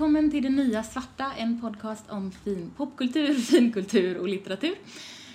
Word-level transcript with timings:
välkommen 0.00 0.30
till 0.30 0.42
Det 0.42 0.50
Nya 0.50 0.82
Svarta, 0.82 1.32
en 1.36 1.60
podcast 1.60 2.10
om 2.10 2.32
fin 2.32 2.70
popkultur, 2.76 3.34
finkultur 3.52 4.18
och 4.18 4.28
litteratur. 4.28 4.74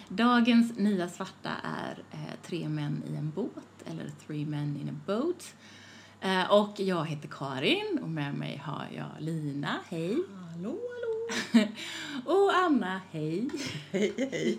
Dagens 0.10 0.78
Nya 0.78 1.10
Svarta 1.10 1.49
är 1.63 2.03
eh, 2.12 2.35
Tre 2.47 2.69
män 2.69 3.04
i 3.09 3.15
en 3.15 3.31
båt, 3.36 3.83
eller 3.86 4.12
Three 4.28 4.46
men 4.46 4.78
in 4.81 4.90
a 4.90 4.99
boat. 5.05 5.55
Eh, 6.22 6.51
och 6.51 6.79
jag 6.79 7.05
heter 7.05 7.28
Karin 7.28 7.99
och 8.01 8.09
med 8.09 8.33
mig 8.33 8.62
har 8.65 8.87
jag 8.96 9.09
Lina, 9.19 9.79
hej. 9.90 10.17
Hallå, 10.51 10.77
hallå. 10.94 11.68
och 12.26 12.55
Anna, 12.55 13.01
hej. 13.12 13.50
Hej, 13.91 14.13
hej. 14.18 14.58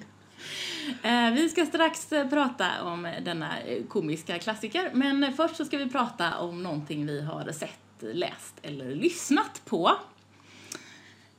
Eh, 1.02 1.34
vi 1.34 1.48
ska 1.48 1.66
strax 1.66 2.12
eh, 2.12 2.28
prata 2.28 2.82
om 2.82 3.09
denna 3.24 3.60
eh, 3.60 3.84
komiska 3.84 4.38
klassiker, 4.38 4.91
men 4.95 5.32
först 5.32 5.56
så 5.56 5.64
ska 5.64 5.78
vi 5.78 5.91
prata 5.91 6.38
om 6.38 6.62
någonting 6.62 7.06
vi 7.06 7.23
har 7.23 7.52
sett, 7.52 7.85
läst 8.00 8.55
eller 8.62 8.95
lyssnat 8.95 9.62
på. 9.64 9.92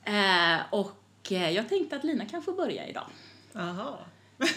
Eh, 0.04 0.58
och 0.72 1.32
eh, 1.32 1.50
jag 1.52 1.70
tänkte 1.70 1.96
att 1.96 2.04
Lina 2.04 2.26
kan 2.26 2.42
få 2.42 2.52
börja 2.54 2.88
idag. 2.88 3.08
Aha. 3.56 4.00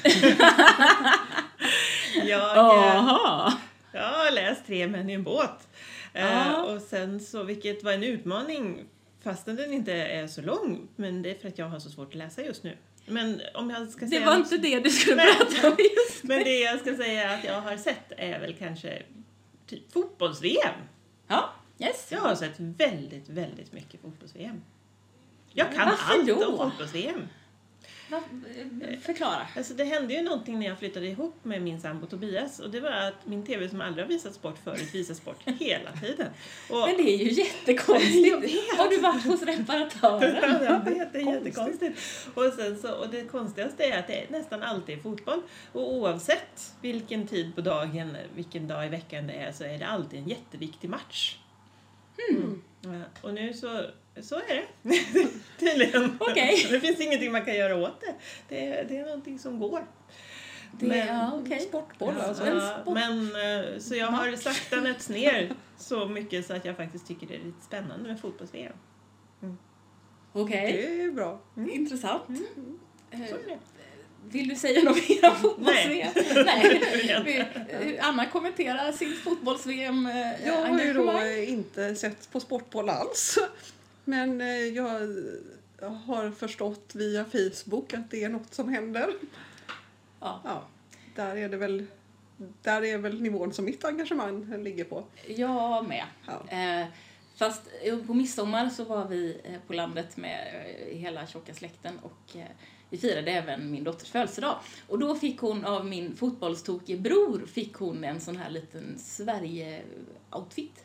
jag, 2.15 2.57
eh, 2.57 2.87
Jaha! 2.87 3.53
jag 3.93 4.03
har 4.09 4.31
läst 4.35 4.67
Tre 4.67 4.89
män 4.89 5.11
i 5.11 5.13
en 5.13 5.23
båt. 5.23 5.69
Eh, 6.15 6.61
och 6.61 6.81
sen 6.83 7.21
så, 7.21 7.43
vilket 7.43 7.85
var 7.85 7.93
en 7.93 8.03
utmaning 8.05 8.85
fastän 9.25 9.57
den 9.57 9.73
inte 9.73 9.93
är 9.93 10.27
så 10.27 10.43
lång, 10.43 10.89
men 10.97 11.23
det 11.23 11.31
är 11.31 11.35
för 11.39 11.49
att 11.49 11.59
jag 11.59 11.67
har 11.69 11.79
så 11.79 11.91
svårt 11.91 12.09
att 12.09 12.15
läsa 12.15 12.43
just 12.43 12.63
nu. 12.65 12.77
Men 13.07 13.41
om 13.55 13.71
jag 13.71 13.89
ska 13.89 14.01
Det 14.05 14.11
säga 14.11 14.27
var 14.27 14.39
något- 14.39 14.53
inte 14.53 14.69
det 14.69 14.81
du 14.81 14.91
skulle 14.91 15.17
Nej. 15.17 15.35
prata 15.35 15.69
om 15.69 15.77
just 15.79 16.23
Men 16.25 16.45
det 16.45 16.59
jag 16.61 16.81
ska 16.81 16.97
säga 16.97 17.31
att 17.31 17.45
jag 17.45 17.61
har 17.61 17.77
sett 17.77 18.13
är 18.17 18.41
väl 18.41 18.55
kanske 18.59 19.03
typ 19.67 19.93
fotbolls-VM. 19.93 20.75
Ja, 21.29 21.51
yes. 21.81 22.09
Jag 22.11 22.21
har 22.21 22.35
sett 22.35 22.61
väldigt, 22.61 23.29
väldigt 23.29 23.73
mycket 23.73 24.01
fotbolls-VM. 24.01 24.63
Jag 25.53 25.75
kan 25.75 25.89
Varför 25.89 26.15
allt 26.15 26.27
då? 26.27 26.47
om 26.47 26.71
fotbolls-VM. 26.71 27.29
Eh, 28.13 28.99
Förklara. 29.01 29.47
Alltså 29.57 29.75
det 29.75 29.85
hände 29.85 30.15
ju 30.15 30.23
någonting 30.23 30.59
när 30.59 30.67
jag 30.67 30.79
flyttade 30.79 31.07
ihop 31.07 31.45
med 31.45 31.63
min 31.63 31.81
sambo 31.81 32.07
Tobias 32.07 32.59
och 32.59 32.71
det 32.71 32.81
var 32.81 32.91
att 32.91 33.27
min 33.27 33.47
TV 33.47 33.69
som 33.69 33.81
aldrig 33.81 34.05
har 34.05 34.09
visat 34.09 34.35
sport 34.35 34.59
förut 34.65 34.95
visar 34.95 35.15
sport 35.15 35.37
hela 35.45 35.93
tiden. 35.93 36.27
Och, 36.71 36.79
Men 36.79 36.97
det 36.97 37.03
är 37.03 37.17
ju 37.17 37.31
jättekonstigt. 37.31 38.71
Har 38.79 38.91
du 38.91 39.01
varit 39.01 39.25
hos 39.25 39.43
reparatören? 39.43 40.65
jag 40.65 40.85
vet, 40.95 41.13
det 41.13 41.19
är 41.19 41.35
jättekonstigt. 41.35 41.99
Och, 42.35 42.53
sen 42.57 42.79
så, 42.79 42.93
och 42.95 43.09
det 43.09 43.25
konstigaste 43.25 43.85
är 43.85 43.99
att 43.99 44.07
det 44.07 44.25
är 44.25 44.31
nästan 44.31 44.63
alltid 44.63 44.99
är 44.99 45.03
fotboll. 45.03 45.43
Och 45.73 45.95
oavsett 45.95 46.75
vilken 46.81 47.27
tid 47.27 47.55
på 47.55 47.61
dagen, 47.61 48.17
vilken 48.35 48.69
dag 48.69 48.87
i 48.87 48.89
veckan 48.89 49.27
det 49.27 49.33
är 49.33 49.53
så 49.53 49.65
är 49.65 49.79
det 49.79 49.87
alltid 49.87 50.19
en 50.21 50.29
jätteviktig 50.29 50.91
match. 50.91 51.37
Mm. 52.31 52.63
Ja, 52.81 52.91
och 53.23 53.35
nu 53.35 53.55
så, 53.55 53.85
så 54.23 54.35
är 54.37 54.55
det. 54.83 54.95
Tydligen. 55.59 56.17
Okej. 56.21 56.67
Det 56.71 56.81
finns 56.81 57.01
ingenting 57.01 57.33
man 57.33 57.45
kan 57.45 57.55
göra 57.55 57.77
åt 57.77 58.01
det. 58.01 58.15
Det 58.49 58.67
är, 58.67 58.85
det 58.85 58.97
är 58.99 59.05
någonting 59.05 59.39
som 59.39 59.59
går. 59.59 59.87
Det, 60.73 60.87
Men- 60.87 61.07
ja, 61.09 61.41
okej. 61.45 61.61
Sportboll 61.61 62.15
Ja, 62.19 62.25
alltså. 62.25 62.45
en 62.45 62.57
Ja, 62.57 62.79
sport- 62.83 62.95
men 62.95 63.21
eh, 63.21 63.79
så 63.79 63.95
jag 63.95 64.07
har 64.07 64.37
sakta 64.37 64.77
nötts 64.81 65.09
ner 65.09 65.53
så 65.79 66.09
mycket 66.09 66.47
så 66.47 66.55
att 66.55 66.65
jag 66.65 66.77
faktiskt 66.77 67.07
tycker 67.07 67.27
det 67.27 67.35
är 67.35 67.45
lite 67.45 67.65
spännande 67.65 68.09
med 68.09 68.21
fotbolls-VM. 68.21 68.73
Okej, 70.33 70.73
Det 70.73 71.03
är 71.03 71.11
bra. 71.11 71.41
intressant. 71.57 72.23
Eh, 73.11 73.19
Så 73.19 73.35
är 73.35 73.47
det. 73.47 73.59
Vill 74.29 74.49
du 74.49 74.55
säga 74.57 74.83
något 74.83 75.09
mer 75.09 75.29
om 75.31 75.37
fotbolls-VM? 75.37 76.13
Nej. 76.47 77.23
Vi- 77.25 77.95
eh, 77.97 78.09
Anna 78.09 78.27
kommenterar 78.27 78.93
sitt 78.93 79.19
fotbolls-VM 79.19 80.07
eh, 80.07 80.47
Jag 80.47 80.53
har 80.67 80.79
ju 80.81 80.93
då 80.93 81.11
engagemang. 81.11 81.45
inte 81.45 81.95
sett 81.95 82.33
på 82.33 82.41
Sportboll 82.41 82.89
alls. 82.89 83.39
Men 84.05 84.41
eh, 84.41 84.47
jag 84.49 84.91
har 86.07 86.31
förstått 86.31 86.91
via 86.95 87.25
Facebook 87.25 87.95
att 87.95 88.11
det 88.11 88.25
är 88.25 88.29
något 88.29 88.55
som 88.55 88.69
händer. 88.69 89.11
Ja. 90.21 90.41
Ja, 90.45 90.63
där 91.17 91.37
är 91.37 91.49
det 91.49 91.57
väl 91.57 91.87
där 92.63 92.85
är 92.85 92.99
väl 92.99 93.23
nivån 93.23 93.53
som 93.53 93.65
mitt 93.65 93.85
engagemang 93.85 94.63
ligger 94.63 94.85
på. 94.85 95.05
Jag 95.27 95.89
med. 95.89 96.05
Ja. 96.27 96.57
Eh, 96.57 96.87
fast 97.37 97.63
eh, 97.83 97.99
på 97.99 98.15
midsommar 98.15 98.69
så 98.71 98.85
var 98.85 99.09
vi 99.09 99.41
eh, 99.45 99.55
på 99.67 99.73
landet 99.73 100.17
med 100.17 100.65
eh, 100.91 100.99
hela 100.99 101.27
tjocka 101.27 101.55
släkten 101.55 101.99
och 102.03 102.37
eh, 102.37 102.45
vi 102.91 102.99
firade 102.99 103.31
även 103.31 103.71
min 103.71 103.85
dotters 103.85 104.09
födelsedag. 104.09 104.59
Och 104.89 104.99
då 104.99 105.15
fick 105.15 105.41
hon 105.41 105.65
av 105.65 105.87
min 105.87 106.17
fotbollstokige 106.17 106.99
bror 106.99 107.47
fick 107.47 107.75
hon 107.75 108.05
en 108.05 108.21
sån 108.21 108.37
här 108.37 108.51
liten 108.51 108.99
Sverige-outfit. 108.99 110.85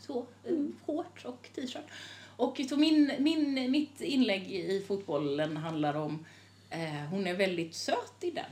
Så, 0.00 0.26
eh, 0.44 0.56
shorts 0.86 1.24
och 1.24 1.48
t-shirt. 1.54 1.84
Och 2.36 2.60
så 2.68 2.76
min, 2.76 3.12
min, 3.18 3.70
mitt 3.70 4.00
inlägg 4.00 4.52
i 4.52 4.84
fotbollen 4.88 5.56
handlar 5.56 5.94
om 5.94 6.24
eh, 6.70 6.80
hon 7.10 7.26
är 7.26 7.34
väldigt 7.34 7.74
söt 7.74 8.14
i 8.20 8.30
den. 8.30 8.44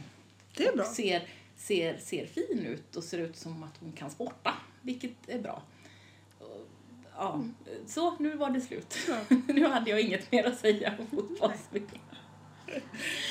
Det 0.56 0.66
är 0.66 0.72
bra. 0.72 0.84
Och 0.84 0.90
ser, 0.90 1.28
ser, 1.56 1.98
ser 1.98 2.26
fin 2.26 2.66
ut 2.66 2.96
och 2.96 3.04
ser 3.04 3.18
ut 3.18 3.36
som 3.36 3.62
att 3.62 3.78
hon 3.80 3.92
kan 3.92 4.10
sporta, 4.10 4.54
vilket 4.82 5.28
är 5.28 5.38
bra. 5.38 5.62
Ja, 7.16 7.44
så 7.86 8.16
nu 8.18 8.36
var 8.36 8.50
det 8.50 8.60
slut. 8.60 8.96
Ja. 9.08 9.36
nu 9.54 9.66
hade 9.66 9.90
jag 9.90 10.00
inget 10.00 10.32
mer 10.32 10.44
att 10.44 10.58
säga 10.58 10.94
om 10.98 11.06
fotbolls 11.06 11.68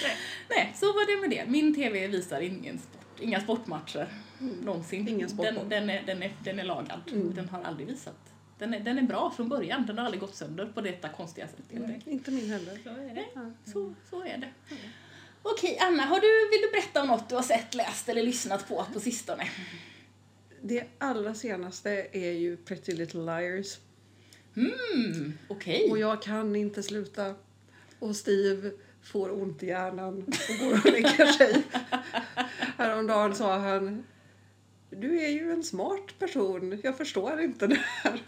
Nej. 0.03 0.17
Nej, 0.49 0.73
så 0.75 0.85
var 0.85 1.15
det 1.15 1.21
med 1.21 1.37
det. 1.37 1.51
Min 1.51 1.75
TV 1.75 2.07
visar 2.07 2.41
ingen 2.41 2.79
sport, 2.79 3.19
inga 3.19 3.41
sportmatcher 3.41 4.07
någonsin. 4.43 5.07
Ingen 5.07 5.29
sportboll. 5.29 5.69
den, 5.69 5.87
den, 5.87 5.89
är, 5.89 6.03
den, 6.05 6.23
är, 6.23 6.33
den 6.43 6.59
är 6.59 6.63
lagad. 6.63 6.99
Mm. 7.11 7.33
Den 7.33 7.49
har 7.49 7.63
aldrig 7.63 7.87
visat. 7.87 8.15
Den 8.57 8.73
är, 8.73 8.79
den 8.79 8.97
är 8.97 9.01
bra 9.01 9.33
från 9.35 9.49
början. 9.49 9.85
Den 9.85 9.97
har 9.97 10.05
aldrig 10.05 10.21
gått 10.21 10.35
sönder 10.35 10.65
på 10.65 10.81
detta 10.81 11.09
konstiga 11.09 11.47
sätt. 11.47 11.65
Nej, 11.69 12.01
inte 12.05 12.31
min 12.31 12.49
heller. 12.49 12.79
Så 12.83 12.89
är 12.89 13.15
det. 13.15 13.25
Nej, 13.35 13.51
så, 13.65 13.93
så 14.09 14.23
är 14.23 14.37
det. 14.37 14.75
Okej, 15.41 15.77
Anna, 15.81 16.03
har 16.03 16.19
du, 16.19 16.49
vill 16.51 16.61
du 16.61 16.71
berätta 16.71 17.01
om 17.01 17.07
något 17.07 17.29
du 17.29 17.35
har 17.35 17.43
sett, 17.43 17.73
läst 17.73 18.09
eller 18.09 18.23
lyssnat 18.23 18.67
på 18.67 18.85
på 18.93 18.99
sistone? 18.99 19.49
Det 20.61 20.83
allra 20.97 21.35
senaste 21.35 22.07
är 22.11 22.31
ju 22.31 22.57
Pretty 22.57 22.93
Little 22.93 23.21
Liars. 23.21 23.77
Mm, 24.55 25.33
okej. 25.47 25.91
Och 25.91 25.99
jag 25.99 26.21
kan 26.21 26.55
inte 26.55 26.83
sluta. 26.83 27.35
Och 27.99 28.15
Steve 28.15 28.71
får 29.03 29.41
ont 29.41 29.63
i 29.63 29.67
hjärnan 29.67 30.17
och 30.49 30.65
går 30.65 30.73
och 30.73 30.85
lägger 30.91 31.25
sig. 31.25 31.63
Häromdagen 32.77 33.35
sa 33.35 33.57
han 33.57 34.03
Du 34.89 35.21
är 35.21 35.29
ju 35.29 35.51
en 35.51 35.63
smart 35.63 36.19
person. 36.19 36.79
Jag 36.83 36.97
förstår 36.97 37.41
inte 37.41 37.67
det 37.67 37.79
här. 38.03 38.21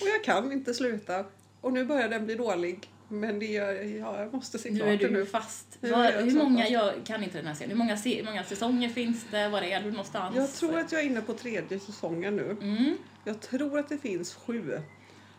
Och 0.00 0.06
jag 0.14 0.24
kan 0.24 0.52
inte 0.52 0.74
sluta. 0.74 1.24
Och 1.60 1.72
nu 1.72 1.84
börjar 1.84 2.08
den 2.08 2.24
bli 2.26 2.34
dålig. 2.34 2.90
Men 3.08 3.38
det 3.38 3.56
är, 3.56 3.82
ja, 3.98 4.20
jag 4.20 4.34
måste 4.34 4.58
se 4.58 4.70
Nu 4.70 4.78
klart 4.78 4.88
är 4.88 4.96
du 4.98 5.10
nu. 5.10 5.26
fast. 5.26 5.78
Är 5.80 5.90
Vad, 5.90 6.06
jag 6.06 6.12
hur 6.12 6.30
så 6.30 6.36
många, 6.38 6.58
fast. 6.58 6.70
jag 6.70 6.92
kan 7.04 7.22
inte 7.24 7.38
den 7.38 7.46
här 7.46 7.54
serien, 7.54 7.70
hur 7.70 7.78
många, 7.78 7.96
hur 7.96 8.24
många 8.24 8.44
säsonger 8.44 8.88
finns 8.88 9.26
det? 9.30 9.48
Var 9.48 9.62
är 9.62 9.80
du 9.80 9.90
någonstans? 9.90 10.36
Jag 10.36 10.52
tror 10.52 10.78
att 10.78 10.92
jag 10.92 11.00
är 11.00 11.06
inne 11.06 11.20
på 11.20 11.32
tredje 11.34 11.80
säsongen 11.80 12.36
nu. 12.36 12.56
Mm. 12.60 12.96
Jag 13.24 13.40
tror 13.40 13.78
att 13.78 13.88
det 13.88 13.98
finns 13.98 14.34
sju. 14.34 14.80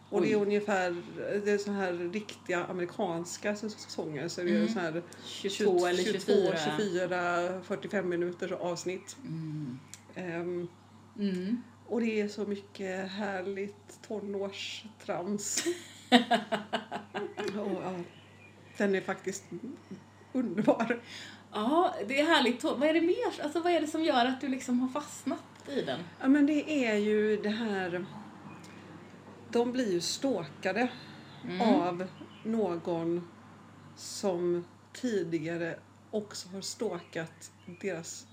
Och 0.10 0.22
det 0.22 0.32
är 0.32 0.36
ungefär 0.36 0.96
det 1.46 1.52
är 1.52 1.58
så 1.58 1.72
här 1.72 1.94
riktiga 2.14 2.66
amerikanska 2.66 3.56
säsonger. 3.56 4.28
Så 4.28 4.42
det 4.42 4.50
är 4.52 4.56
Mm. 4.56 4.74
så 4.74 4.80
här 4.80 5.02
22 5.26 5.86
eller 5.88 6.04
24. 6.04 6.58
24, 6.78 7.62
45 7.64 8.10
minuters 8.10 8.52
avsnitt. 8.52 9.18
Mm. 9.26 9.80
Ehm, 10.16 10.68
Mm. 11.20 11.62
och 11.88 12.02
det 12.02 12.22
är 12.22 12.28
så 12.28 12.46
mycket 12.46 13.12
härligt 13.12 14.02
tonårstrams. 14.08 15.64
och, 17.60 17.82
ja, 17.84 17.94
den 18.78 18.96
är 18.96 19.02
faktiskt 19.02 19.44
underbar. 20.34 21.00
Ja, 21.54 21.96
det 22.08 22.20
är 22.22 22.26
härligt. 22.26 22.64
Vad 22.64 22.84
är 22.84 22.94
det 22.94 23.02
mer? 23.02 23.44
Alltså, 23.44 23.60
vad 23.60 23.74
är 23.74 23.82
det 23.82 23.88
som 23.88 24.04
gör 24.04 24.26
att 24.26 24.42
du 24.42 24.48
liksom 24.48 24.80
har 24.80 24.88
fastnat 24.90 25.44
i 25.70 25.82
den? 25.82 26.00
Ja, 26.22 26.28
men 26.28 26.46
det 26.46 26.86
är 26.86 26.96
ju 26.96 27.38
det 27.38 27.50
här... 27.50 28.06
De 29.52 29.72
blir 29.72 29.92
ju 29.94 30.02
stalkade 30.02 30.90
Mm. 31.44 31.62
av 31.62 32.08
någon 32.44 33.28
som 33.96 34.66
tidigare 34.94 35.76
också 36.12 36.50
har 36.50 36.62
stalkat 36.62 37.52
deras 37.82 38.28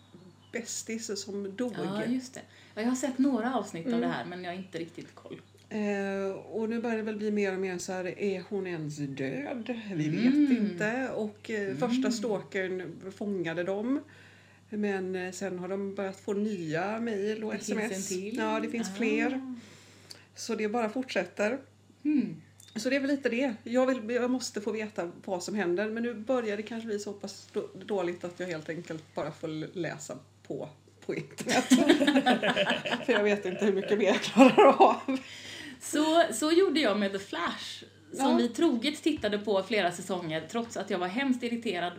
bästis 0.53 1.21
som 1.25 1.57
dog. 1.57 1.73
Ja, 1.77 2.05
just 2.05 2.35
det. 2.35 2.41
Ja, 2.75 2.83
jag 2.83 2.89
har 2.89 2.97
sett 2.97 3.19
några 3.19 3.55
avsnitt 3.55 3.87
av 3.87 3.93
Mm. 3.93 4.01
det 4.01 4.09
här, 4.09 4.25
men 4.25 4.45
jag 4.45 4.51
har 4.53 4.57
inte 4.59 4.79
riktigt 4.79 5.15
koll. 5.15 5.41
Eh, 5.69 6.31
och 6.51 6.69
nu 6.69 6.81
börjar 6.83 6.97
det 6.97 7.03
väl 7.03 7.17
bli 7.17 7.31
mer 7.31 7.53
och 7.55 7.61
mer 7.61 7.79
så 7.79 7.93
här, 7.93 8.19
är 8.19 8.43
hon 8.49 8.67
ens 8.67 8.97
död? 8.97 9.81
Vi 9.95 10.09
vet 10.09 10.35
Mm. 10.35 10.57
inte. 10.57 11.09
Och 11.11 11.51
eh, 11.51 11.77
första 11.77 12.11
stalkern 12.11 13.01
fångade 13.17 13.65
dem. 13.65 14.01
Men 14.69 15.17
eh, 15.17 15.33
sen 15.33 15.59
har 15.59 15.69
de 15.69 15.95
börjat 15.95 16.21
få 16.21 16.33
nya 16.33 17.01
mejl 17.01 17.45
och 17.45 17.53
Det 17.53 17.59
finns 17.59 17.69
sms. 17.71 18.11
en 18.13 18.17
till. 18.19 18.37
Ja, 18.37 18.61
det 18.61 18.69
finst 18.69 18.91
Ah. 18.93 18.97
fler. 18.97 19.57
Så 20.35 20.55
det 20.55 20.69
bara 20.69 20.89
fortsätter. 20.89 21.59
Mm. 22.05 22.43
Så 22.77 22.91
det 22.91 22.97
är 22.97 23.01
väl 23.01 23.11
lite 23.11 23.29
det. 23.29 23.55
Jag, 23.65 23.87
vill, 23.87 24.15
jag 24.15 24.31
måste 24.31 24.61
få 24.61 24.73
veta 24.73 25.11
vad 25.25 25.43
som 25.43 25.55
händer. 25.55 25.91
Men 25.91 26.03
nu 26.03 26.15
börjar 26.15 26.57
det 26.57 26.63
kanske 26.63 26.87
bli 26.87 26.99
så 26.99 27.13
pass 27.13 27.49
då- 27.53 27.71
dåligt 27.85 28.25
att 28.25 28.41
jag 28.41 28.47
helt 28.47 28.69
enkelt 28.69 29.15
bara 29.15 29.33
får 29.33 29.49
läsa 29.79 30.19
på 30.47 30.69
på 31.07 31.15
internet. 31.15 31.65
För 33.07 33.13
jag 33.13 33.23
vet 33.25 33.45
inte 33.47 33.65
hur 33.65 33.73
mycket 33.73 33.99
mer 33.99 34.07
jag 34.07 34.21
klarar 34.23 34.83
av. 34.83 35.19
Så, 35.81 36.25
så 36.33 36.53
gjorde 36.53 36.81
jag 36.81 36.99
med 36.99 37.13
The 37.13 37.19
Flash 37.19 37.85
som 38.13 38.31
Ja. 38.31 38.37
vi 38.37 38.49
troget 38.49 39.03
tittade 39.03 39.39
på 39.39 39.63
flera 39.63 39.93
säsonger 39.93 40.47
trots 40.51 40.77
att 40.77 40.91
jag 40.91 40.99
var 40.99 41.07
hemskt 41.07 41.43
irriterad. 41.43 41.93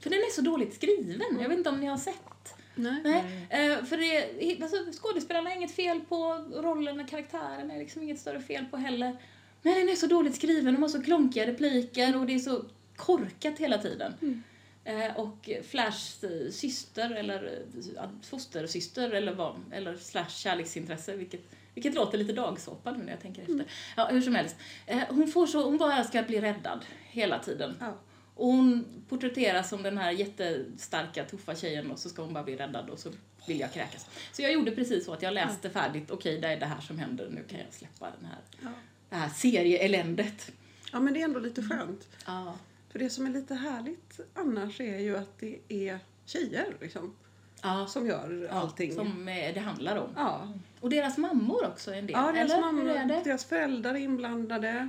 För 0.00 0.10
den 0.10 0.18
är 0.18 0.30
så 0.34 0.40
dåligt 0.40 0.74
skriven. 0.74 1.38
Jag 1.40 1.48
vet 1.48 1.58
inte 1.58 1.70
om 1.70 1.80
ni 1.80 1.86
har 1.86 1.96
sett? 1.96 2.54
Nej. 2.74 3.00
Nej. 3.04 3.70
Eh, 3.70 3.84
för 3.84 3.96
det, 3.96 4.62
alltså, 4.62 5.02
skådespelarna 5.02 5.50
är 5.52 5.56
inget 5.56 5.74
fel 5.74 6.00
på, 6.00 6.44
rollen 6.54 7.00
och 7.00 7.08
karaktären 7.08 7.70
är 7.70 7.78
liksom 7.78 8.02
inget 8.02 8.18
större 8.18 8.40
fel 8.40 8.64
på 8.64 8.76
heller. 8.76 9.16
Men 9.62 9.74
den 9.74 9.88
är 9.88 9.94
så 9.94 10.06
dåligt 10.06 10.36
skriven, 10.36 10.74
de 10.74 10.82
har 10.82 10.88
så 10.88 11.02
klonkiga 11.02 11.46
repliker 11.46 12.16
och 12.16 12.26
det 12.26 12.34
är 12.34 12.38
så 12.38 12.64
korkat 12.96 13.58
hela 13.58 13.78
tiden. 13.78 14.42
Eh, 14.84 15.16
och 15.16 15.50
Flashs 15.70 16.24
eh, 16.24 16.50
syster, 16.50 17.10
eller 17.10 17.62
eh, 17.96 18.08
fostersyster, 18.22 19.10
eller 19.10 19.32
vad, 19.34 19.56
eller 19.72 19.96
slash 19.96 20.28
kärleksintresse, 20.28 21.16
vilket, 21.16 21.40
vilket 21.74 21.94
låter 21.94 22.18
lite 22.18 22.32
dagsåpa 22.32 22.92
nu 22.92 23.04
när 23.04 23.10
jag 23.10 23.20
tänker 23.20 23.42
efter. 23.42 23.64
Ja, 23.96 24.08
hur 24.10 24.20
som 24.20 24.34
helst. 24.34 24.56
Eh, 24.86 25.02
hon, 25.08 25.28
får 25.28 25.46
så, 25.46 25.62
hon 25.62 25.78
bara 25.78 26.04
ska 26.04 26.22
bli 26.22 26.40
räddad 26.40 26.84
hela 27.10 27.38
tiden. 27.38 27.76
Ja. 27.80 27.98
Och 28.40 28.46
hon 28.46 28.84
porträtteras 29.08 29.68
som 29.68 29.82
den 29.82 29.98
här 29.98 30.10
jättestarka, 30.10 31.24
tuffa 31.24 31.54
tjejen 31.54 31.90
och 31.90 31.98
så 31.98 32.08
ska 32.08 32.22
hon 32.22 32.34
bara 32.34 32.44
bli 32.44 32.56
räddad 32.56 32.90
och 32.90 32.98
så 32.98 33.10
vill 33.46 33.60
jag 33.60 33.72
kräkas. 33.72 34.06
Så 34.32 34.42
jag 34.42 34.52
gjorde 34.52 34.70
precis 34.70 35.04
så 35.04 35.12
att 35.12 35.22
jag 35.22 35.34
läste 35.34 35.70
färdigt, 35.70 36.10
okej 36.10 36.38
det 36.40 36.48
är 36.48 36.60
det 36.60 36.66
här 36.66 36.80
som 36.80 36.98
händer, 36.98 37.28
nu 37.30 37.42
kan 37.48 37.58
jag 37.58 37.72
släppa 37.72 38.06
den 38.20 38.24
här, 38.30 38.38
Ja. 38.62 38.68
det 39.08 39.16
här 39.16 39.28
serieeländet. 39.28 40.52
ja, 40.92 41.00
men 41.00 41.14
det 41.14 41.20
är 41.20 41.24
ändå 41.24 41.40
lite 41.40 41.62
skönt. 41.62 42.08
Ja. 42.26 42.54
För 42.92 42.98
det 42.98 43.10
som 43.10 43.26
är 43.26 43.30
lite 43.30 43.54
härligt 43.54 44.20
annars 44.34 44.80
är 44.80 44.98
ju 44.98 45.16
att 45.16 45.38
det 45.38 45.58
är 45.68 45.98
tjejer 46.26 46.66
liksom, 46.80 47.14
Ja, 47.62 47.86
som 47.86 48.06
gör 48.06 48.48
allting. 48.52 48.92
som 48.94 49.28
eh, 49.28 49.54
det 49.54 49.60
handlar 49.60 49.96
om. 49.96 50.08
Ja, 50.16 50.52
Och 50.80 50.90
deras 50.90 51.18
mammor 51.18 51.66
också 51.66 51.94
en 51.94 52.06
del, 52.06 52.14
ja 52.16 52.32
deras, 52.32 52.52
eller? 52.52 53.04
Det? 53.06 53.20
deras 53.24 53.44
föräldrar 53.44 53.94
är 53.94 53.98
inblandade. 53.98 54.88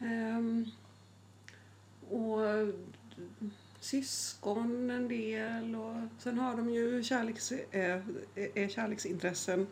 Ehm, 0.00 0.70
och 2.12 2.74
syskon 3.80 4.90
en 4.90 5.08
del 5.08 5.74
och 5.74 5.94
sen 6.18 6.38
har 6.38 6.56
de 6.56 6.70
ju 6.70 7.02
kärleks, 7.02 7.52
äh, 7.52 8.00
är 8.54 8.68
kärleksintressen. 8.68 9.66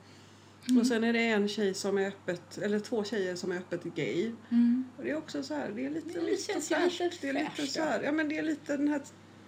Mm. 0.69 0.81
Och 0.81 0.87
sen 0.87 1.05
är 1.05 1.13
det 1.13 1.25
en 1.25 1.49
tjej 1.49 1.75
som 1.75 1.99
är 1.99 2.09
öppet, 2.09 2.59
eller 2.59 2.81
två 2.81 3.05
tjejer 3.05 3.37
som 3.37 3.53
är 3.53 3.57
öppet 3.57 3.85
gay. 3.85 4.33
Mm. 4.51 4.85
Och 4.97 5.05
det 5.05 5.11
är 5.11 5.17
också 5.17 5.43
så 5.43 5.55
här, 5.55 5.71
det 5.71 5.87
är 5.87 5.91
lite, 5.91 6.21
Det 6.21 6.21
lite 6.21 6.53
känns 6.53 6.71
ju 6.71 6.75
fräscht. 6.75 7.01
lite 7.01 7.17
det 7.21 7.29
är 7.29 7.33
lite 7.33 7.51
fräscht, 7.51 7.73
så 7.73 7.83
här, 7.83 8.03
ja 8.03 8.13
men 8.13 8.29
det 8.29 8.39
är 8.39 8.43
lite 8.43 8.77
den 8.77 8.89
här 8.89 9.03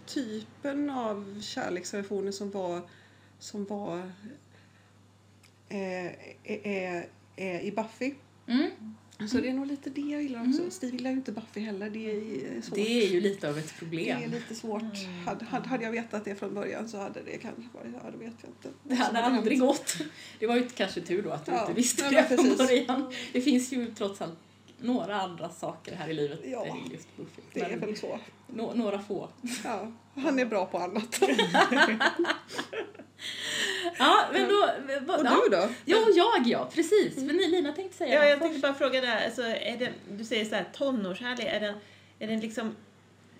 typen 0.06 0.90
av 0.90 1.40
kärleksrelationer 1.40 2.32
som 2.32 2.50
var, 2.50 2.82
som 3.38 3.64
var 3.64 3.98
eh, 5.68 6.06
är, 6.44 7.08
är 7.36 7.60
i 7.60 7.72
Buffy. 7.72 8.14
Mm. 8.46 8.70
Så 9.28 9.38
det 9.40 9.48
är 9.48 9.52
nog 9.52 9.66
lite 9.66 9.90
det 9.90 10.00
jag 10.00 10.22
gillar 10.22 10.48
också. 10.48 10.70
Steve 10.70 10.92
gillar 10.96 11.10
ju 11.10 11.16
inte 11.16 11.32
Buffy 11.32 11.60
heller. 11.60 11.90
Det 11.90 12.10
är 12.10 12.60
svårt. 12.62 12.74
Det 12.74 13.04
är 13.04 13.08
ju 13.08 13.20
lite 13.20 13.48
av 13.48 13.58
ett 13.58 13.66
Det 13.68 13.74
problem. 13.78 14.22
är 14.22 14.28
lite 14.28 14.54
svårt. 14.54 14.82
Hade, 15.26 15.44
hade, 15.44 15.68
hade 15.68 15.84
jag 15.84 15.90
vetat 15.92 16.24
det 16.24 16.34
från 16.34 16.54
början 16.54 16.88
så 16.88 16.98
hade 16.98 17.22
det 17.22 17.38
kanske 17.38 17.62
varit, 17.74 17.92
ja 18.04 18.10
det 18.10 18.18
vet 18.18 18.34
jag 18.42 18.50
inte. 18.50 18.68
Det 18.82 18.94
hade 18.94 19.18
aldrig 19.18 19.58
hänt. 19.58 19.68
gått. 19.68 19.96
Det 20.38 20.46
var 20.46 20.56
ju 20.56 20.68
kanske 20.68 21.00
tur 21.00 21.22
då 21.22 21.30
att 21.30 21.46
du 21.46 21.52
Ja, 21.52 21.60
inte 21.60 21.72
visste 21.72 22.04
ja, 22.04 22.10
det 22.28 22.36
från 22.36 22.56
början. 22.56 23.12
Det 23.32 23.40
finns 23.40 23.72
ju 23.72 23.94
trots 23.94 24.20
allt 24.22 24.38
några 24.80 25.20
andra 25.20 25.48
saker 25.50 25.94
här 25.94 26.08
i 26.08 26.14
livet 26.14 26.40
Ja, 26.44 26.66
än 26.66 26.90
just 26.92 27.16
Buffy. 27.16 27.42
Det 27.52 27.60
är 27.60 27.76
väl 27.76 27.96
så. 27.96 28.18
Nå- 28.52 28.72
några 28.74 28.98
få. 28.98 29.28
Ja, 29.64 29.92
han 30.14 30.38
är 30.38 30.44
bra 30.46 30.66
på 30.66 30.78
annat. 30.78 31.20
Ja, 33.98 34.24
men 34.32 34.48
då... 34.48 34.54
Och 35.14 35.20
ja. 35.24 35.40
du 35.44 35.56
då? 35.56 35.68
Jo, 35.84 35.98
jag 36.14 36.46
ja, 36.46 36.70
precis. 36.74 37.16
Ni, 37.16 37.48
Lina 37.48 37.72
tänkte 37.72 37.96
säga 37.96 38.14
Ja, 38.14 38.24
jag 38.24 38.38
först. 38.38 38.42
tänkte 38.42 38.60
bara 38.68 38.74
fråga 38.74 39.00
där, 39.00 39.24
alltså, 39.24 39.42
är 39.42 39.76
det, 39.78 39.92
du 40.10 40.24
säger 40.24 40.44
så 40.44 40.54
här 40.54 40.68
tonårshärlig, 40.72 41.44
är 41.46 41.60
den, 41.60 41.74
är 42.18 42.26
den 42.28 42.40
liksom... 42.40 42.76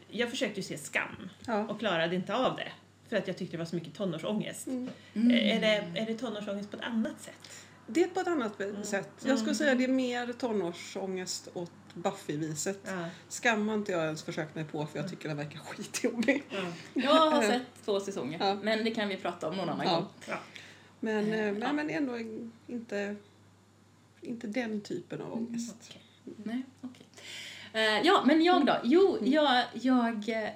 Jag 0.08 0.30
försökte 0.30 0.60
ju 0.60 0.62
se 0.64 0.78
Skam 0.78 1.30
Ja. 1.46 1.66
och 1.68 1.78
klarade 1.78 2.14
inte 2.14 2.34
av 2.34 2.56
det. 2.56 2.72
För 3.08 3.16
att 3.16 3.26
jag 3.26 3.36
tyckte 3.36 3.56
det 3.56 3.58
var 3.58 3.64
så 3.66 3.74
mycket 3.76 3.94
tonårsångest. 3.94 4.66
Mm. 4.66 4.88
Är, 5.30 5.60
det, 5.60 6.00
är 6.00 6.06
det 6.06 6.14
tonårsångest 6.14 6.70
på 6.70 6.76
ett 6.76 6.82
annat 6.82 7.20
sätt? 7.20 7.64
Det 7.86 8.02
är 8.02 8.08
på 8.08 8.20
ett 8.20 8.26
annat 8.28 8.60
sätt. 8.82 9.10
Jag 9.24 9.38
skulle 9.38 9.54
säga 9.54 9.74
det 9.74 9.84
är 9.84 9.88
mer 9.88 10.32
tonårsångest 10.32 11.48
åt 11.54 11.72
Buffy-viset. 11.94 12.78
Ja. 12.84 13.04
Skam 13.28 13.68
har 13.68 13.74
inte 13.74 13.92
jag 13.92 14.04
ens 14.04 14.22
försökt 14.22 14.54
mig 14.54 14.64
på 14.64 14.86
för 14.86 14.98
jag 14.98 15.08
tycker 15.10 15.28
den 15.28 15.36
verkar 15.36 15.58
skitjobbig. 15.58 16.42
Ja. 16.50 16.62
Jag 17.02 17.30
har 17.30 17.42
sett 17.42 17.62
två 17.84 18.00
säsonger, 18.00 18.38
Ja. 18.46 18.54
men 18.54 18.84
det 18.84 18.90
kan 18.90 19.08
vi 19.08 19.16
prata 19.16 19.48
om 19.48 19.56
någon 19.56 19.68
annan 19.68 19.86
Ja. 19.86 19.94
gång. 19.94 20.06
Ja. 20.28 20.38
Men, 21.00 21.32
eh, 21.32 21.46
Ja. 21.46 21.52
men, 21.52 21.76
men 21.76 21.90
ändå 21.90 22.18
inte, 22.66 23.16
inte 24.20 24.46
den 24.46 24.80
typen 24.80 25.20
av 25.22 25.32
ångest. 25.32 25.76
Okej. 25.88 26.02
Nej, 26.44 26.62
okej. 26.80 27.06
Eh, 27.72 28.06
ja, 28.06 28.22
men 28.26 28.42
jag 28.42 28.66
då? 28.66 28.76
Jo, 28.84 29.18
jag, 29.22 29.64
jag, 29.72 30.28
eh, 30.28 30.50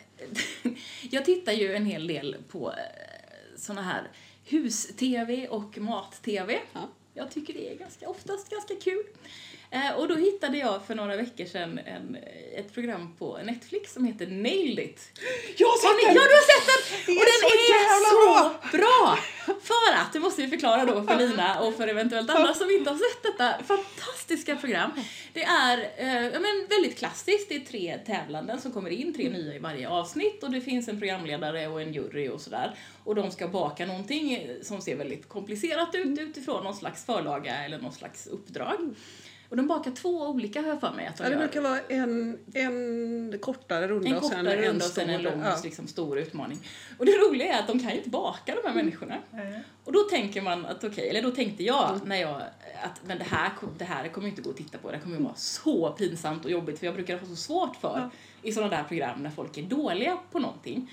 jag 1.10 1.24
tittar 1.24 1.52
ju 1.52 1.74
en 1.74 1.86
hel 1.86 2.06
del 2.06 2.36
på 2.48 2.68
uh, 2.68 2.74
såna 3.56 3.82
här 3.82 4.08
hus-tv 4.44 5.48
och 5.48 5.78
mat-tv. 5.78 6.58
Ja. 6.72 6.88
Jag 7.14 7.30
tycker 7.30 7.54
det 7.54 7.72
är 7.72 7.76
ganska, 7.78 8.08
oftast 8.08 8.50
ganska 8.50 8.74
kul. 8.74 9.02
Eh, 9.70 9.92
och 9.98 10.08
då 10.08 10.14
hittade 10.14 10.58
jag 10.58 10.86
för 10.86 10.94
några 10.94 11.16
veckor 11.16 11.44
sedan 11.44 11.78
en, 11.78 12.16
ett 12.56 12.74
program 12.74 13.14
på 13.18 13.38
Netflix 13.44 13.92
som 13.92 14.04
heter 14.04 14.26
Nailed 14.26 14.84
It. 14.84 15.00
Jag 15.56 15.68
Har 15.68 15.76
sett 15.76 16.02
ja, 16.02 16.08
den! 16.08 16.14
du 16.14 16.20
har 16.20 16.46
sett 16.52 16.66
den! 16.66 16.80
Det 17.06 17.12
är 17.12 17.18
och 17.18 17.26
den 17.26 17.40
så 17.40 17.56
är 17.76 18.70
så 18.70 18.76
bra! 18.76 19.18
För 19.46 19.92
att, 19.94 20.12
det 20.12 20.20
måste 20.20 20.42
vi 20.42 20.48
förklara 20.48 20.84
då 20.84 21.02
för 21.02 21.18
Lina 21.18 21.60
och 21.60 21.74
för 21.74 21.88
eventuellt 21.88 22.30
andra 22.30 22.54
som 22.54 22.70
inte 22.70 22.90
har 22.90 22.96
sett 22.96 23.22
detta 23.22 23.64
fantastiska 23.64 24.56
program. 24.56 24.90
Det 25.32 25.44
är 25.44 25.78
eh, 25.96 26.26
ja, 26.26 26.40
men 26.40 26.66
väldigt 26.68 26.98
klassiskt, 26.98 27.48
det 27.48 27.56
är 27.56 27.60
tre 27.60 27.98
tävlanden 28.06 28.60
som 28.60 28.72
kommer 28.72 28.90
in, 28.90 29.14
tre 29.14 29.30
nya 29.30 29.54
i 29.54 29.58
varje 29.58 29.88
avsnitt 29.88 30.42
och 30.42 30.50
det 30.50 30.60
finns 30.60 30.88
en 30.88 30.98
programledare 30.98 31.66
och 31.66 31.82
en 31.82 31.92
jury 31.92 32.28
och 32.28 32.40
sådär. 32.40 32.74
Och 33.04 33.14
de 33.14 33.30
ska 33.30 33.48
baka 33.48 33.86
någonting 33.86 34.34
eh, 34.34 34.62
som 34.62 34.80
ser 34.80 34.96
väldigt 34.96 35.28
komplicerat 35.28 35.94
ut 35.94 36.18
utifrån 36.18 36.64
någon 36.64 36.76
slags 36.76 37.04
förlaga 37.04 37.64
eller 37.64 37.78
någon 37.78 37.92
slags 37.92 38.26
uppdrag. 38.26 38.94
Och 39.48 39.56
de 39.56 39.66
bakar 39.66 39.90
två 39.90 40.08
olika 40.28 40.60
har 40.62 40.68
jag 40.68 40.80
för 40.80 40.92
mig 40.92 41.06
att 41.06 41.16
de 41.16 41.22
Ja, 41.24 41.28
det 41.30 41.34
gör. 41.34 41.40
brukar 41.42 41.60
vara 41.60 41.80
en, 41.88 42.38
en 42.54 43.38
kortare 43.40 43.88
runda 43.88 44.08
En 44.08 44.16
och 44.16 44.24
sen 44.24 44.38
kortare 44.38 44.54
en 44.56 44.62
runda 44.72 44.84
och 44.84 44.90
sen 44.90 45.10
en 45.10 45.20
stor. 45.20 45.30
lång, 45.30 45.40
ja. 45.42 45.56
liksom, 45.64 45.86
stor 45.86 46.18
utmaning. 46.18 46.58
Och 46.98 47.06
det 47.06 47.12
roliga 47.12 47.54
är 47.54 47.60
att 47.60 47.66
de 47.66 47.78
kan 47.80 47.90
ju 47.90 47.96
inte 47.96 48.08
baka 48.10 48.54
de 48.62 48.68
här 48.68 48.74
människorna. 48.74 49.16
Ja. 49.30 49.38
Och 49.84 49.92
då 49.92 50.00
tänker 50.00 50.42
man 50.42 50.66
att 50.66 50.84
okej, 50.84 51.08
eller 51.08 51.22
då 51.22 51.30
tänkte 51.30 51.62
jag 51.64 52.00
när 52.04 52.16
jag 52.16 52.42
att 52.82 53.00
men 53.06 53.18
det 53.18 53.24
här, 53.24 53.50
det 53.78 53.84
här 53.84 54.08
kommer 54.08 54.26
ju 54.26 54.30
inte 54.30 54.42
gå 54.42 54.50
att 54.50 54.56
titta 54.56 54.78
på, 54.78 54.90
det 54.90 54.98
kommer 54.98 55.16
ju 55.16 55.22
vara 55.22 55.34
så 55.34 55.90
pinsamt 55.90 56.44
och 56.44 56.50
jobbigt 56.50 56.78
för 56.78 56.86
jag 56.86 56.94
brukar 56.94 57.18
ha 57.18 57.26
så 57.26 57.36
svårt 57.36 57.76
för 57.76 57.98
Ja. 57.98 58.10
i 58.42 58.52
sådana 58.52 58.76
där 58.76 58.84
program 58.84 59.22
när 59.22 59.30
folk 59.30 59.56
är 59.58 59.62
dåliga 59.62 60.18
på 60.32 60.38
någonting. 60.38 60.92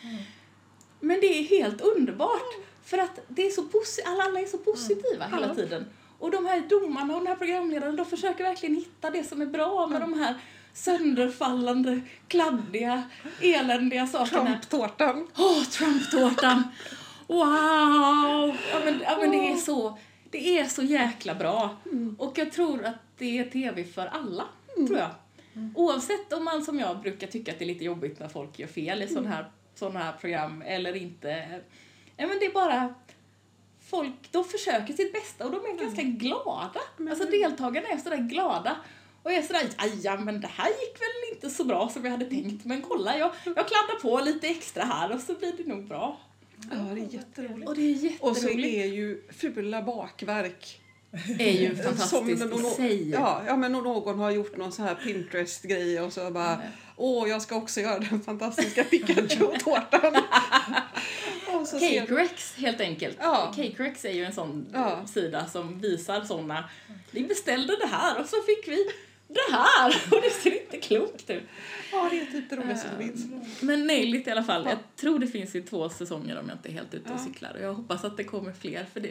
Men 1.00 1.20
det 1.22 1.26
är 1.28 1.44
helt 1.44 1.82
underbart 1.82 2.54
för 2.84 2.98
att 2.98 3.20
det 3.28 3.46
är 3.46 3.50
så 3.52 3.62
posi- 3.62 4.02
alla, 4.06 4.24
alla 4.24 4.40
är 4.40 4.46
så 4.46 4.58
positiva 4.58 5.26
hela 5.26 5.48
Ja. 5.48 5.56
tiden. 5.56 5.86
Och 6.24 6.32
de 6.32 6.46
här 6.46 6.62
domarna 6.70 7.14
och 7.14 7.20
den 7.20 7.28
här 7.28 7.36
programledaren, 7.36 7.96
de 7.96 8.06
försöker 8.06 8.44
verkligen 8.44 8.76
hitta 8.76 9.10
det 9.10 9.24
som 9.24 9.42
är 9.42 9.46
bra 9.46 9.88
med 9.88 10.02
de 10.02 10.14
här 10.14 10.36
sönderfallande, 10.74 12.02
kladdiga, 12.28 13.04
eländiga 13.42 14.08
sakerna. 14.08 14.46
Trumptårtan. 14.46 15.28
Åh, 15.38 15.64
Trump-tårtan! 15.64 16.64
Wow! 17.28 18.56
Ja 18.72 18.80
men, 18.86 19.02
ja, 19.04 19.18
men 19.20 19.32
det 19.32 19.52
är 19.52 19.56
så, 19.56 19.98
det 20.30 20.60
är 20.60 20.66
så 20.66 20.84
jäkla 20.84 21.36
bra. 21.36 21.78
Och 22.18 22.38
jag 22.38 22.52
tror 22.52 22.86
att 22.86 23.00
det 23.18 23.40
är 23.40 23.50
tv 23.50 23.84
för 23.84 24.06
alla, 24.06 24.44
tror 24.76 24.98
jag. 24.98 25.10
Oavsett 25.76 26.34
om 26.34 26.44
man 26.44 26.64
som 26.64 26.80
jag 26.80 27.02
brukar 27.02 27.28
tycka 27.28 27.52
att 27.52 27.60
det 27.60 27.66
är 27.66 27.68
lite 27.68 27.86
jobbigt 27.86 28.20
när 28.20 28.28
folk 28.28 28.60
gör 28.60 28.68
fel 28.68 29.02
i 29.02 29.08
sådana 29.08 29.30
här, 29.30 29.52
såna 29.76 30.00
här 30.00 30.14
program 30.14 30.62
eller 30.62 30.96
inte. 30.96 31.62
Ja 32.18 32.28
men 32.28 32.40
det 32.40 32.46
är 32.46 32.54
bara 32.54 32.94
folk, 33.96 34.14
de 34.32 34.44
försöker 34.46 34.94
sitt 34.94 35.14
bästa 35.14 35.46
och 35.46 35.52
de 35.52 35.58
är 35.58 35.78
ganska 35.84 36.02
glada. 36.04 36.80
Alltså 37.10 37.26
deltagarna 37.26 37.88
är 37.88 37.98
sådär 37.98 38.18
glada. 38.18 38.76
Och 39.24 39.32
jag 39.32 39.38
är 39.38 39.42
sådär, 39.42 39.62
"Aj, 39.78 40.00
ja 40.04 40.18
men 40.18 40.42
det 40.42 40.48
här 40.48 40.68
gick 40.68 41.02
väl 41.02 41.34
inte 41.36 41.50
så 41.50 41.64
bra 41.64 41.90
som 41.90 42.04
jag 42.06 42.12
hade 42.12 42.26
tänkt 42.26 42.66
men 42.66 42.82
kolla 42.82 43.18
jag, 43.18 43.32
jag 43.46 43.56
kladdar 43.68 44.00
på 44.02 44.20
lite 44.20 44.48
extra 44.48 44.84
här 44.84 45.12
och 45.16 45.20
så 45.22 45.34
blir 45.34 45.54
det 45.58 45.68
nog 45.68 45.88
bra. 45.88 46.20
Ja, 46.72 46.78
det 46.78 47.02
är 47.02 47.14
jätteroligt. 47.14 47.70
Och 47.70 47.76
det 47.76 47.82
är 47.82 48.12
Och 48.20 48.38
så 48.38 48.44
jätteroligt. 48.48 48.76
är 48.78 48.86
ju 48.86 49.22
fula 49.32 49.82
bakverk. 49.82 50.80
är 51.40 51.52
ju 51.62 51.76
Som 51.76 51.84
fantastiskt 51.86 52.46
någon, 52.46 52.66
i 52.66 52.70
sig. 52.76 53.10
ja, 53.10 53.42
ja, 53.48 53.58
men 53.58 53.72
någon 53.72 54.20
har 54.20 54.32
gjort 54.32 54.58
någon 54.58 54.72
så 54.72 54.84
här 54.84 54.96
Pinterest-grej 54.96 56.02
och 56.02 56.14
så 56.14 56.32
bara 56.32 56.62
Åh, 56.98 57.30
jag 57.30 57.42
ska 57.42 57.56
också 57.56 57.82
göra 57.82 58.00
den 58.00 58.22
fantastiska 58.22 58.84
Pikachu-tårtan. 58.84 60.14
Och 61.54 61.68
så 61.68 61.80
ser- 61.80 62.00
Cake 62.00 62.14
Rex 62.16 62.56
helt 62.56 62.82
enkelt. 62.82 63.18
Ja. 63.20 63.54
Cake 63.56 63.84
Rex 63.84 64.06
är 64.06 64.12
ju 64.12 64.24
en 64.26 64.34
sån 64.34 64.66
Ja. 64.74 65.06
sida 65.08 65.48
som 65.48 65.80
visar 65.80 66.22
såna. 66.24 66.70
Vi 67.12 67.24
beställde 67.24 67.76
det 67.78 67.88
här 67.88 68.20
och 68.20 68.26
så 68.30 68.36
fick 68.42 68.68
vi 68.68 68.86
det 69.28 69.54
här 69.56 69.88
och 70.12 70.22
det 70.22 70.30
ser 70.30 70.62
inte 70.64 70.78
klokt 70.78 71.30
ut. 71.30 71.44
Ja, 71.92 72.08
det 72.12 72.20
är 72.22 72.26
typ 72.26 72.50
det 72.50 72.56
roligaste 72.56 72.90
som 72.90 72.98
finns. 72.98 73.26
Men 73.62 73.88
Nail 73.88 74.16
It 74.16 74.28
i 74.28 74.32
alla 74.32 74.44
fall. 74.44 74.64
Ja. 74.66 74.70
Jag 74.70 74.80
tror 74.96 75.20
det 75.20 75.28
finns 75.28 75.56
i 75.56 75.62
två 75.62 75.90
säsonger 75.90 76.40
om 76.40 76.48
jag 76.50 76.56
inte 76.58 76.70
är 76.70 76.74
helt 76.74 76.94
ute 76.94 77.14
och 77.14 77.20
Ja. 77.20 77.24
cyklar. 77.26 77.54
Och 77.54 77.62
jag 77.62 77.74
hoppas 77.74 78.04
att 78.04 78.18
det 78.18 78.24
kommer 78.24 78.54
fler 78.54 78.86
för 78.94 79.00
det, 79.00 79.08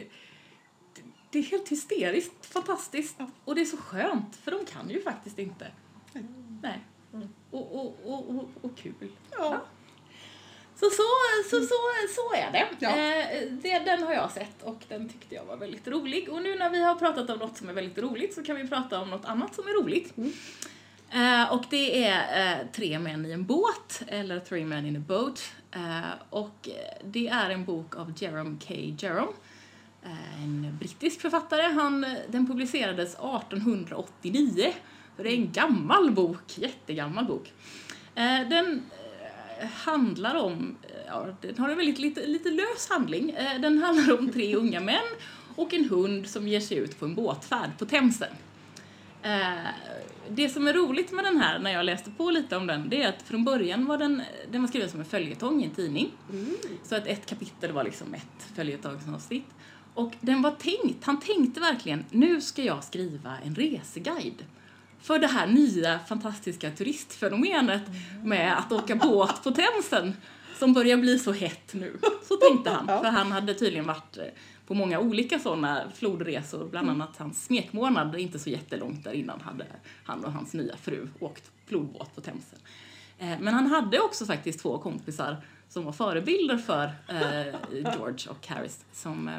det, 0.95 1.01
det 1.31 1.39
är 1.39 1.43
helt 1.43 1.69
hysteriskt 1.69 2.45
fantastiskt. 2.45 3.15
Och 3.45 3.55
det 3.55 3.61
är 3.61 3.65
så 3.65 3.77
skönt 3.77 4.35
för 4.35 4.51
de 4.51 4.65
kan 4.65 4.89
ju 4.89 5.01
faktiskt 5.01 5.39
inte. 5.39 5.67
Nej. 6.61 6.79
Och, 7.51 7.75
och, 7.75 7.99
och, 8.05 8.29
och, 8.29 8.49
och 8.61 8.77
kul. 8.77 8.93
Ja. 9.31 9.61
Så 10.83 10.89
så, 10.89 11.03
så, 11.49 11.65
så, 11.65 11.75
så 12.15 12.35
är 12.35 12.51
det. 12.51 12.67
Ja. 12.79 12.89
Eh, 12.89 13.51
det. 13.51 13.79
Den 13.79 14.03
har 14.03 14.13
jag 14.13 14.31
sett 14.31 14.63
och 14.63 14.83
den 14.87 15.09
tyckte 15.09 15.35
jag 15.35 15.45
var 15.45 15.57
väldigt 15.57 15.87
rolig. 15.87 16.29
Och 16.29 16.41
nu 16.41 16.55
när 16.55 16.69
vi 16.69 16.83
har 16.83 16.95
pratat 16.95 17.29
om 17.29 17.39
något 17.39 17.57
som 17.57 17.69
är 17.69 17.73
väldigt 17.73 17.97
roligt 17.97 18.33
så 18.33 18.43
kan 18.43 18.55
vi 18.55 18.67
prata 18.67 18.99
om 18.99 19.09
något 19.09 19.25
annat 19.25 19.55
som 19.55 19.67
är 19.67 19.83
roligt. 19.83 20.13
Eh, 21.09 21.53
och 21.53 21.63
det 21.69 22.05
är 22.05 22.51
eh, 22.51 22.67
Tre 22.71 22.99
män 22.99 23.25
i 23.25 23.31
en 23.31 23.45
båt, 23.45 24.01
eller 24.07 24.39
Three 24.39 24.65
men 24.65 24.85
in 24.85 24.97
a 24.97 25.03
boat. 25.07 25.51
Eh, 25.71 26.11
och 26.29 26.69
det 27.03 27.27
är 27.27 27.49
en 27.49 27.65
bok 27.65 27.95
av 27.95 28.13
Jerome 28.17 28.57
K. 28.67 28.73
Jerome. 28.73 29.31
En 30.43 30.77
brittisk 30.79 31.21
författare. 31.21 31.61
Han, 31.61 32.05
den 32.27 32.47
publicerades 32.47 33.13
1889. 33.13 34.73
Så 35.17 35.23
det 35.23 35.29
är 35.29 35.35
en 35.35 35.51
gammal 35.51 36.11
bok, 36.11 36.57
jättegammal 36.57 37.25
bok. 37.25 37.53
Eh, 38.15 38.49
den 38.49 38.81
handlar 39.65 40.35
om, 40.35 40.75
eh, 40.81 40.89
ja, 41.07 41.27
den 41.41 41.57
har 41.57 41.69
en 41.69 41.77
väldigt 41.77 41.99
lite, 41.99 42.27
lite 42.27 42.49
lös 42.49 42.89
handling. 42.89 43.29
Eh, 43.29 43.61
den 43.61 43.77
handlar 43.77 44.19
om 44.19 44.31
tre 44.31 44.55
unga 44.55 44.79
män 44.79 45.03
och 45.55 45.73
en 45.73 45.89
hund 45.89 46.27
som 46.27 46.47
ger 46.47 46.59
sig 46.59 46.77
ut 46.77 46.99
på 46.99 47.05
en 47.05 47.15
båtfärd 47.15 47.69
på 47.79 47.85
Themsen. 47.85 48.33
Eh, 49.21 49.67
det 50.29 50.49
som 50.49 50.67
är 50.67 50.73
roligt 50.73 51.11
med 51.11 51.25
den 51.25 51.37
här, 51.37 51.59
när 51.59 51.71
jag 51.71 51.85
läste 51.85 52.11
på 52.11 52.29
lite 52.29 52.57
om 52.57 52.67
den, 52.67 52.89
det 52.89 53.03
är 53.03 53.09
att 53.09 53.21
från 53.21 53.43
början 53.43 53.85
var 53.85 53.97
den, 53.97 54.21
den 54.51 54.61
var 54.61 54.67
skriven 54.67 54.89
som 54.89 54.99
en 54.99 55.05
följetong 55.05 55.61
i 55.61 55.65
en 55.65 55.71
tidning. 55.71 56.11
Så 56.83 56.95
att 56.95 57.07
ett 57.07 57.25
kapitel 57.25 57.71
var 57.71 57.83
liksom 57.83 58.13
ett 58.13 58.55
följetongsavsnitt. 58.55 59.45
Och 59.93 60.13
den 60.21 60.41
var 60.41 60.51
tänkt, 60.51 61.05
han 61.05 61.19
tänkte 61.19 61.59
verkligen, 61.59 62.05
nu 62.09 62.41
ska 62.41 62.63
jag 62.63 62.83
skriva 62.83 63.37
en 63.43 63.55
reseguide 63.55 64.43
för 65.03 65.19
det 65.19 65.27
här 65.27 65.47
nya 65.47 65.99
fantastiska 65.99 66.71
turistfenomenet 66.71 67.81
med 68.23 68.57
att 68.57 68.71
åka 68.71 68.95
båt 68.95 69.43
på 69.43 69.51
Themsen 69.51 70.13
som 70.59 70.73
börjar 70.73 70.97
bli 70.97 71.19
så 71.19 71.31
hett 71.31 71.73
nu. 71.73 71.97
Så 72.27 72.35
tänkte 72.35 72.69
han, 72.69 72.87
för 72.87 73.09
han 73.09 73.31
hade 73.31 73.53
tydligen 73.53 73.85
varit 73.87 74.17
eh, 74.17 74.23
på 74.67 74.73
många 74.73 74.99
olika 74.99 75.39
sådana 75.39 75.91
flodresor, 75.95 76.67
bland 76.69 76.89
annat 76.89 77.17
hans 77.17 77.45
smekmånad, 77.45 78.15
inte 78.19 78.39
så 78.39 78.49
jättelångt 78.49 79.03
där 79.03 79.11
innan 79.11 79.41
hade 79.41 79.65
han 80.03 80.25
och 80.25 80.31
hans 80.31 80.53
nya 80.53 80.77
fru 80.77 81.07
åkt 81.19 81.51
flodbåt 81.65 82.15
på 82.15 82.21
Themsen. 82.21 82.59
Eh, 83.19 83.39
Men 83.39 83.53
han 83.53 83.65
hade 83.67 83.99
också 83.99 84.25
faktiskt 84.25 84.59
två 84.59 84.77
kompisar 84.77 85.37
som 85.69 85.85
var 85.85 85.91
förebilder 85.91 86.57
för 86.57 86.85
eh, 87.07 87.55
George 87.71 88.29
och 88.29 88.47
Harris 88.47 88.85
som, 88.93 89.29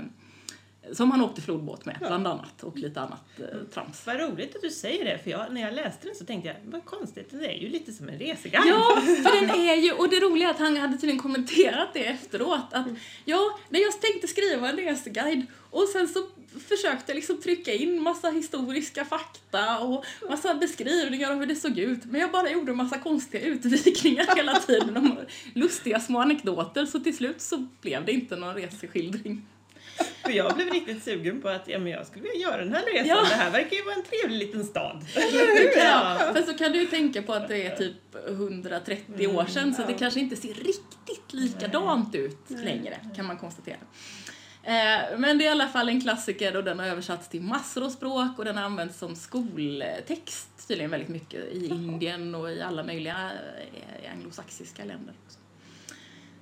som 0.92 1.10
han 1.10 1.20
åkte 1.20 1.42
flodbåt 1.42 1.84
med, 1.84 1.96
bland 1.98 2.26
annat, 2.26 2.62
och 2.62 2.78
lite 2.78 3.00
annat 3.00 3.24
eh, 3.38 3.58
trams. 3.74 4.06
Vad 4.06 4.20
roligt 4.20 4.56
att 4.56 4.62
du 4.62 4.70
säger 4.70 5.04
det, 5.04 5.18
för 5.18 5.30
jag, 5.30 5.52
när 5.52 5.60
jag 5.60 5.74
läste 5.74 6.06
den 6.06 6.14
så 6.14 6.24
tänkte 6.24 6.48
jag, 6.48 6.56
vad 6.64 6.84
konstigt, 6.84 7.28
det 7.30 7.46
är 7.46 7.58
ju 7.58 7.68
lite 7.68 7.92
som 7.92 8.08
en 8.08 8.18
reseguide. 8.18 8.66
Ja, 8.66 9.02
för 9.02 9.40
den 9.40 9.50
är 9.70 9.74
ju, 9.74 9.92
och 9.92 10.08
det 10.08 10.20
roliga 10.20 10.48
är 10.48 10.52
att 10.52 10.58
han 10.58 10.76
hade 10.76 10.92
tydligen 10.92 11.20
kommenterat 11.20 11.88
det 11.92 12.06
efteråt 12.06 12.72
att 12.72 12.86
ja, 13.24 13.58
när 13.68 13.80
jag 13.80 14.00
tänkte 14.00 14.28
skriva 14.28 14.68
en 14.68 14.76
reseguide 14.76 15.46
och 15.70 15.88
sen 15.88 16.08
så 16.08 16.26
försökte 16.68 17.12
jag 17.12 17.14
liksom 17.16 17.40
trycka 17.40 17.72
in 17.72 18.02
massa 18.02 18.30
historiska 18.30 19.04
fakta 19.04 19.78
och 19.78 20.04
massa 20.28 20.54
beskrivningar 20.54 21.32
av 21.32 21.38
hur 21.38 21.46
det 21.46 21.56
såg 21.56 21.78
ut 21.78 22.04
men 22.04 22.20
jag 22.20 22.32
bara 22.32 22.50
gjorde 22.50 22.72
en 22.72 22.76
massa 22.76 22.98
konstiga 22.98 23.44
utvikningar 23.44 24.36
hela 24.36 24.54
tiden 24.60 24.96
om 24.96 25.18
lustiga 25.54 26.00
små 26.00 26.20
anekdoter 26.20 26.86
så 26.86 27.00
till 27.00 27.16
slut 27.16 27.40
så 27.40 27.66
blev 27.80 28.04
det 28.04 28.12
inte 28.12 28.36
någon 28.36 28.54
reseskildring. 28.54 29.46
För 30.22 30.30
jag 30.30 30.54
blev 30.54 30.70
riktigt 30.70 31.04
sugen 31.04 31.42
på 31.42 31.48
att 31.48 31.68
ja, 31.68 31.78
men 31.78 31.92
jag 31.92 32.06
skulle 32.06 32.22
vilja 32.22 32.48
göra 32.48 32.56
den 32.64 32.74
här 32.74 32.82
resan. 32.82 33.06
Ja. 33.06 33.22
Det 33.28 33.34
här 33.34 33.50
verkar 33.50 33.76
ju 33.76 33.82
vara 33.82 33.94
en 33.94 34.02
trevlig 34.02 34.38
liten 34.38 34.64
stad. 34.64 35.04
Ja, 35.76 36.30
för 36.34 36.42
så 36.42 36.54
kan 36.58 36.72
du 36.72 36.78
ju 36.80 36.86
tänka 36.86 37.22
på 37.22 37.32
att 37.32 37.48
det 37.48 37.66
är 37.66 37.76
typ 37.76 37.96
130 38.28 39.26
år 39.26 39.44
sedan 39.46 39.74
så 39.74 39.82
det 39.82 39.94
kanske 39.94 40.20
inte 40.20 40.36
ser 40.36 40.54
riktigt 40.54 41.32
likadant 41.32 42.14
ut 42.14 42.50
längre 42.50 42.98
kan 43.16 43.26
man 43.26 43.36
konstatera. 43.36 43.76
Eh, 44.62 45.18
Men 45.18 45.38
det 45.38 45.44
är 45.44 45.46
i 45.46 45.48
alla 45.48 45.68
fall 45.68 45.88
en 45.88 46.00
klassiker 46.00 46.56
och 46.56 46.64
den 46.64 46.78
har 46.78 46.86
översatts 46.86 47.28
till 47.28 47.42
massor 47.42 47.84
av 47.84 47.90
språk 47.90 48.38
och 48.38 48.44
den 48.44 48.56
har 48.56 48.64
använts 48.64 48.98
som 48.98 49.16
skoltext 49.16 50.68
tydligen 50.68 50.90
väldigt 50.90 51.08
mycket 51.08 51.44
i 51.52 51.66
Indien 51.66 52.34
och 52.34 52.50
i 52.50 52.60
alla 52.62 52.82
möjliga 52.82 53.30
eh, 53.72 54.12
anglosaxiska 54.12 54.84
länder 54.84 55.14
också. 55.26 55.38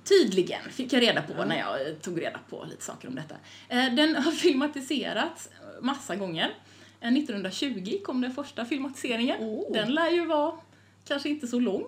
Tydligen, 0.03 0.61
fick 0.71 0.93
jag 0.93 1.01
reda 1.01 1.21
på 1.21 1.45
när 1.45 1.59
jag 1.59 1.87
eh, 1.87 1.93
tog 1.93 2.21
reda 2.21 2.39
på 2.49 2.65
lite 2.69 2.83
saker 2.83 3.07
om 3.07 3.15
detta. 3.15 3.35
Eh, 3.69 3.93
Den 3.95 4.15
har 4.23 4.31
filmatiserats 4.31 5.49
massa 5.81 6.15
gånger. 6.15 6.53
Eh, 7.01 7.13
1920 7.13 7.97
kom 8.03 8.21
den 8.21 8.33
första 8.33 8.65
filmatiseringen. 8.65 9.37
Oh. 9.41 9.73
Den 9.73 9.93
lär 9.93 10.09
ju 10.09 10.25
vara 10.25 10.53
kanske 11.07 11.29
inte 11.29 11.47
så 11.47 11.59
lång. 11.59 11.83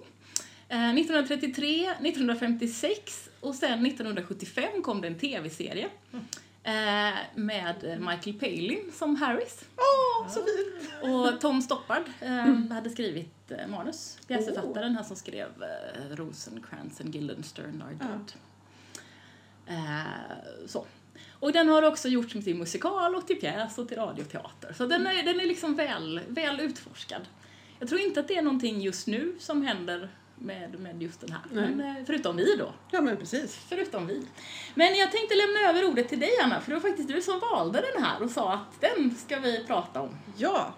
Eh, 0.70 0.90
1933, 0.90 1.90
1956 2.02 3.30
och 3.40 3.56
sen 3.56 3.86
1975 3.86 4.82
kom 4.84 5.02
det 5.02 5.08
en 5.08 5.20
tv-serie. 5.20 5.88
eh, 6.14 6.20
Med 7.36 7.76
eh, 7.84 8.00
Michael 8.00 8.40
Palin 8.40 8.92
som 8.94 9.16
Harris. 9.16 9.66
Åh, 9.78 10.28
så 10.28 10.40
fint! 10.40 11.04
Och 11.04 11.42
Tom 11.42 11.62
Stoppard 11.62 12.04
eh, 12.20 12.74
hade 12.74 12.90
skrivit 12.90 13.52
eh, 13.52 13.68
manus. 13.68 14.18
Pjäsförfattaren, 14.28 14.96
han 14.96 15.06
som 15.06 15.16
skrev 15.16 15.50
Rosencrantz 16.12 17.02
and 17.02 17.14
Guildenstern 17.14 17.82
are 17.82 17.94
dead. 17.94 18.34
Eh, 19.68 20.68
så. 20.68 20.86
Och 21.40 21.52
den 21.52 21.70
har 21.70 21.82
också 21.82 22.08
gjorts 22.08 22.34
till 22.34 22.56
musikal 22.56 23.16
och 23.16 23.28
till 23.28 23.36
pjäs 23.36 23.78
och 23.78 23.88
till 23.88 23.98
radioteater. 23.98 24.74
Så 24.74 24.86
den 24.86 25.08
är, 25.08 25.24
den 25.24 25.40
är 25.40 25.46
liksom 25.46 25.76
väl, 25.76 26.22
väl 26.28 26.60
utforskad. 26.60 27.22
Jag 27.80 27.90
tror 27.90 28.02
inte 28.02 28.20
att 28.20 28.28
det 28.28 28.38
är 28.38 28.42
någonting 28.42 28.82
just 28.82 29.08
nu 29.08 29.36
som 29.40 29.62
händer 29.62 30.10
med, 30.40 30.80
med 30.80 31.02
just 31.04 31.22
den 31.22 31.32
här. 31.32 31.42
Nej. 31.52 31.76
Men, 31.76 31.98
eh, 31.98 32.04
förutom 32.06 32.36
vi 32.36 32.56
då. 32.56 32.74
Ja, 32.92 33.02
men 33.02 33.18
precis. 33.18 33.56
Förutom 33.56 34.08
vi. 34.08 34.28
Men 34.76 34.96
jag 34.96 35.12
tänkte 35.12 35.36
lämna 35.36 35.70
över 35.70 35.92
ordet 35.92 36.10
till 36.10 36.20
dig 36.20 36.32
Anna, 36.44 36.62
för 36.62 36.72
det 36.72 36.76
var 36.80 36.90
faktiskt 36.90 37.10
du 37.10 37.22
som 37.22 37.40
valde 37.40 37.84
den 37.94 38.04
här 38.04 38.24
och 38.24 38.30
sa 38.32 38.54
att 38.54 38.82
den 38.82 39.16
ska 39.16 39.40
vi 39.40 39.64
prata 39.68 40.02
om. 40.02 40.16
Ja. 40.38 40.74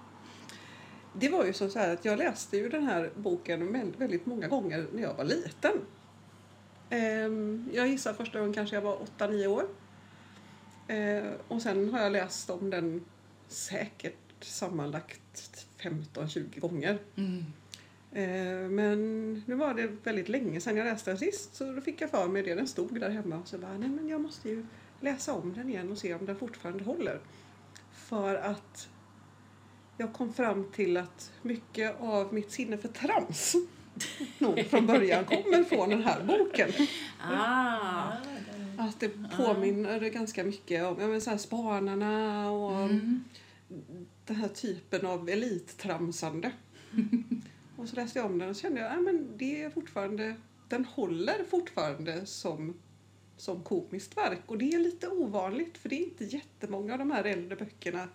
Det 1.14 1.30
var 1.30 1.46
ju 1.46 1.54
så 1.54 1.70
så 1.70 1.80
här 1.80 1.94
att 1.94 2.06
jag 2.06 2.18
läste 2.20 2.58
ju 2.58 2.70
den 2.70 2.84
här 2.84 3.12
boken 3.16 3.92
väldigt, 3.98 4.26
många 4.26 4.48
gånger 4.48 4.88
när 4.94 5.02
jag 5.04 5.14
var 5.14 5.24
liten. 5.24 5.74
Ehm, 6.90 7.70
Jag 7.74 7.88
gissar 7.88 8.14
första 8.14 8.40
gången 8.40 8.54
kanske 8.54 8.76
jag 8.76 8.82
var 8.82 8.98
8-9 9.18 9.48
år. 9.48 9.68
Eh, 10.88 11.32
Och 11.48 11.62
sen 11.62 11.94
har 11.94 12.00
jag 12.02 12.12
läst 12.12 12.50
om 12.50 12.70
den 12.70 13.06
säkert 13.48 14.18
sammanlagt 14.42 15.66
15-20 15.80 16.60
gånger. 16.60 16.94
Eh, 17.16 17.24
Men 18.70 19.34
nu 19.46 19.56
var 19.56 19.74
det 19.74 19.88
väldigt 20.04 20.30
länge 20.30 20.62
sedan 20.62 20.78
jag 20.78 20.86
läste 20.86 21.12
den 21.12 21.18
sist 21.18 21.56
så 21.56 21.72
då 21.72 21.82
fick 21.82 22.02
jag 22.02 22.10
för 22.10 22.28
mig 22.28 22.44
det. 22.44 22.56
Den 22.56 22.68
stod 22.68 23.00
där 23.00 23.10
hemma 23.10 23.38
och 23.38 23.48
så 23.48 23.58
bara, 23.58 23.78
nej 23.78 23.90
men 23.90 24.10
jag 24.10 24.22
måste 24.22 24.50
ju 24.50 24.66
läsa 25.02 25.34
om 25.34 25.54
den 25.54 25.70
igen 25.70 25.92
och 25.92 25.98
se 25.98 26.14
om 26.14 26.26
den 26.26 26.36
fortfarande 26.36 26.84
håller. 26.84 27.20
För 27.94 28.36
att 28.36 28.90
jag 29.98 30.14
kom 30.14 30.34
fram 30.34 30.72
till 30.72 30.98
att 30.98 31.32
mycket 31.42 32.02
av 32.02 32.34
mitt 32.34 32.52
sinne 32.52 32.78
för 32.78 32.88
trams 32.88 33.56
nog 34.38 34.66
från 34.66 34.88
början 34.88 35.26
kommer 35.26 35.64
från 35.64 35.90
den 35.90 36.04
här 36.04 36.24
boken. 36.24 36.70
Ah. 37.22 38.12
Att 38.78 39.00
det 39.00 39.10
påminner 39.38 40.00
ganska 40.00 40.44
mycket 40.44 40.86
om 40.86 40.96
ja, 41.00 41.08
men 41.08 41.22
så 41.22 41.30
här 41.30 41.38
Spanarna 41.38 42.52
och 42.52 42.78
Mm. 42.78 43.24
den 44.26 44.36
här 44.36 44.48
typen 44.48 45.06
av 45.06 45.30
elittramsande. 45.30 46.52
och 47.78 47.90
så 47.90 47.96
läste 47.96 48.20
jag 48.20 48.26
om 48.26 48.38
den 48.38 48.50
och 48.50 48.56
så 48.56 48.62
kände 48.62 48.82
jag 48.82 48.92
att 48.92 49.40
det 49.40 49.62
är 49.62 49.70
fortfarande, 49.70 50.36
den 50.68 50.86
håller 50.86 51.44
fortfarande 51.50 52.26
som, 52.26 52.80
som 53.38 53.64
komiskt 53.64 54.18
verk. 54.18 54.42
Och 54.46 54.58
det 54.58 54.74
är 54.74 54.80
lite 54.80 55.08
ovanligt 55.08 55.78
för 55.78 55.90
det 55.90 55.96
är 55.96 56.04
inte 56.04 56.26
jättemånga 56.26 56.94
av 56.94 57.00
de 57.00 57.12
här 57.12 57.24
äldre 57.24 57.56
böckerna 57.56 58.10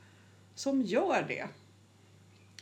som 0.55 0.83
gör 0.83 1.25
det. 1.29 1.49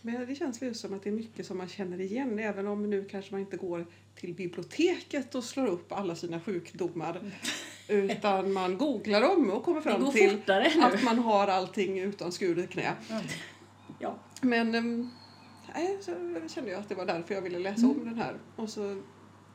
Men 0.02 0.26
det 0.26 0.34
känns 0.34 0.62
ju 0.62 0.74
som 0.74 0.94
att 0.94 1.02
det 1.02 1.10
är 1.10 1.14
mycket 1.14 1.46
som 1.46 1.58
man 1.58 1.68
känner 1.68 2.00
igen 2.00 2.38
även 2.38 2.66
om 2.66 2.90
nu 2.90 3.04
kanske 3.04 3.32
man 3.32 3.40
inte 3.40 3.56
går 3.56 3.86
till 4.14 4.34
biblioteket 4.34 5.34
och 5.34 5.44
slår 5.44 5.66
upp 5.66 5.92
alla 5.92 6.16
sina 6.16 6.40
sjukdomar. 6.40 7.20
Utan 7.88 8.52
man 8.52 8.78
googlar 8.78 9.20
dem 9.20 9.50
och 9.50 9.64
kommer 9.64 9.80
fram 9.80 10.12
till 10.12 10.42
att 10.82 11.02
man 11.02 11.18
har 11.18 11.48
allting 11.48 11.98
utan 11.98 12.32
skuret 12.32 12.70
knä. 12.70 12.94
Ja. 13.98 14.18
Men 14.40 14.74
ehm, 14.74 15.10
nej, 15.74 15.98
så 16.00 16.12
kände 16.54 16.70
jag 16.70 16.80
att 16.80 16.88
det 16.88 16.94
var 16.94 17.06
därför 17.06 17.34
jag 17.34 17.42
ville 17.42 17.58
läsa 17.58 17.86
om 17.86 18.04
den 18.04 18.18
här. 18.18 18.34
Och 18.56 18.68
så 18.70 19.02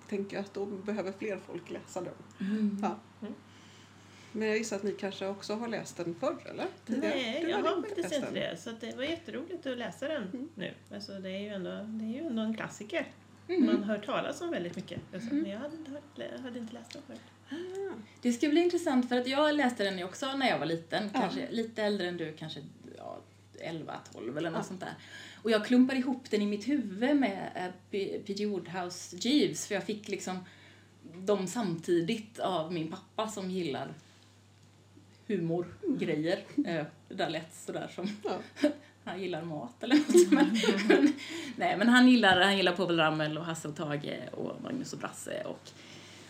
tänker 0.10 0.36
jag 0.38 0.46
att 0.46 0.54
då 0.54 0.66
behöver 0.66 1.12
fler 1.12 1.40
folk 1.48 1.70
läsa 1.70 2.02
den. 2.02 2.14
Ja. 2.82 2.96
Mm. 3.22 3.34
Men 4.32 4.48
jag 4.48 4.58
gissar 4.58 4.76
att 4.76 4.84
ni 4.84 4.92
kanske 4.92 5.28
också 5.28 5.54
har 5.56 5.68
läst 5.68 5.98
den 5.98 6.16
förr, 6.16 6.38
eller? 6.46 6.66
Tidigare? 6.86 7.16
Nej, 7.16 7.42
Du 7.44 7.50
jag 7.50 7.58
har 7.58 7.82
faktiskt 7.82 7.98
läst 7.98 8.14
inte 8.16 8.26
den. 8.26 8.34
det. 8.34 8.58
Så 8.58 8.70
att 8.70 8.82
det 8.82 8.96
var 8.96 9.04
jätteroligt 9.04 9.66
att 9.66 9.78
läsa 9.78 10.08
den 10.08 10.50
nu. 10.56 10.74
Alltså, 10.94 11.12
det, 11.14 11.30
är 11.30 11.40
ju 11.40 11.48
ändå, 11.50 11.70
det 11.70 12.06
är 12.06 12.22
ju 12.22 12.28
ändå 12.28 12.42
en 12.42 12.56
klassiker. 12.58 13.08
Mm. 13.48 13.66
Man 13.66 13.84
hör 13.84 13.98
talas 13.98 14.42
om 14.42 14.52
väldigt 14.52 14.76
mycket. 14.76 15.02
Alltså, 15.14 15.34
Men 15.36 15.50
jag 15.52 15.60
hade 15.60 15.76
inte, 15.76 15.92
hört, 15.92 16.42
hade 16.44 16.60
inte 16.60 16.74
läst 16.74 16.92
den 16.94 17.02
förut. 17.08 17.20
Ah, 17.50 17.94
Det 18.22 18.34
ska 18.34 18.50
bli 18.50 18.62
intressant 18.62 19.10
för 19.10 19.18
att 19.20 19.28
jag 19.28 19.56
läste 19.56 19.84
den 19.84 19.98
ju 19.98 20.04
också 20.04 20.38
när 20.38 20.50
jag 20.50 20.60
var 20.60 20.66
liten. 20.66 21.10
Ja. 21.14 21.20
Kanske 21.20 21.52
lite 21.52 21.84
äldre 21.84 22.08
än 22.08 22.18
du, 22.18 22.34
kanske 22.34 22.60
ja, 23.60 23.66
11-12 24.14 24.38
eller 24.38 24.50
något 24.50 24.58
Ja. 24.60 24.64
sånt 24.64 24.80
där. 24.80 24.94
Och 25.44 25.52
jag 25.52 25.66
klumpade 25.66 26.00
ihop 26.00 26.30
den 26.30 26.42
i 26.42 26.46
mitt 26.46 26.68
huvud 26.68 27.16
med 27.18 27.50
eh, 27.56 27.72
P.G. 28.26 28.46
Woodhouse 28.46 29.16
Jeeves 29.20 29.68
för 29.68 29.76
jag 29.76 29.84
fick 29.84 30.08
liksom 30.08 30.40
dem 31.16 31.48
samtidigt 31.48 32.40
av 32.40 32.74
min 32.74 32.92
pappa 32.92 33.28
som 33.28 33.52
gillar 33.52 33.94
humorgrejer. 35.28 36.40
Eh, 36.66 36.86
Det 37.08 37.16
där 37.16 37.30
lät 37.30 37.54
sådär 37.56 37.92
som 37.96 38.08
Ja. 38.24 38.40
han 39.04 39.22
gillar 39.22 39.42
mat 39.46 39.84
eller 39.84 39.96
något. 39.96 40.32
Men, 40.32 40.58
men, 40.88 41.14
nej, 41.56 41.78
men 41.78 41.90
han 41.90 42.08
gillar, 42.08 42.42
han 42.42 42.58
gillar 42.58 42.72
Povel 42.76 42.98
Ramel 42.98 43.38
och 43.38 43.46
Hasse 43.46 43.68
och 43.68 43.76
Tage 43.76 44.20
och 44.32 44.62
Magnus 44.64 44.94
och 44.94 45.00
Brasse 45.00 45.44
och, 45.46 45.70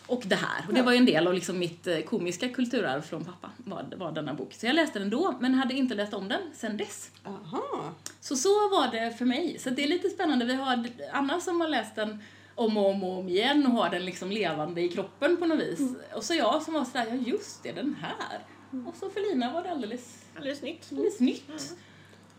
och 0.07 0.23
det 0.25 0.35
här. 0.35 0.65
Och 0.67 0.73
det 0.73 0.81
var 0.81 0.91
ju 0.91 0.97
en 0.97 1.05
del 1.05 1.27
av 1.27 1.33
liksom 1.33 1.59
mitt 1.59 1.87
eh, 1.87 1.99
komiska 1.99 2.49
kulturarv 2.49 3.01
från 3.01 3.25
pappa, 3.25 3.49
var, 3.57 3.85
var 3.97 4.11
denna 4.11 4.33
bok. 4.33 4.53
Så 4.53 4.65
jag 4.65 4.75
läste 4.75 4.99
den 4.99 5.09
då, 5.09 5.35
men 5.39 5.53
hade 5.53 5.73
inte 5.73 5.95
läst 5.95 6.13
om 6.13 6.27
den 6.27 6.41
sen 6.53 6.77
dess. 6.77 7.11
Aha. 7.25 7.93
Så 8.21 8.35
så 8.35 8.49
var 8.69 8.91
det 8.91 9.17
för 9.17 9.25
mig. 9.25 9.59
Så 9.59 9.69
det 9.69 9.83
är 9.83 9.87
lite 9.87 10.09
spännande. 10.09 10.45
Vi 10.45 10.53
har 10.53 10.87
Anna 11.13 11.39
som 11.39 11.61
har 11.61 11.67
läst 11.67 11.95
den 11.95 12.19
om 12.55 12.77
och 12.77 12.89
om 12.89 13.03
och 13.03 13.19
om 13.19 13.29
igen 13.29 13.65
och 13.65 13.71
har 13.71 13.89
den 13.89 14.05
liksom 14.05 14.31
levande 14.31 14.81
i 14.81 14.89
kroppen 14.89 15.37
på 15.37 15.45
något 15.45 15.59
vis. 15.59 15.79
Och 16.15 16.23
så 16.23 16.33
jag 16.33 16.61
som 16.61 16.73
var 16.73 16.85
sådär, 16.85 17.05
ja 17.09 17.15
just 17.15 17.63
det, 17.63 17.71
den 17.71 17.95
här. 18.01 18.39
Och 18.87 18.95
så 18.95 19.09
för 19.09 19.29
Lina 19.29 19.53
var 19.53 19.63
det 19.63 19.71
alldeles, 19.71 20.25
Alldeles 20.35 20.61
nytt. 20.61 20.87
alldeles 20.91 21.19
nytt. 21.19 21.75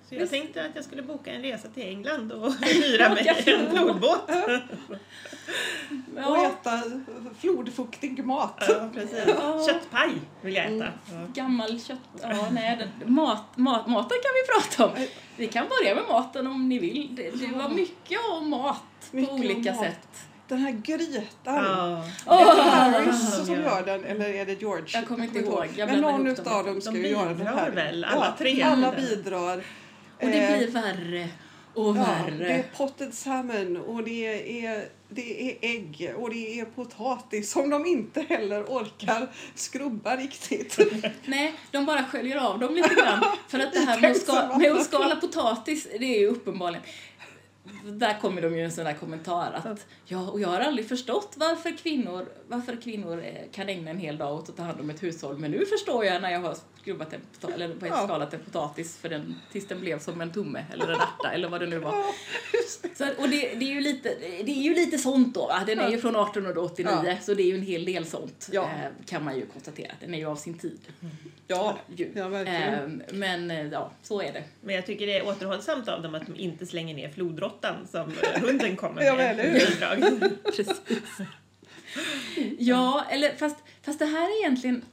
Så 0.09 0.15
jag 0.15 0.31
tänkte 0.31 0.65
att 0.65 0.71
jag 0.75 0.85
skulle 0.85 1.03
boka 1.03 1.33
en 1.33 1.43
resa 1.43 1.69
till 1.69 1.83
England 1.83 2.33
och 2.33 2.53
hyra 2.63 3.09
mig 3.09 3.29
en 3.47 3.71
flodbåt. 3.71 4.31
Och 6.27 6.39
äta 6.39 6.83
flodfuktig 7.41 8.25
mat. 8.25 8.63
Ja, 8.69 8.89
precis. 8.95 9.25
Ja. 9.27 9.67
Köttpaj 9.67 10.11
vill 10.41 10.55
jag 10.55 10.65
äta. 10.67 10.85
Ja. 11.13 11.27
gammal 11.35 11.81
kött, 11.81 11.99
ja 12.23 12.49
nej, 12.53 12.89
mat, 13.07 13.57
mat, 13.57 13.87
maten 13.87 14.19
kan 14.23 14.31
vi 14.35 14.61
prata 14.61 14.87
om. 14.87 15.07
Vi 15.37 15.47
kan 15.47 15.67
börja 15.69 15.95
med 15.95 16.05
maten 16.09 16.47
om 16.47 16.69
ni 16.69 16.79
vill. 16.79 17.09
Det, 17.17 17.31
det 17.31 17.47
var 17.59 17.69
mycket 17.69 18.19
om 18.31 18.51
mat 18.51 18.83
Mycket 19.11 19.31
på 19.31 19.37
olika 19.37 19.73
mat. 19.75 19.85
sätt. 19.85 20.09
Den 20.49 20.59
här 20.59 20.71
grytan. 20.73 21.25
Ja. 21.45 22.05
Är 22.27 22.57
det! 22.57 22.63
Harris 22.63 23.47
som 23.47 23.55
gör 23.55 23.83
den 23.87 24.05
eller 24.05 24.29
är 24.35 24.47
det 24.47 24.61
George? 24.61 24.85
Jag 24.93 25.07
kommer 25.09 25.25
inte 25.25 25.39
ihåg. 25.39 25.67
Jag 25.77 25.89
Men 25.89 26.01
någon 26.01 26.27
ihop 26.27 26.37
dem. 26.37 26.47
utav 26.47 26.65
dem 26.67 26.81
ska 26.81 26.91
De 26.91 26.99
ju 26.99 27.09
göra 27.09 27.25
den 27.29 27.37
bidrar 27.39 27.55
här. 27.57 27.71
väl, 27.71 28.05
alla 28.05 28.35
tre? 28.39 28.59
Ja, 28.61 28.67
alla 28.67 28.93
bidrar. 28.93 29.63
Och 30.21 30.27
det 30.27 30.39
Eh, 30.39 30.59
blir 30.59 30.69
värre 30.69 31.29
och 31.75 31.89
Ja, 31.89 31.93
värre. 31.93 32.45
det 32.49 32.53
är 32.53 32.63
potted 32.77 33.15
salmon 33.15 33.77
och 33.77 34.05
det 34.05 34.27
är, 34.67 34.89
det 35.09 35.51
är 35.51 35.57
ägg 35.71 36.13
och 36.17 36.31
det 36.31 36.61
är 36.61 36.65
potatis 36.65 37.51
som 37.51 37.71
de 37.71 37.87
inte 37.87 38.21
heller 38.21 38.63
orkar 38.63 39.29
skrubba 39.55 40.17
riktigt. 40.17 40.79
Nej, 41.25 41.55
de 41.71 41.85
bara 41.87 42.05
sköljer 42.05 42.37
av 42.37 42.59
dem 42.59 42.75
lite 42.75 42.95
grann. 42.95 43.25
För 43.49 43.59
att 43.59 43.73
det 43.73 43.79
här 43.81 44.01
med 44.01 44.11
att, 44.11 44.17
ska, 44.17 44.59
med 44.59 44.73
att 44.73 44.85
skala 44.85 45.17
potatis, 45.17 45.87
det 45.99 46.17
är 46.17 46.21
ju 46.21 46.27
uppenbarligen... 46.27 46.83
Där 47.85 48.21
kommer 48.21 48.43
de 48.43 48.57
ju 48.57 48.65
en 48.65 48.73
sån 48.73 48.85
där 48.85 48.93
kommentar 48.95 49.53
att 49.65 49.87
ja, 50.05 50.31
och 50.31 50.41
jag 50.41 50.49
har 50.49 50.61
aldrig 50.61 50.89
förstått 50.89 51.35
varför 51.37 51.77
kvinnor, 51.79 52.27
varför 52.49 52.77
kvinnor 52.83 53.23
eh, 53.25 53.35
kan 53.53 53.69
ägna 53.69 53.91
en 53.91 53.99
hel 53.99 54.19
dag 54.19 54.35
åt 54.39 54.49
att 54.49 54.57
ta 54.57 54.63
hand 54.63 54.81
om 54.81 54.91
ett 54.91 55.03
hushåll. 55.03 55.39
Men 55.39 55.51
nu 55.51 55.67
förstår 55.67 56.05
jag 56.05 56.23
när 56.23 56.31
jag 56.31 56.41
har 56.41 56.57
skrubbat 56.81 57.13
en, 57.13 57.21
pota- 57.41 57.55
eller 57.55 57.77
Ja. 57.87 58.05
skalat 58.05 58.35
en 58.35 58.41
potatis 58.41 58.97
för 58.97 59.09
den, 59.09 59.35
tills 59.53 59.67
den 59.69 59.81
blev 59.81 59.99
som 59.99 60.21
en 60.21 60.33
tumme 60.33 60.65
eller 60.73 60.85
en 60.89 61.01
ärta 61.01 61.31
eller 61.33 61.49
vad 61.49 61.61
det 61.61 61.67
nu 61.67 61.79
var. 61.79 61.93
Ja, 61.93 62.05
det. 62.83 62.97
Så, 62.97 63.05
och 63.23 63.29
det, 63.29 63.55
det, 63.55 63.65
är 63.65 63.75
ju 63.75 63.81
lite, 63.81 64.09
det 64.21 64.51
är 64.53 64.63
ju 64.63 64.75
lite 64.75 64.99
sånt 64.99 65.35
då. 65.35 65.47
Va? 65.47 65.63
Den 65.67 65.79
är 65.79 65.91
ju 65.91 65.99
från 65.99 66.17
1889 66.17 66.91
Ja. 67.07 67.17
så 67.23 67.35
det 67.35 67.43
är 67.43 67.47
ju 67.47 67.55
en 67.55 67.63
hel 67.63 67.85
del 67.85 68.07
sånt 68.07 68.49
Ja. 68.53 68.63
eh, 68.65 68.91
kan 69.07 69.25
man 69.25 69.37
ju 69.37 69.47
konstatera. 69.47 69.93
Den 70.01 70.15
är 70.15 70.19
ju 70.19 70.27
av 70.27 70.37
sin 70.37 70.59
tid. 70.59 70.81
Ja, 71.49 71.79
Ju. 71.97 72.11
ja 72.15 72.29
verkligen. 72.29 72.75
Ehm, 72.75 73.03
men 73.13 73.51
eh, 73.51 73.67
ja, 73.67 73.91
så 74.03 74.21
är 74.21 74.33
det. 74.33 74.43
Men 74.61 74.75
jag 74.75 74.87
tycker 74.87 75.07
det 75.07 75.19
är 75.19 75.27
återhållsamt 75.29 75.89
av 75.89 76.03
dem 76.03 76.15
att 76.15 76.27
de 76.27 76.37
inte 76.37 76.67
slänger 76.67 76.95
ner 76.95 77.09
flodråttan 77.61 77.87
som 77.87 78.13
hunden 78.43 78.77
kommer 78.77 79.03
Ja, 79.03 79.17
med. 79.17 79.37
men 79.37 79.47
eller 79.47 80.11
hur? 80.11 80.37
Precis. 80.57 80.81
ja, 82.59 83.07
eller 83.11 83.37
fast, 83.37 83.57
fast 83.83 83.99
det 83.99 84.07
här 84.07 84.25
är 84.25 84.41
egentligen... 84.45 84.85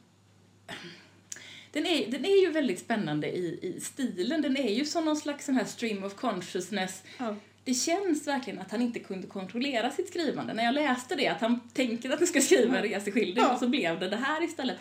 Den 1.71 1.85
är, 1.85 2.11
den 2.11 2.25
är 2.25 2.41
ju 2.41 2.51
väldigt 2.51 2.79
spännande 2.79 3.27
i, 3.27 3.59
i 3.61 3.81
stilen. 3.81 4.41
Den 4.41 4.57
är 4.57 4.69
ju 4.73 4.85
som 4.85 5.05
någon 5.05 5.15
slags 5.17 5.45
sån 5.45 5.55
här 5.55 5.65
stream 5.65 6.03
of 6.03 6.15
consciousness. 6.15 7.03
Ja. 7.17 7.35
Det 7.63 7.73
känns 7.73 8.27
verkligen 8.27 8.59
att 8.59 8.71
han 8.71 8.81
inte 8.81 8.99
kunde 8.99 9.27
kontrollera 9.27 9.91
sitt 9.91 10.07
skrivande. 10.07 10.53
När 10.53 10.63
jag 10.63 10.73
läste 10.73 11.15
det, 11.15 11.27
att 11.27 11.41
han 11.41 11.59
tänker 11.73 12.09
att 12.09 12.19
han 12.19 12.27
ska 12.27 12.41
skriva 12.41 12.77
en 12.77 12.83
resa 12.83 13.11
skildring 13.11 13.43
Ja. 13.47 13.53
och 13.53 13.59
så 13.59 13.67
blev 13.67 13.99
det 13.99 14.09
det 14.09 14.15
här 14.15 14.43
istället. 14.43 14.77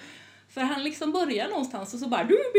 För 0.55 0.61
han 0.61 0.85
liksom 0.85 1.13
börjar 1.13 1.49
någonstans 1.49 1.95
och 1.95 2.01
så 2.01 2.09
bara 2.09 2.25
du 2.25 2.53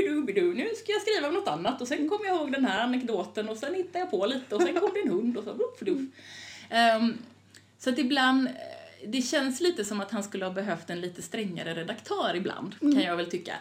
nu 0.54 0.70
ska 0.76 0.92
jag 0.92 1.02
skriva 1.02 1.28
om 1.28 1.34
något 1.34 1.48
annat. 1.48 1.82
Och 1.82 1.88
sen 1.88 2.10
kommer 2.10 2.26
jag 2.26 2.36
ihåg 2.36 2.52
den 2.52 2.66
här 2.66 2.84
anekdoten 2.84 3.50
och 3.50 3.58
sen 3.58 3.76
hittade 3.76 4.00
jag 4.00 4.12
på 4.12 4.26
lite 4.26 4.56
och 4.56 4.62
sen 4.62 4.76
kom 4.80 4.90
det 4.94 5.00
en 5.00 5.10
hund 5.10 5.38
och 5.38 5.44
så 5.44 5.54
bluff 5.54 5.82
um, 7.02 7.18
Så 7.80 7.90
att 7.90 8.00
ibland, 8.00 8.48
eh, 8.48 8.54
det 9.08 9.22
känns 9.22 9.62
lite 9.62 9.86
som 9.86 10.02
att 10.02 10.12
han 10.12 10.24
skulle 10.24 10.46
ha 10.46 10.54
behövt 10.54 10.90
en 10.90 11.02
lite 11.02 11.22
strängare 11.22 11.74
redaktör 11.74 12.36
ibland, 12.36 12.80
kan 12.80 13.02
jag 13.02 13.18
väl 13.18 13.30
tycka. 13.30 13.54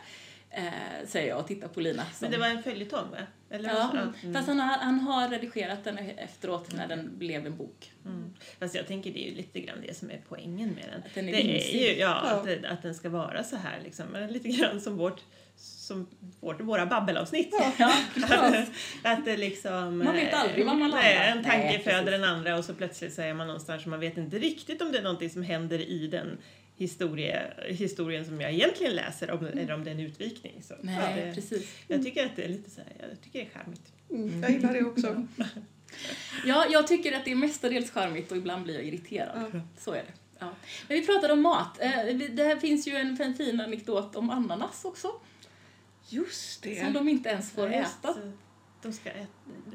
Eh, 0.55 0.62
säger 1.07 1.29
jag 1.29 1.38
och 1.38 1.47
tittar 1.47 1.69
på 1.69 1.81
Lina. 1.81 2.03
som- 2.03 2.11
Men 2.21 2.31
det 2.31 2.38
var 2.38 2.47
en 2.47 2.62
följetong 2.62 3.11
va? 3.11 3.17
Eller? 3.51 3.69
Ja, 3.69 3.91
Mm. 4.23 4.35
fast 4.35 4.49
han 4.49 4.61
har, 4.61 4.79
han 4.79 5.01
har 5.01 5.29
redigerat 5.29 5.85
den 5.85 5.99
efteråt 5.99 6.73
när 6.75 6.88
den 6.88 7.19
blev 7.19 7.47
en 7.47 7.57
bok. 7.57 7.93
Mm. 8.05 8.35
Fast 8.59 8.75
jag 8.75 8.87
tänker 8.87 9.12
det 9.12 9.27
är 9.27 9.31
ju 9.31 9.37
lite 9.37 9.61
grann 9.61 9.79
det 9.87 9.95
som 9.97 10.11
är 10.11 10.21
poängen 10.29 10.69
med 10.71 10.85
den. 10.93 11.03
den 11.15 11.29
är 11.29 11.33
det 11.33 11.75
är 11.75 11.91
ju, 11.93 12.01
ja, 12.01 12.23
Ja. 12.25 12.31
Att, 12.31 12.45
det, 12.45 12.69
att 12.69 12.83
den 12.83 12.95
ska 12.95 13.09
vara 13.09 13.45
så 13.45 13.57
här 13.57 13.81
liksom. 13.85 14.07
Lite 14.31 14.49
grann 14.49 14.81
som 14.81 14.97
vårt 14.97 15.21
som 15.57 16.07
vårt, 16.41 16.61
våra 16.61 16.87
babbelavsnitt. 16.87 17.55
Ja, 17.79 17.93
Att, 18.31 18.69
att 19.03 19.25
det 19.25 19.37
liksom... 19.37 19.99
Man 19.99 20.12
vet 20.15 20.35
aldrig 20.35 20.67
var 20.67 20.75
man 20.75 20.91
nej, 20.91 21.15
landar. 21.17 21.37
En 21.38 21.45
tanke 21.45 21.67
Nej, 21.67 21.83
föder 21.85 22.12
den 22.12 22.25
andra 22.25 22.57
och 22.59 22.65
så 22.65 22.75
plötsligt 22.75 23.15
så 23.15 23.23
är 23.23 23.35
man 23.35 23.47
någonstans 23.47 23.83
och 23.85 23.88
man 23.91 24.01
vet 24.01 24.17
inte 24.17 24.38
riktigt 24.38 24.83
om 24.83 24.93
det 24.93 24.99
är 24.99 25.03
någonting 25.03 25.31
som 25.31 25.43
händer 25.43 25.79
i 25.79 26.07
den 26.07 26.38
historie, 26.83 27.53
historien 27.68 28.25
som 28.25 28.40
jag 28.40 28.53
egentligen 28.53 28.95
läser 28.95 29.31
om, 29.31 29.47
eller 29.47 29.75
om 29.75 29.85
det 29.85 29.90
är 29.90 29.95
en 29.95 30.01
utvikning. 30.01 30.62
Så 30.62 30.75
Nej, 30.81 31.23
det, 31.27 31.35
precis. 31.35 31.71
jag 31.88 32.03
tycker 32.05 32.27
att 32.27 32.37
det 32.37 32.45
är 32.45 32.49
lite 32.49 32.71
så 32.71 32.81
här, 32.81 33.09
jag 33.11 33.21
tycker 33.23 33.38
det 33.38 33.45
är 33.45 33.51
charmigt. 33.51 33.92
Mm, 34.11 34.42
jag 34.42 34.51
gillar 34.51 34.73
det 34.73 34.85
också. 34.85 35.27
Ja, 36.47 36.66
jag 36.71 36.87
tycker 36.87 37.12
att 37.12 37.25
det 37.25 37.31
är 37.31 37.35
mestadels 37.35 37.90
charmigt 37.90 38.31
och 38.31 38.37
ibland 38.37 38.64
blir 38.64 38.75
jag 38.75 38.85
irriterad. 38.85 39.51
Ja. 39.53 39.61
Så 39.79 39.90
är 39.92 39.97
det. 39.97 40.12
Ja. 40.38 40.51
Men 40.88 41.01
vi 41.01 41.07
pratade 41.07 41.33
om 41.33 41.42
mat. 41.42 41.81
Eh, 41.81 41.90
Det 42.33 42.45
här 42.45 42.57
finns 42.57 42.87
ju 42.88 42.97
en 42.97 43.35
fin, 43.37 43.61
anekdot 43.61 44.16
om 44.16 44.31
ananas 44.31 44.85
också. 44.85 45.09
Just 46.09 46.62
det. 46.62 46.81
Som 46.85 46.92
de 46.92 47.09
inte 47.09 47.29
ens 47.29 47.51
får 47.53 47.68
Ja, 47.73 47.73
äta. 47.81 48.14
De 48.83 48.92
ska 48.92 49.11
äta, 49.11 49.27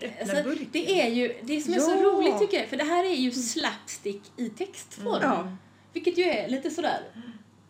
öppna 0.01 0.09
Alltså, 0.21 0.43
burken. 0.43 0.67
det 0.71 1.01
är 1.01 1.09
ju, 1.09 1.33
det 1.43 1.61
som 1.61 1.73
är 1.73 1.79
så 1.79 1.91
Ja. 1.91 2.03
roligt 2.03 2.39
tycker 2.39 2.57
jag, 2.57 2.67
för 2.69 2.77
det 2.77 2.83
här 2.83 3.03
är 3.05 3.15
ju 3.15 3.31
slapstick 3.31 4.21
i 4.37 4.49
textform. 4.49 5.57
Vilket 5.93 6.17
ju 6.17 6.23
är 6.23 6.49
lite 6.49 6.69
sådär, 6.69 6.99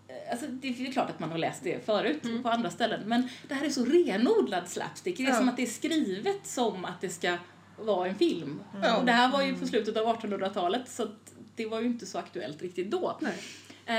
eh, 0.08 0.32
alltså 0.32 0.46
det 0.48 0.68
är 0.68 0.92
klart 0.92 1.10
att 1.10 1.20
man 1.20 1.32
har 1.32 1.38
läst 1.38 1.64
det 1.64 1.86
förut 1.86 2.44
på 2.44 2.50
andra 2.50 2.70
ställen, 2.70 3.02
men 3.06 3.30
det 3.48 3.54
här 3.54 3.66
är 3.66 3.70
så 3.70 3.86
renodlad 3.86 4.68
slapstick. 4.68 5.18
Det 5.18 5.24
är 5.24 5.28
Ja. 5.30 5.36
som 5.36 5.50
att 5.50 5.58
det 5.58 5.64
är 5.64 5.68
skrivet 5.68 6.48
som 6.48 6.86
att 6.86 7.02
det 7.02 7.10
ska 7.10 7.38
vara 7.80 8.08
en 8.08 8.16
film. 8.16 8.62
Ja. 8.84 8.98
Och 8.98 9.06
det 9.06 9.12
här 9.12 9.32
var 9.32 9.42
ju 9.42 9.56
på 9.56 9.68
slutet 9.68 9.98
av 9.98 10.06
1800-talet 10.18 10.90
så 10.90 11.08
det 11.56 11.66
var 11.66 11.80
ju 11.82 11.86
inte 11.88 12.06
så 12.06 12.18
aktuellt 12.18 12.62
riktigt 12.62 12.92
då. 12.92 13.20
Nej. 13.22 13.34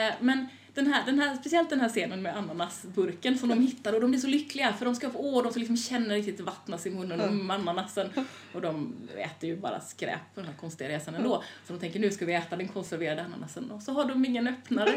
Eh, 0.09 0.15
Men 0.21 0.49
den 0.79 0.93
här, 0.93 1.07
den 1.07 1.19
här, 1.19 1.37
speciellt 1.37 1.71
den 1.71 1.81
här 1.81 1.89
scenen 1.89 2.23
med 2.23 2.37
ananasburken 2.37 3.39
som 3.39 3.49
de 3.49 3.61
hittar 3.61 3.93
och 3.93 4.01
de 4.01 4.11
blir 4.11 4.21
så 4.21 4.27
lyckliga 4.27 4.73
för 4.73 4.85
de 4.85 4.95
ska 4.95 5.11
få, 5.11 5.19
åh, 5.19 5.43
de 5.43 5.51
ska 5.51 5.59
liksom 5.59 5.77
känna 5.77 6.15
riktigt 6.15 6.41
vattnas 6.41 6.87
i 6.87 6.91
munnen 6.91 7.21
om 7.21 7.51
ananasen. 7.51 8.11
Och 8.55 8.61
de 8.61 8.95
äter 9.17 9.51
ju 9.51 9.57
bara 9.57 9.81
skräp 9.81 10.35
på 10.35 10.41
den 10.41 10.51
här 10.51 10.57
konstiga 10.57 10.91
resan 10.91 11.15
ändå. 11.15 11.43
Så 11.67 11.73
de 11.73 11.79
tänker 11.79 12.01
nu 12.01 12.11
ska 12.11 12.27
vi 12.27 12.35
äta 12.35 12.57
den 12.57 12.69
konserverade 12.69 13.25
ananasen 13.25 13.71
och 13.71 13.83
så 13.83 13.93
har 13.93 14.05
de 14.05 14.25
ingen 14.25 14.49
öppnare. 14.49 14.93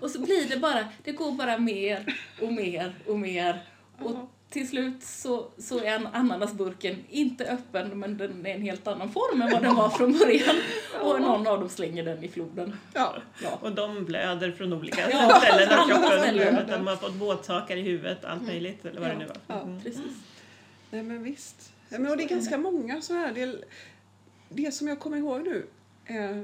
Och 0.00 0.10
så 0.10 0.20
blir 0.20 0.48
det 0.48 0.56
bara, 0.56 0.88
det 1.04 1.12
går 1.12 1.32
bara 1.32 1.58
mer 1.58 2.16
och 2.42 2.52
mer 2.52 2.94
och 3.06 3.18
mer. 3.18 3.64
Och 3.98 4.30
till 4.50 4.68
slut 4.68 5.02
så, 5.02 5.50
så 5.58 5.78
är 5.78 5.84
en 5.84 6.06
ananasburken 6.06 7.04
inte 7.08 7.44
öppen 7.44 7.98
men 7.98 8.18
den 8.18 8.46
är 8.46 8.54
en 8.54 8.62
helt 8.62 8.86
annan 8.86 9.12
form 9.12 9.42
än 9.42 9.50
vad 9.50 9.62
den 9.62 9.74
var 9.74 9.88
från 9.88 10.12
början. 10.12 10.56
Och 11.02 11.20
någon 11.20 11.46
av 11.46 11.60
dem 11.60 11.68
slänger 11.68 12.04
den 12.04 12.24
i 12.24 12.28
floden. 12.28 12.76
Ja. 12.94 13.16
Ja. 13.42 13.58
Och 13.62 13.72
de 13.72 14.04
blöder 14.04 14.52
från 14.52 14.72
olika 14.72 15.10
Ja, 15.10 15.40
ställen 15.40 15.78
av 15.78 15.88
kroppen. 15.88 16.66
De 16.68 16.86
har 16.86 16.96
fått 16.96 17.14
båtsakar 17.14 17.76
i 17.76 17.82
huvudet, 17.82 18.24
allt 18.24 18.42
möjligt 18.42 18.84
eller 18.84 19.00
vad 19.00 19.10
det 19.10 19.18
nu 19.18 19.26
var. 19.26 19.36
Ja. 19.46 19.60
Mm. 19.60 19.80
Precis. 19.80 20.12
Nej 20.90 21.02
men 21.02 21.22
visst. 21.22 21.72
Ja, 21.88 21.98
men, 21.98 22.10
och 22.10 22.16
det 22.16 22.22
är 22.22 22.28
ganska 22.28 22.58
många 22.58 23.02
sådana 23.02 23.26
här. 23.26 23.34
Det, 23.34 23.64
det 24.48 24.74
som 24.74 24.88
jag 24.88 25.00
kommer 25.00 25.16
ihåg 25.16 25.42
nu, 25.42 25.66
eh, 26.04 26.38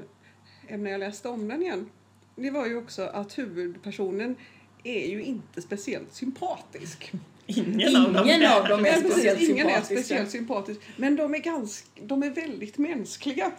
eh, 0.67 0.77
när 0.79 0.91
jag 0.91 0.99
läste 0.99 1.29
om 1.29 1.47
den 1.47 1.61
igen, 1.61 1.89
det 2.35 2.51
var 2.51 2.65
ju 2.65 2.77
också 2.77 3.03
att 3.03 3.37
huvudpersonen 3.37 4.35
är 4.83 5.07
ju 5.07 5.23
inte 5.23 5.61
speciellt 5.61 6.13
sympatisk. 6.13 7.11
Ingen, 7.47 7.95
av 7.95 8.13
dem. 8.13 8.27
Ingen 8.27 8.51
av 8.51 8.67
dem 8.67 8.85
är 8.85 8.99
speciellt 8.99 9.41
ingen 9.41 9.69
är 9.69 9.81
speciellt 9.81 10.31
sympatisk. 10.31 10.79
Men 10.97 11.15
de 11.15 11.33
är, 11.35 11.39
ganska, 11.39 11.87
de 12.01 12.23
är 12.23 12.29
väldigt 12.29 12.77
mänskliga. 12.77 13.51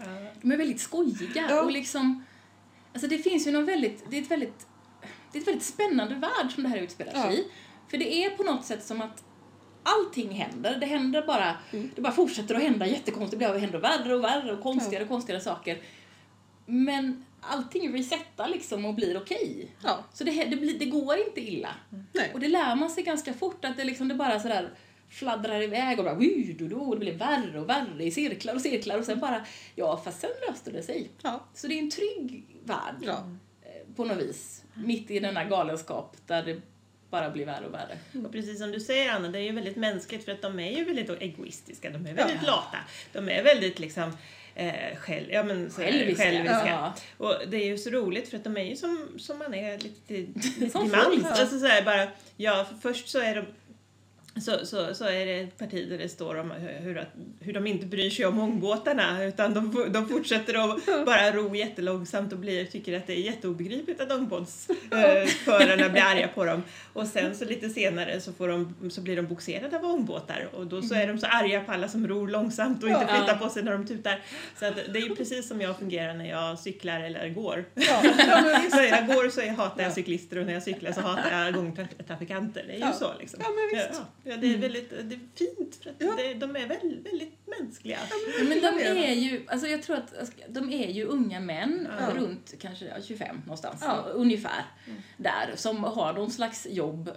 De 0.42 0.52
är 0.52 0.56
väldigt 0.56 0.80
skojiga 0.80 1.46
Ja. 1.50 1.62
och 1.62 1.70
liksom... 1.72 2.24
Alltså 2.92 3.08
det 3.08 3.18
finns 3.18 3.46
ju 3.46 3.50
någon 3.50 3.64
väldigt... 3.64 4.04
Det 4.10 4.18
är 4.18 4.22
ett 4.22 4.30
väldigt... 4.30 4.66
Det 5.32 5.38
är 5.38 5.42
ett 5.42 5.48
väldigt 5.48 5.64
spännande 5.64 6.14
värld 6.14 6.52
som 6.54 6.62
det 6.62 6.68
här 6.68 6.78
utspelar 6.78 7.12
sig 7.12 7.20
Ja. 7.24 7.32
i. 7.32 7.44
För 7.90 7.98
det 7.98 8.24
är 8.24 8.30
på 8.30 8.42
något 8.42 8.64
sätt 8.64 8.84
som 8.84 9.00
att 9.00 9.24
allting 9.82 10.30
händer. 10.30 10.76
Det 10.80 10.86
händer 10.86 11.22
bara, 11.26 11.56
det 11.94 12.00
bara 12.00 12.12
fortsätter 12.12 12.54
att 12.54 12.62
hända 12.62 12.86
jättekonstigt. 12.86 13.40
Det 13.40 13.50
blir 13.50 13.60
händer 13.60 13.78
värre 13.78 14.14
och 14.14 14.24
värre 14.24 14.52
och 14.52 14.62
konstigare 14.62 15.04
och 15.04 15.10
konstigare 15.10 15.40
saker. 15.40 15.78
Men 16.66 17.24
allting 17.46 17.94
resetar 17.94 18.48
liksom 18.48 18.84
och 18.84 18.94
blir 18.94 19.16
okej. 19.16 19.72
Ja. 19.82 20.04
Så 20.12 20.24
det, 20.24 20.44
det, 20.44 20.56
blir, 20.56 20.78
det 20.78 20.84
går 20.86 21.16
inte 21.18 21.40
illa. 21.40 21.74
Nej. 22.12 22.30
Och 22.34 22.40
det 22.40 22.48
lär 22.48 22.74
man 22.74 22.90
sig 22.90 23.04
ganska 23.04 23.32
fort 23.32 23.64
att 23.64 23.76
det 23.76 23.84
liksom 23.84 24.08
det 24.08 24.14
bara 24.14 24.40
sådär 24.40 24.70
fladdrar 25.08 25.62
iväg 25.62 25.98
och 25.98 26.04
bara 26.04 26.14
och 26.14 26.94
det 26.94 27.00
blir 27.00 27.14
värre 27.14 27.60
och 27.60 27.68
värre 27.68 28.04
i 28.04 28.10
cirklar 28.10 28.54
och 28.54 28.60
cirklar 28.60 28.98
och 28.98 29.04
sen 29.04 29.20
bara, 29.20 29.46
ja 29.74 29.96
fast 30.04 30.20
sen 30.20 30.30
löste 30.48 30.70
det 30.70 30.82
sig. 30.82 31.10
Ja. 31.22 31.44
Så 31.54 31.66
det 31.66 31.74
är 31.74 31.78
en 31.82 31.90
trygg 31.90 32.46
värld 32.64 32.96
Ja. 33.00 33.30
eh, 33.62 33.94
på 33.96 34.04
något 34.04 34.18
vis. 34.18 34.64
Mitt 34.74 35.10
i 35.10 35.20
denna 35.20 35.44
galenskap 35.44 36.16
där 36.26 36.42
det 36.42 36.60
bara 37.10 37.30
blir 37.30 37.46
värre 37.46 37.66
och 37.66 37.74
värre. 37.74 37.98
Och 38.26 38.32
precis 38.32 38.58
som 38.58 38.70
du 38.70 38.80
säger 38.80 39.12
Anna, 39.12 39.28
det 39.28 39.38
är 39.38 39.42
ju 39.42 39.52
väldigt 39.52 39.76
mänskligt 39.76 40.24
för 40.24 40.32
att 40.32 40.42
de 40.42 40.58
är 40.60 40.70
ju 40.76 40.84
väldigt 40.84 41.10
egoistiska, 41.10 41.90
de 41.90 42.06
är 42.06 42.14
väldigt 42.14 42.42
lata. 42.42 42.78
De 43.12 43.28
är 43.28 43.42
väldigt 43.42 43.78
liksom 43.78 44.12
eh, 44.56 44.96
själv, 44.98 45.26
ja, 45.30 45.42
men, 45.42 45.70
så 45.70 45.80
Själviska. 45.80 46.24
själviska. 46.24 46.66
Ja. 46.66 46.94
Och 47.18 47.34
det 47.48 47.56
är 47.56 47.66
ju 47.66 47.78
så 47.78 47.90
roligt 47.90 48.28
för 48.28 48.36
att 48.36 48.44
de 48.44 48.56
är 48.56 48.64
ju 48.64 48.76
som, 48.76 49.08
som 49.18 49.38
man 49.38 49.54
är 49.54 49.78
lite, 49.78 50.06
till 50.70 50.90
mans. 50.90 51.40
Alltså 51.40 51.58
så 51.58 51.66
här, 51.66 51.82
bara, 51.82 52.08
ja, 52.36 52.66
för 52.68 52.76
först 52.92 53.08
så 53.08 53.18
är 53.18 53.34
de 53.34 53.44
så, 54.40 54.66
så, 54.66 54.94
så 54.94 55.04
är 55.04 55.26
det 55.26 55.40
ett 55.40 55.58
parti 55.58 55.88
där 55.88 55.98
det 55.98 56.08
står 56.08 56.34
om 56.38 56.50
hur, 56.50 56.68
hur, 56.80 56.98
att- 56.98 57.14
hur 57.40 57.52
de 57.52 57.66
inte 57.66 57.86
bryr 57.86 58.10
sig 58.10 58.26
om 58.26 58.38
ångbåtarna 58.38 59.24
utan 59.24 59.54
de, 59.54 59.86
de 59.92 60.08
fortsätter 60.08 60.54
att 60.74 61.06
bara 61.06 61.30
ro 61.32 61.54
jättelångsamt 61.54 62.32
och 62.32 62.38
blir, 62.38 62.64
tycker 62.64 62.96
att 62.96 63.06
det 63.06 63.12
är 63.12 63.20
jätteobegripligt 63.20 64.00
att 64.00 64.12
ångbåtsförarna 64.12 65.88
blir 65.88 66.02
arga 66.02 66.28
på 66.28 66.44
dem. 66.44 66.62
Och 66.92 67.06
sen 67.06 67.34
så 67.36 67.44
lite 67.44 67.68
senare 67.68 68.20
så, 68.20 68.32
får 68.32 68.48
de, 68.48 68.90
så 68.90 69.00
blir 69.00 69.16
de 69.16 69.26
boxerade 69.26 69.76
av 69.76 69.84
ångbåtar 69.84 70.48
och 70.52 70.66
då 70.66 70.82
så 70.82 70.94
är 70.94 71.06
de 71.06 71.18
så 71.18 71.26
arga 71.26 71.60
på 71.64 71.72
alla 71.72 71.88
som 71.88 72.08
ror 72.08 72.28
långsamt 72.28 72.82
och 72.82 72.88
inte 72.88 73.06
flyttar 73.06 73.36
på 73.36 73.48
sig 73.48 73.62
när 73.62 73.72
de 73.72 73.86
tutar. 73.86 74.20
Så 74.58 74.66
att 74.66 74.74
det 74.92 74.98
är 74.98 75.08
ju 75.08 75.16
precis 75.16 75.48
som 75.48 75.60
jag 75.60 75.78
fungerar 75.78 76.14
när 76.14 76.28
jag 76.30 76.58
cyklar 76.58 77.00
eller 77.00 77.28
går. 77.28 77.64
Ja. 77.74 78.02
När 78.72 78.82
jag 78.84 79.06
går 79.06 79.28
så 79.28 79.40
hatar 79.62 79.82
jag 79.82 79.90
Ja. 79.90 79.94
cyklister 79.94 80.38
och 80.38 80.46
när 80.46 80.52
jag 80.52 80.62
cyklar 80.62 80.92
så 80.92 81.00
hatar 81.00 81.42
jag 81.44 81.54
gångtrafikanter. 81.54 82.64
Det 82.66 82.72
är 82.72 82.86
ju 82.86 82.92
så 82.98 83.10
liksom. 83.20 83.40
Ja. 84.24 84.25
Ja, 84.28 84.36
det 84.36 84.54
är 84.54 84.58
väldigt 84.58 84.90
det 84.90 84.96
är 85.14 85.20
fint 85.34 85.76
för 85.82 85.90
att 85.90 85.96
Ja. 85.98 86.14
det, 86.16 86.34
de 86.34 86.56
är 86.56 86.66
väldigt, 86.66 87.06
väldigt 87.12 87.46
mänskliga. 87.58 87.98
Ja, 88.38 88.44
men 88.44 88.60
de 88.60 88.84
är 89.04 89.14
ju, 89.14 89.42
alltså 89.48 89.66
jag 89.66 89.82
tror 89.82 89.96
att 89.96 90.18
alltså, 90.18 90.34
de 90.48 90.72
är 90.72 90.90
ju 90.90 91.04
unga 91.04 91.40
män 91.40 91.88
Ja. 92.00 92.10
runt 92.14 92.54
kanske 92.60 92.84
ja, 92.86 92.94
25 93.02 93.36
någonstans, 93.44 93.80
Ja. 93.82 94.04
ungefär. 94.14 94.64
Där, 95.16 95.52
som 95.56 95.84
har 95.84 96.12
någon 96.12 96.30
slags 96.30 96.66
jobb 96.70 97.10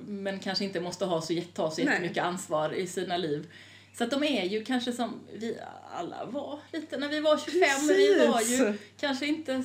men 0.00 0.40
kanske 0.40 0.64
inte 0.64 0.80
måste 0.80 1.04
ha 1.04 1.20
så, 1.20 1.40
ta 1.54 1.70
så 1.70 1.84
Nej. 1.84 1.92
jättemycket 1.92 2.24
ansvar 2.24 2.72
i 2.72 2.86
sina 2.86 3.16
liv. 3.16 3.48
Så 3.94 4.04
att 4.04 4.10
de 4.10 4.22
är 4.24 4.44
ju 4.44 4.64
kanske 4.64 4.92
som 4.92 5.20
vi 5.34 5.56
alla 5.94 6.24
var 6.24 6.58
lite 6.72 6.98
när 6.98 7.08
vi 7.08 7.20
var 7.20 7.36
25, 7.38 7.86
men 7.86 7.96
vi 7.96 8.26
var 8.26 8.40
ju 8.40 8.58
Precis. 8.58 8.80
kanske 9.00 9.26
inte 9.26 9.64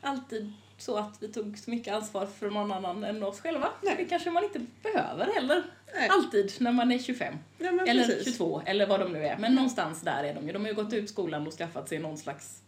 alltid 0.00 0.52
så 0.78 0.96
att 0.96 1.16
vi 1.20 1.28
tog 1.28 1.58
så 1.58 1.70
mycket 1.70 1.94
ansvar 1.94 2.26
för 2.38 2.50
någon 2.50 2.72
annan 2.72 3.04
än 3.04 3.22
oss 3.22 3.40
själva. 3.40 3.68
Nej. 3.82 3.94
Det 3.98 4.04
kanske 4.04 4.30
man 4.30 4.44
inte 4.44 4.60
behöver 4.82 5.26
heller. 5.34 5.62
Nej. 5.94 6.08
Alltid 6.10 6.52
när 6.60 6.72
man 6.72 6.92
är 6.92 6.98
25. 6.98 7.34
Ja, 7.58 7.66
Eller 7.86 8.04
precis. 8.06 8.24
22, 8.24 8.62
eller 8.66 8.86
vad 8.86 9.00
de 9.00 9.12
nu 9.12 9.26
är. 9.26 9.38
Men 9.38 9.54
någonstans 9.54 10.00
där 10.00 10.24
är 10.24 10.34
de 10.34 10.46
ju. 10.46 10.52
De 10.52 10.62
har 10.62 10.68
ju 10.68 10.74
gått 10.74 10.92
ut 10.92 11.10
skolan 11.10 11.46
och 11.46 11.52
skaffat 11.52 11.88
sig 11.88 11.98
någon 11.98 12.18
slags 12.18 12.62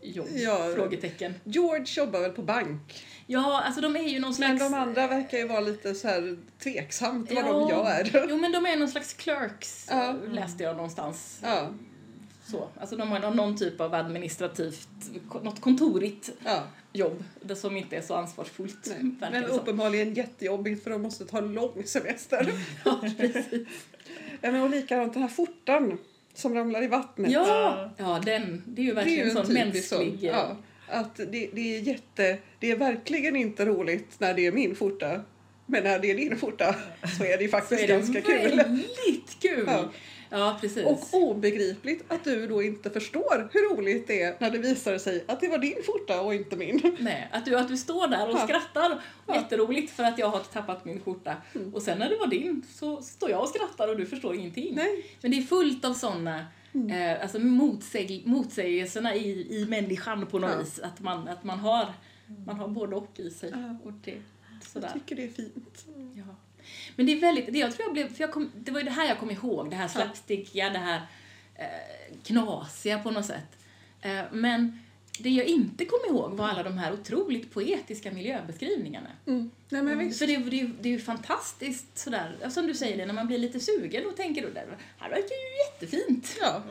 jobb. 0.00 0.26
Ja. 0.32 0.72
Frågetecken. 0.76 1.34
George 1.44 1.86
jobbar 1.96 2.20
väl 2.20 2.30
på 2.30 2.42
bank. 2.42 3.04
Ja, 3.26 3.62
alltså 3.62 3.80
de 3.80 3.96
är 3.96 4.02
ju 4.08 4.20
någon 4.20 4.34
slags... 4.34 4.60
Men 4.60 4.72
de 4.72 4.78
andra 4.78 5.06
verkar 5.06 5.38
ju 5.38 5.46
vara 5.48 5.60
lite 5.60 5.94
så 5.94 6.08
här 6.08 6.36
tveksamt 6.62 7.32
vad 7.32 7.44
Ja. 7.44 7.52
de 7.52 7.68
gör. 7.70 8.26
Jo, 8.30 8.36
men 8.38 8.52
de 8.52 8.66
är 8.66 8.76
någon 8.76 8.88
slags 8.88 9.14
clerks, 9.14 9.86
Ja. 9.90 10.14
läste 10.30 10.62
jag 10.62 10.76
någonstans. 10.76 11.38
Ja, 11.42 11.68
Så. 12.50 12.68
Alltså 12.80 12.96
de 12.96 13.08
har 13.10 13.18
någon- 13.18 13.56
typ 13.56 13.80
av 13.80 13.94
administrativt, 13.94 14.88
något 15.42 15.60
kontorigt 15.60 16.30
ja. 16.44 16.62
jobb 16.92 17.24
det 17.40 17.56
som 17.56 17.76
inte 17.76 17.96
är 17.96 18.02
så 18.02 18.14
ansvarsfullt. 18.14 18.92
Nej. 19.20 19.30
Men 19.32 19.44
uppenbarligen 19.44 20.14
jättejobbigt 20.14 20.82
för 20.84 20.90
de 20.90 21.02
måste 21.02 21.24
ta 21.24 21.40
lång 21.40 21.82
semester. 21.86 22.52
Ja, 22.84 23.00
precis. 23.18 23.68
Ja, 24.40 24.52
men 24.52 24.62
och 24.62 24.70
likadant 24.70 25.12
den 25.12 25.22
här 25.22 25.30
skjortan 25.30 25.98
som 26.34 26.54
ramlar 26.54 26.82
i 26.82 26.86
vattnet. 26.86 27.30
Ja, 27.30 27.90
ja 27.96 28.20
den, 28.24 28.62
det 28.66 28.82
är 28.82 28.84
ju 28.84 28.94
det 28.94 29.00
är 29.00 29.04
verkligen 29.04 29.24
ju 29.24 29.30
en 29.30 29.36
sån 29.36 29.46
typisk 29.46 29.88
sån. 29.88 29.98
mänsklig... 29.98 30.30
Ja, 30.30 30.56
att 30.88 31.16
det, 31.16 31.50
det 31.52 31.76
är 31.76 31.80
jätte, 31.80 32.38
det 32.60 32.70
är 32.70 32.76
verkligen 32.76 33.36
inte 33.36 33.64
roligt 33.64 34.20
när 34.20 34.34
det 34.34 34.46
är 34.46 34.52
min 34.52 34.74
skjorta. 34.74 35.20
Men 35.66 35.84
när 35.84 35.98
det 35.98 36.10
är 36.10 36.14
din 36.14 36.38
skjorta 36.38 36.76
så 37.18 37.24
är 37.24 37.36
det 37.36 37.42
ju 37.42 37.48
så 37.48 37.56
faktiskt 37.56 37.82
är 37.82 37.86
det 37.86 37.92
ganska 37.92 38.20
kul. 38.20 38.56
väldigt 38.56 39.40
kul. 39.40 39.64
Ja. 39.66 39.90
Ja, 40.30 40.58
precis. 40.60 40.84
Och 40.86 41.00
obegripligt 41.20 42.04
att 42.08 42.24
du 42.24 42.46
då 42.46 42.62
inte 42.62 42.90
förstår 42.90 43.48
hur 43.52 43.76
roligt 43.76 44.06
det 44.06 44.22
är 44.22 44.36
när 44.40 44.50
det 44.50 44.58
visar 44.58 44.98
sig 44.98 45.24
att 45.28 45.40
det 45.40 45.48
var 45.48 45.58
din 45.58 45.76
skjorta 45.86 46.20
och 46.20 46.34
inte 46.34 46.56
min. 46.56 46.96
Nej, 47.00 47.28
att 47.32 47.44
du, 47.44 47.56
att 47.58 47.68
du 47.68 47.76
står 47.76 48.08
där 48.08 48.28
och 48.28 48.34
Ja. 48.34 48.38
skrattar. 48.46 49.00
Ja. 49.26 49.34
Jätteroligt 49.34 49.92
för 49.92 50.02
att 50.02 50.18
jag 50.18 50.28
har 50.28 50.40
tappat 50.40 50.84
min 50.84 51.00
skjorta. 51.00 51.36
Och 51.72 51.82
sen 51.82 51.98
när 51.98 52.08
det 52.10 52.16
var 52.16 52.26
din 52.26 52.62
så 52.74 53.02
står 53.02 53.30
jag 53.30 53.42
och 53.42 53.48
skrattar 53.48 53.88
och 53.88 53.96
du 53.96 54.06
förstår 54.06 54.34
ingenting. 54.34 54.74
Nej. 54.74 55.04
Men 55.20 55.30
det 55.30 55.38
är 55.38 55.42
fullt 55.42 55.84
av 55.84 55.94
sådana 55.94 56.46
eh, 56.90 57.22
alltså 57.22 57.38
motsäg, 57.38 58.22
motsägelserna 58.26 59.14
i, 59.14 59.56
i 59.60 59.66
människan 59.68 60.26
på 60.26 60.38
något 60.38 60.50
Ja. 60.50 60.58
vis. 60.58 60.78
Att 60.78 61.00
man, 61.00 61.28
att 61.28 61.44
man 61.44 61.58
har, 61.58 61.92
man 62.46 62.56
har 62.56 62.68
både 62.68 62.96
och 62.96 63.20
i 63.20 63.30
sig. 63.30 63.50
Ja. 63.54 63.76
Och 63.84 63.92
det, 63.92 64.10
Jag 64.10 64.68
sådär. 64.72 64.90
tycker 64.92 65.16
det 65.16 65.24
är 65.24 65.28
fint. 65.28 65.86
Men 66.96 67.06
det 67.06 67.12
är 67.12 67.20
väldigt, 67.20 67.52
det 67.52 67.58
jag 67.58 67.72
tror 67.72 67.86
jag 67.86 67.92
blev, 67.92 68.14
för 68.14 68.20
jag 68.20 68.32
kom, 68.32 68.50
det 68.54 68.70
var 68.70 68.80
ju 68.80 68.84
det 68.84 68.90
här 68.90 69.08
jag 69.08 69.18
kom 69.18 69.30
ihåg, 69.30 69.70
det 69.70 69.76
här 69.76 69.88
slapstickiga, 69.88 70.70
det 70.70 70.78
här 70.78 71.00
eh, 71.54 72.16
knasiga 72.24 72.98
på 72.98 73.10
något 73.10 73.26
sätt. 73.26 73.58
Eh, 74.00 74.22
men 74.32 74.78
det 75.18 75.30
jag 75.30 75.46
inte 75.46 75.84
kom 75.84 75.98
ihåg 76.08 76.32
var 76.32 76.48
alla 76.48 76.62
de 76.62 76.78
här 76.78 76.92
otroligt 76.92 77.54
poetiska 77.54 78.12
miljöbeskrivningarna. 78.12 79.08
Mm. 79.26 79.50
Nej 79.68 79.82
men 79.82 79.98
visst. 79.98 80.18
För 80.18 80.26
det, 80.26 80.36
det, 80.36 80.70
det 80.80 80.88
är 80.88 80.92
ju 80.92 80.98
fantastiskt 80.98 81.98
sådär, 81.98 82.36
som 82.50 82.66
du 82.66 82.74
säger 82.74 82.96
det, 82.96 83.06
när 83.06 83.14
man 83.14 83.26
blir 83.26 83.38
lite 83.38 83.60
sugen 83.60 84.06
och 84.06 84.16
tänker 84.16 84.42
då 84.42 84.48
det 84.48 84.64
här 84.98 85.10
verkar 85.10 85.22
ju 85.22 85.72
jättefint. 85.72 86.36
Ja. 86.40 86.62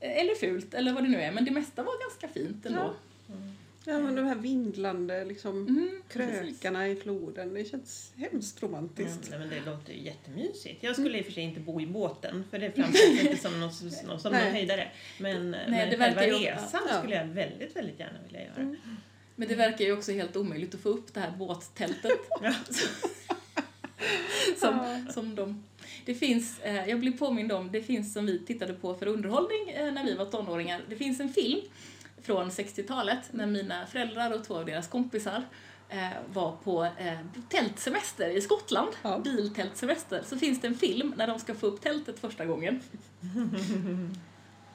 Eh, 0.00 0.18
Eller 0.20 0.34
fult, 0.34 0.74
eller 0.74 0.92
vad 0.92 1.04
det 1.04 1.08
nu 1.08 1.20
är, 1.20 1.32
men 1.32 1.44
det 1.44 1.50
mesta 1.50 1.82
var 1.82 2.08
ganska 2.08 2.28
fint 2.40 2.66
ändå. 2.66 2.80
Ja. 2.80 2.94
Ja, 3.84 3.98
men 3.98 4.14
de 4.14 4.24
här 4.24 4.34
vindlande 4.34 5.24
liksom, 5.24 5.66
Mm, 5.66 6.02
precis. 6.08 6.38
krökarna 6.60 6.88
i 6.88 6.96
floden. 6.96 7.54
Det 7.54 7.64
känns 7.64 8.12
hemskt 8.16 8.62
Mm, 8.62 8.74
romantiskt. 8.74 9.30
nej, 9.30 9.38
men 9.38 9.48
det 9.48 9.60
låter 9.70 9.92
ju 9.92 10.02
jättemysigt. 10.02 10.82
Jag 10.82 10.96
skulle 10.96 11.18
i 11.18 11.20
och 11.20 11.24
för 11.26 11.32
sig 11.32 11.42
inte 11.42 11.60
bo 11.60 11.80
i 11.80 11.86
båten 11.86 12.44
för 12.50 12.58
det 12.58 12.72
framställs 12.72 13.20
inte 13.20 13.36
som 13.36 13.60
någon, 13.60 13.72
som 13.72 13.88
någon 14.06 14.32
Nej. 14.32 14.50
höjdare. 14.52 14.88
Men, 15.18 15.50
men 15.50 15.90
det 15.90 15.96
själva 15.96 16.22
resan 16.22 16.80
ja. 16.88 16.98
skulle 16.98 17.14
jag 17.14 17.26
väldigt, 17.26 17.76
väldigt 17.76 18.00
gärna 18.00 18.18
vilja 18.26 18.40
göra. 18.44 18.76
Men 19.36 19.48
det 19.48 19.54
verkar 19.54 19.84
ju 19.84 19.92
också 19.92 20.12
helt 20.12 20.36
omöjligt 20.36 20.74
att 20.74 20.80
få 20.80 20.88
upp 20.88 21.14
det 21.14 21.20
här 21.20 21.30
båttältet. 21.30 22.12
Ja. 22.42 22.54
som, 24.56 25.06
som 25.14 25.34
de. 25.34 25.64
Det 26.04 26.14
finns, 26.14 26.60
eh, 26.60 26.88
jag 26.88 27.00
blir 27.00 27.12
påmind 27.12 27.52
om, 27.52 27.72
det 27.72 27.82
finns 27.82 28.12
som 28.12 28.26
vi 28.26 28.38
tittade 28.38 28.72
på 28.72 28.94
för 28.94 29.06
underhållning 29.06 29.70
eh, 29.70 29.92
när 29.92 30.04
vi 30.04 30.14
var 30.14 30.24
tonåringar. 30.24 30.80
Det 30.88 30.96
finns 30.96 31.20
en 31.20 31.28
film 31.32 31.60
från 32.28 32.50
60-talet 32.50 33.18
när 33.30 33.46
mina 33.46 33.86
föräldrar 33.86 34.34
och 34.34 34.44
två 34.44 34.56
av 34.56 34.66
deras 34.66 34.88
kompisar 34.88 35.42
eh, 35.88 36.08
var 36.32 36.56
på 36.64 36.84
eh, 36.84 37.18
tältsemester 37.48 38.28
i 38.28 38.40
Skottland, 38.40 38.88
Ja. 39.02 39.18
biltältsemester, 39.18 40.22
så 40.26 40.36
finns 40.38 40.60
det 40.60 40.66
en 40.68 40.74
film 40.74 41.14
när 41.16 41.26
de 41.26 41.38
ska 41.38 41.54
få 41.54 41.66
upp 41.66 41.80
tältet 41.80 42.18
första 42.18 42.44
gången. 42.46 42.80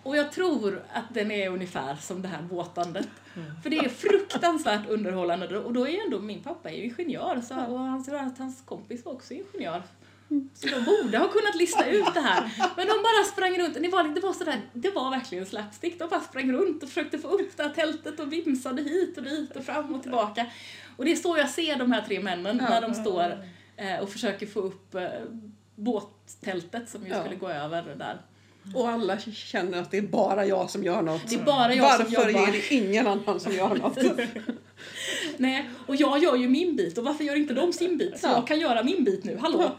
Och 0.04 0.18
jag 0.18 0.32
tror 0.32 0.84
att 0.94 1.14
den 1.14 1.32
är 1.32 1.50
ungefär 1.50 1.96
som 1.96 2.22
det 2.22 2.28
här 2.28 2.42
båtandet. 2.42 3.08
För 3.64 3.70
det 3.70 3.78
är 3.78 3.90
fruktansvärt 3.90 4.90
underhållande 4.90 5.60
och 5.60 5.74
då 5.74 5.88
är 5.88 5.92
ju 5.92 6.00
ändå, 6.00 6.20
min 6.20 6.44
pappa 6.44 6.72
är 6.72 6.76
ju 6.76 6.84
ingenjör 6.84 7.42
så, 7.42 7.56
och 7.66 7.80
han 7.80 8.04
sa 8.04 8.20
att 8.20 8.38
hans 8.38 8.62
kompis 8.66 9.06
var 9.06 9.14
också 9.14 9.34
ingenjör. 9.34 9.84
Så 10.54 10.68
de 10.68 10.84
borde 10.86 11.18
ha 11.18 11.28
kunnat 11.28 11.56
lista 11.56 11.86
ut 11.86 12.14
det 12.14 12.20
här. 12.20 12.50
Men 12.78 12.88
de 12.88 12.94
bara 13.04 13.24
sprang 13.32 13.60
runt, 13.60 13.74
det 13.74 13.90
var, 13.90 14.04
det 14.04 14.22
var 14.22 14.34
sådär, 14.34 14.62
det 14.74 14.90
var 14.90 15.12
verkligen 15.12 15.46
slapstick. 15.46 16.00
De 16.00 16.10
bara 16.10 16.22
sprang 16.22 16.52
runt 16.52 16.84
och 16.84 16.90
försökte 16.90 17.18
få 17.20 17.28
upp 17.28 17.58
det 17.58 17.64
här 17.64 17.70
tältet 17.70 18.20
och 18.20 18.34
vimsade 18.34 18.82
hit 18.82 19.18
och 19.18 19.24
dit 19.24 19.56
och 19.56 19.64
fram 19.64 19.94
och 19.96 20.02
tillbaka. 20.02 20.46
Och 20.98 21.06
det 21.06 21.12
är 21.12 21.16
så 21.16 21.38
jag 21.38 21.50
ser 21.50 21.76
de 21.76 21.92
här 21.92 22.02
tre 22.02 22.20
männen 22.20 22.58
när 22.58 22.82
de 22.82 22.94
står 22.94 23.46
eh, 23.78 24.00
och 24.00 24.10
försöker 24.10 24.46
få 24.48 24.60
upp 24.60 24.96
eh, 24.96 25.02
båttältet 25.76 26.90
som 26.90 27.08
ju 27.08 27.14
skulle 27.22 27.36
gå 27.36 27.50
över 27.50 27.96
där. 27.98 28.22
Och 28.76 28.90
alla 28.90 29.20
känner 29.20 29.82
att 29.82 29.92
det 29.92 29.98
är 29.98 30.02
bara 30.02 30.46
jag 30.46 30.70
som 30.70 30.84
gör 30.84 31.02
något. 31.02 31.30
Det 31.30 31.36
är 31.36 31.44
bara 31.44 31.74
jag 31.76 31.84
Varför 31.84 32.04
som 32.04 32.14
jobbar. 32.14 32.48
är 32.48 32.52
det 32.52 32.72
ingen 32.76 33.08
annan 33.08 33.40
som 33.40 33.52
gör 33.52 33.76
något? 33.76 33.98
Nej, 35.38 35.70
och 35.88 35.96
jag 35.96 36.24
gör 36.24 36.36
ju 36.36 36.50
min 36.50 36.76
bit 36.76 36.98
och 36.98 37.04
varför 37.04 37.24
gör 37.24 37.36
inte 37.36 37.54
de 37.54 37.74
sin 37.74 37.98
bit? 37.98 38.20
Så 38.20 38.28
Ja. 38.28 38.32
jag 38.34 38.48
kan 38.48 38.60
göra 38.60 38.84
min 38.84 39.04
bit 39.04 39.24
nu, 39.24 39.38
hallå? 39.42 39.72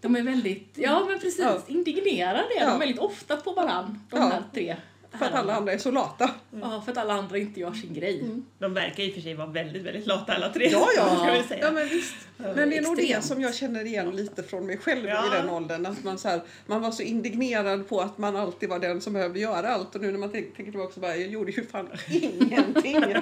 De 0.00 0.16
är 0.16 0.22
väldigt, 0.22 0.72
ja 0.74 1.04
men 1.08 1.18
precis, 1.18 1.38
Ja. 1.40 1.58
indignerade 1.66 2.38
är 2.56 2.60
Ja. 2.60 2.70
de 2.70 2.78
väldigt 2.78 2.98
ofta 2.98 3.36
på 3.36 3.52
varann, 3.52 4.00
de 4.10 4.16
Ja. 4.16 4.22
här 4.28 4.42
tre 4.54 4.76
För 5.18 5.24
att 5.26 5.34
alla 5.34 5.54
andra 5.54 5.72
är 5.72 5.78
så 5.78 5.90
lata. 5.90 6.30
Ja, 6.60 6.82
för 6.84 6.92
att 6.92 6.98
alla 6.98 7.14
andra 7.14 7.38
inte 7.38 7.60
gör 7.60 7.72
sin 7.72 7.94
grej. 7.94 8.24
De 8.58 8.74
verkar 8.74 9.02
i 9.02 9.10
och 9.10 9.14
för 9.14 9.20
sig 9.20 9.34
vara 9.34 9.46
väldigt, 9.46 9.82
väldigt 9.82 10.06
lata 10.06 10.32
alla 10.34 10.52
tre. 10.52 10.68
Ja, 10.72 10.88
ja. 10.96 11.16
Ska 11.22 11.32
vi 11.32 11.42
säga. 11.42 11.64
Ja 11.64 11.70
men 11.72 11.88
visst. 11.88 12.14
Men 12.36 12.70
det 12.70 12.76
är 12.76 12.82
nog 12.82 12.96
det 12.96 13.24
som 13.24 13.40
jag 13.40 13.54
känner 13.54 13.84
igen 13.84 14.10
lite 14.16 14.42
från 14.42 14.66
mig 14.66 14.78
själv 14.78 15.04
Ja. 15.08 15.26
i 15.26 15.30
den 15.36 15.50
åldern. 15.50 15.86
Att 15.86 16.04
man, 16.04 16.18
så 16.18 16.28
här, 16.28 16.40
man 16.66 16.80
var 16.82 16.90
så 16.90 17.02
indignerad 17.02 17.88
på 17.88 18.00
att 18.00 18.18
man 18.18 18.36
alltid 18.36 18.68
var 18.68 18.78
den 18.78 19.00
som 19.00 19.12
behövde 19.12 19.40
göra 19.40 19.68
allt. 19.68 19.94
Och 19.94 20.00
nu 20.00 20.10
när 20.12 20.18
man 20.18 20.30
tänker 20.32 20.56
tänker 20.56 20.72
tillbaka 20.72 20.94
så 20.94 21.00
bara, 21.00 21.16
jag 21.16 21.28
gjorde 21.30 21.52
ju 21.52 21.66
fan 21.66 21.88
ingenting. 22.10 23.04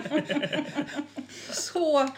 så 1.53 2.09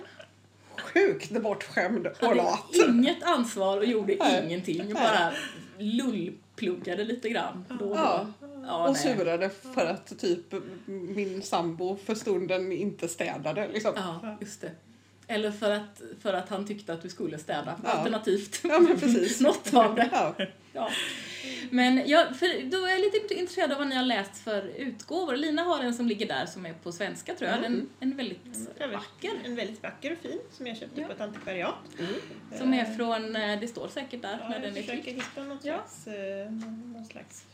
sjukt 0.81 1.31
bortskämd 1.43 2.07
och 2.07 2.37
lat. 2.37 2.75
inget 2.89 3.23
ansvar 3.23 3.77
och 3.77 3.85
gjorde 3.85 4.17
Nej. 4.21 4.45
ingenting. 4.47 4.79
Jag 4.79 4.89
bara 4.89 5.33
lullpluggade 5.79 7.05
lite 7.05 7.29
grann 7.29 7.65
då 7.69 7.75
och 7.75 7.97
då. 7.97 8.03
Ja. 8.03 8.27
Ja, 8.67 8.87
och 8.89 8.93
nej. 8.93 9.03
surade 9.03 9.51
för 9.75 9.87
att 9.87 10.19
typ 10.19 10.55
min 10.87 11.43
sambo 11.43 11.97
för 11.97 12.15
stunden 12.15 12.73
inte 12.73 13.09
städade. 13.09 13.69
Liksom. 13.73 13.93
Ja, 13.97 14.37
just 14.41 14.61
det. 14.61 14.71
Eller 15.27 15.51
för 15.51 15.71
att, 15.71 16.03
för 16.23 16.33
att 16.33 16.49
han 16.49 16.67
tyckte 16.67 16.93
att 16.93 17.03
du 17.03 17.09
skulle 17.09 17.39
städa. 17.39 17.81
Ja. 17.85 17.91
Alternativt. 17.91 18.61
Ja, 18.63 18.79
men 18.79 19.01
precis. 19.01 19.41
Något 19.41 19.75
av 19.75 19.95
det. 19.95 20.09
Ja. 20.13 20.35
Ja. 20.73 20.91
Men 21.71 22.03
jag, 22.09 22.37
för 22.37 22.71
då 22.71 22.85
är 22.87 22.91
jag 22.91 23.01
lite 23.01 23.35
intresserad 23.35 23.73
av 23.73 23.79
vad 23.79 23.87
ni 23.89 23.95
har 23.97 24.03
läst 24.05 24.39
för 24.39 24.63
utgåvor. 24.77 25.37
Lina 25.37 25.63
har 25.63 25.81
en 25.81 25.95
som 25.95 26.07
ligger 26.07 26.27
där 26.27 26.47
som 26.47 26.67
är 26.67 26.73
på 26.73 26.93
svenska 26.93 27.35
tror 27.35 27.51
jag. 27.51 27.65
En, 27.65 27.89
en 28.01 28.17
väldigt 28.17 28.41
Ja, 28.79 28.87
vacker. 28.87 29.31
En 29.45 29.55
väldigt 29.57 29.83
vacker 29.83 30.13
och 30.13 30.19
fin 30.19 30.39
som 30.53 30.67
jag 30.67 30.77
köpte 30.77 31.01
Ja. 31.01 31.07
på 31.07 31.13
ett 31.13 31.21
antikvariat. 31.21 31.75
Som 32.59 32.75
är 32.75 32.85
från, 32.85 33.37
eh, 33.37 33.61
det 33.61 33.69
står 33.69 33.89
säkert 33.89 34.23
där 34.23 34.39
Ja, 34.41 34.49
när 34.49 34.55
jag 34.55 34.63
den 34.63 34.77
är 34.77 34.81
försöker 34.83 35.03
tryckt. 35.03 35.23
hitta 35.27 35.43
något 35.45 35.65
Ja. 35.65 35.75
slags, 35.75 36.07
eh, 36.07 36.51
någon 36.95 37.05
slags 37.05 37.45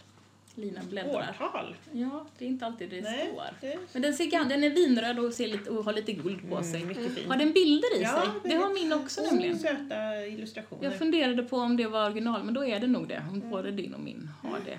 Lina 0.54 0.80
bläddrar. 0.90 1.36
årtal. 1.40 1.76
Ja, 1.92 2.26
det 2.38 2.44
är 2.44 2.48
inte 2.48 2.66
alltid 2.66 2.90
det 2.90 3.00
Nej, 3.00 3.28
står. 3.32 3.44
det- 3.60 3.78
Men 3.92 4.02
den, 4.02 4.14
ser, 4.14 4.44
den 4.48 4.64
är 4.64 4.70
vinröd 4.70 5.18
och, 5.18 5.32
ser 5.32 5.48
lite, 5.48 5.70
och 5.70 5.84
har 5.84 5.92
lite 5.92 6.12
guld 6.12 6.48
på 6.48 6.56
Mm, 6.56 6.64
sig. 6.72 6.94
fin. 7.14 7.30
Har 7.30 7.36
den 7.36 7.52
bilder 7.52 7.96
i 7.98 8.02
Ja, 8.02 8.08
sig? 8.42 8.50
Det 8.50 8.56
har 8.56 8.74
min 8.74 8.92
också 8.92 9.22
nämligen. 9.22 9.58
Söta 9.58 10.26
illustrationer. 10.26 10.84
Jag 10.84 10.98
funderade 10.98 11.42
på 11.42 11.56
om 11.56 11.76
det 11.76 11.86
var 11.86 12.04
original, 12.06 12.44
men 12.44 12.54
då 12.54 12.64
är 12.64 12.80
det 12.80 12.86
nog 12.86 13.08
det. 13.08 13.22
Om 13.30 13.50
både 13.50 13.70
din 13.70 13.94
och 13.94 14.00
min 14.00 14.30
har 14.42 14.58
det. 14.64 14.78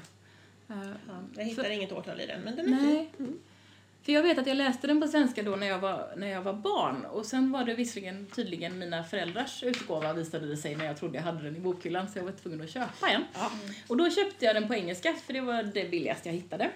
Eh, 0.74 0.90
ja, 1.08 1.14
jag 1.38 1.44
hittar 1.44 1.64
För- 1.64 1.70
inget 1.72 1.92
årtal 1.92 2.22
i 2.22 2.26
den, 2.26 2.42
men 2.42 2.56
den 2.56 2.74
är 2.74 2.78
fin. 2.80 3.08
Nej. 3.18 3.28
För 4.04 4.12
jag 4.12 4.24
vet 4.24 4.38
att 4.38 4.48
jag 4.48 4.58
läste 4.58 4.88
den 4.88 5.02
på 5.02 5.08
svenska 5.08 5.44
då 5.44 5.56
när 5.56 5.68
jag 5.68 5.80
var, 5.80 6.14
när 6.18 6.28
jag 6.28 6.42
var 6.42 6.54
barn. 6.54 7.06
Och 7.06 7.26
sen 7.26 7.52
var 7.52 7.64
det 7.64 7.74
visserligen 7.76 8.26
tydligen 8.36 8.80
mina 8.80 9.04
föräldrars 9.04 9.64
utgåva 9.64 10.14
visade 10.14 10.48
det 10.48 10.58
sig 10.58 10.76
när 10.76 10.86
jag 10.86 10.98
trodde 10.98 11.18
jag 11.18 11.24
hade 11.24 11.44
den 11.44 11.56
i 11.56 11.60
bokhyllan 11.60 12.08
så 12.12 12.20
jag 12.20 12.24
var 12.24 12.32
tvungen 12.32 12.62
att 12.62 12.70
köpa 12.70 13.10
en. 13.10 13.24
Ja. 13.34 13.52
Och 13.88 13.98
då 13.98 14.10
köpte 14.10 14.46
jag 14.46 14.56
den 14.56 14.68
på 14.68 14.74
engelska 14.76 15.14
för 15.26 15.34
det 15.34 15.42
var 15.42 15.64
det 15.64 15.92
billigaste 15.92 16.30
jag 16.30 16.34
hittade. 16.34 16.70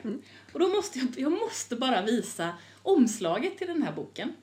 Och 0.53 0.59
då 0.59 0.67
måste 0.67 0.99
jag, 0.99 1.07
jag 1.17 1.31
måste 1.31 1.75
bara 1.75 2.01
visa 2.01 2.49
omslaget 2.83 3.57
till 3.57 3.67
den 3.67 3.83
här 3.83 3.91
boken. 3.91 4.33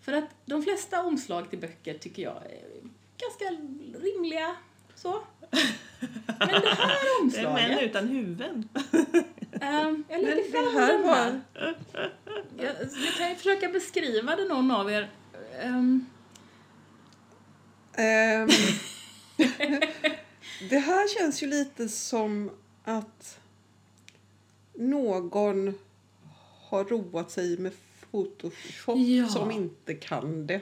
För 0.00 0.12
att 0.12 0.28
de 0.44 0.62
flesta 0.62 1.02
omslag 1.02 1.50
till 1.50 1.58
böcker 1.58 1.94
tycker 1.98 2.22
jag 2.22 2.36
är 2.36 2.62
ganska 3.18 3.62
rimliga. 4.06 4.56
Så. 4.94 5.10
Men 6.38 6.48
det 6.48 6.68
här 6.68 6.88
Det 7.04 7.08
är 7.08 7.22
omslaget. 7.22 7.68
män 7.68 7.78
utan 7.78 8.08
huvuden. 8.08 8.68
Ehm, 9.60 10.04
jag 10.08 10.20
det 10.22 10.42
fram 10.72 11.04
här. 11.04 11.40
Jag, 12.58 12.74
jag 13.04 13.14
kan 13.18 13.28
ju 13.30 13.34
försöka 13.36 13.68
beskriva 13.68 14.36
det 14.36 14.44
någon 14.44 14.70
av 14.70 14.90
er. 14.90 15.10
Ehm, 15.62 16.06
Ehm, 17.98 18.48
det 20.70 20.78
här 20.78 21.18
känns 21.18 21.42
ju 21.42 21.46
lite 21.46 21.88
som 21.88 22.50
att 22.84 23.38
någon 24.74 25.74
har 26.68 26.84
roat 26.84 27.30
sig 27.30 27.58
med 27.58 27.72
Photoshop 28.10 28.96
Ja. 28.98 29.28
som 29.28 29.50
inte 29.50 29.94
kan 29.94 30.46
det 30.46 30.60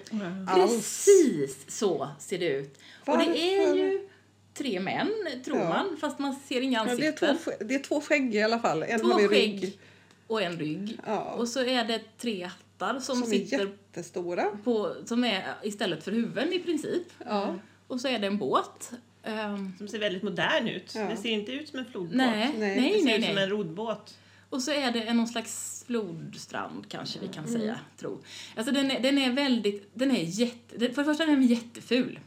alls. 0.48 0.70
precis 0.72 1.64
så 1.68 2.09
ser 2.18 2.38
det 2.38 2.48
ut. 2.48 2.78
Och 3.07 3.18
det 3.18 3.24
är 3.24 3.59
Varför? 3.66 3.74
ju 3.76 4.09
tre 4.54 4.80
män, 4.80 5.10
tror 5.44 5.58
Ja. 5.58 5.68
man, 5.68 5.96
fast 6.00 6.18
man 6.18 6.34
ser 6.34 6.60
inga 6.60 6.86
Ja, 6.88 6.94
det, 6.96 7.06
är 7.06 7.12
två, 7.12 7.26
ansikten. 7.26 7.68
det 7.68 7.74
är 7.74 7.78
två 7.82 8.00
skägg 8.00 8.34
i 8.34 8.42
alla 8.42 8.58
fall. 8.58 8.82
En 8.82 9.00
Två 9.00 9.08
har 9.08 9.20
vi 9.20 9.28
skägg 9.28 9.62
rygg 9.62 9.78
och 10.26 10.42
en 10.42 10.58
rygg. 10.58 10.98
Ja. 11.06 11.18
Och 11.20 11.48
så 11.48 11.64
är 11.64 11.84
det 11.84 12.00
tre 12.18 12.42
hattar 12.44 13.00
som, 13.00 13.16
som 13.16 13.22
är 13.22 13.26
sitter 13.26 13.58
jättestora. 13.58 14.44
på, 14.64 14.94
som 15.04 15.24
är 15.24 15.54
istället 15.62 16.04
för 16.04 16.12
huvuden 16.12 16.52
i 16.52 16.58
princip. 16.58 17.02
Ja. 17.26 17.54
Och 17.86 18.00
så 18.00 18.08
är 18.08 18.18
det 18.18 18.26
en 18.26 18.38
båt. 18.38 18.92
Ehm, 19.22 19.72
Som 19.78 19.88
ser 19.88 19.98
väldigt 19.98 20.22
modern 20.22 20.68
ut. 20.68 20.92
Ja. 20.94 21.04
Det 21.08 21.16
ser 21.16 21.30
inte 21.30 21.52
ut 21.52 21.68
som 21.68 21.78
en 21.78 21.84
flodbåt. 21.84 22.16
nej, 22.16 22.50
Nej, 22.58 22.80
nej, 22.80 22.92
det 22.92 22.98
ser 22.98 23.04
nej, 23.04 23.18
ut 23.18 23.24
som 23.24 23.34
nej. 23.34 23.44
en 23.44 23.50
roddbåt. 23.50 24.14
Och 24.50 24.62
så 24.62 24.70
är 24.70 24.92
det 24.92 25.02
en 25.02 25.16
någon 25.16 25.26
slags 25.28 25.84
flodstrand 25.86 26.88
kanske 26.88 27.18
vi 27.18 27.26
Mm. 27.26 27.34
kan 27.34 27.48
säga, 27.48 27.78
tro. 27.96 28.22
Alltså 28.56 28.72
den 28.72 28.90
är, 28.90 29.00
den 29.00 29.18
är 29.18 29.32
väldigt, 29.32 29.90
den 29.94 30.10
är 30.10 30.22
jätte, 30.22 30.78
för 30.78 30.86
det 30.88 30.94
första 31.04 31.22
är 31.22 31.26
den 31.26 31.42
jätteful. 31.46 32.18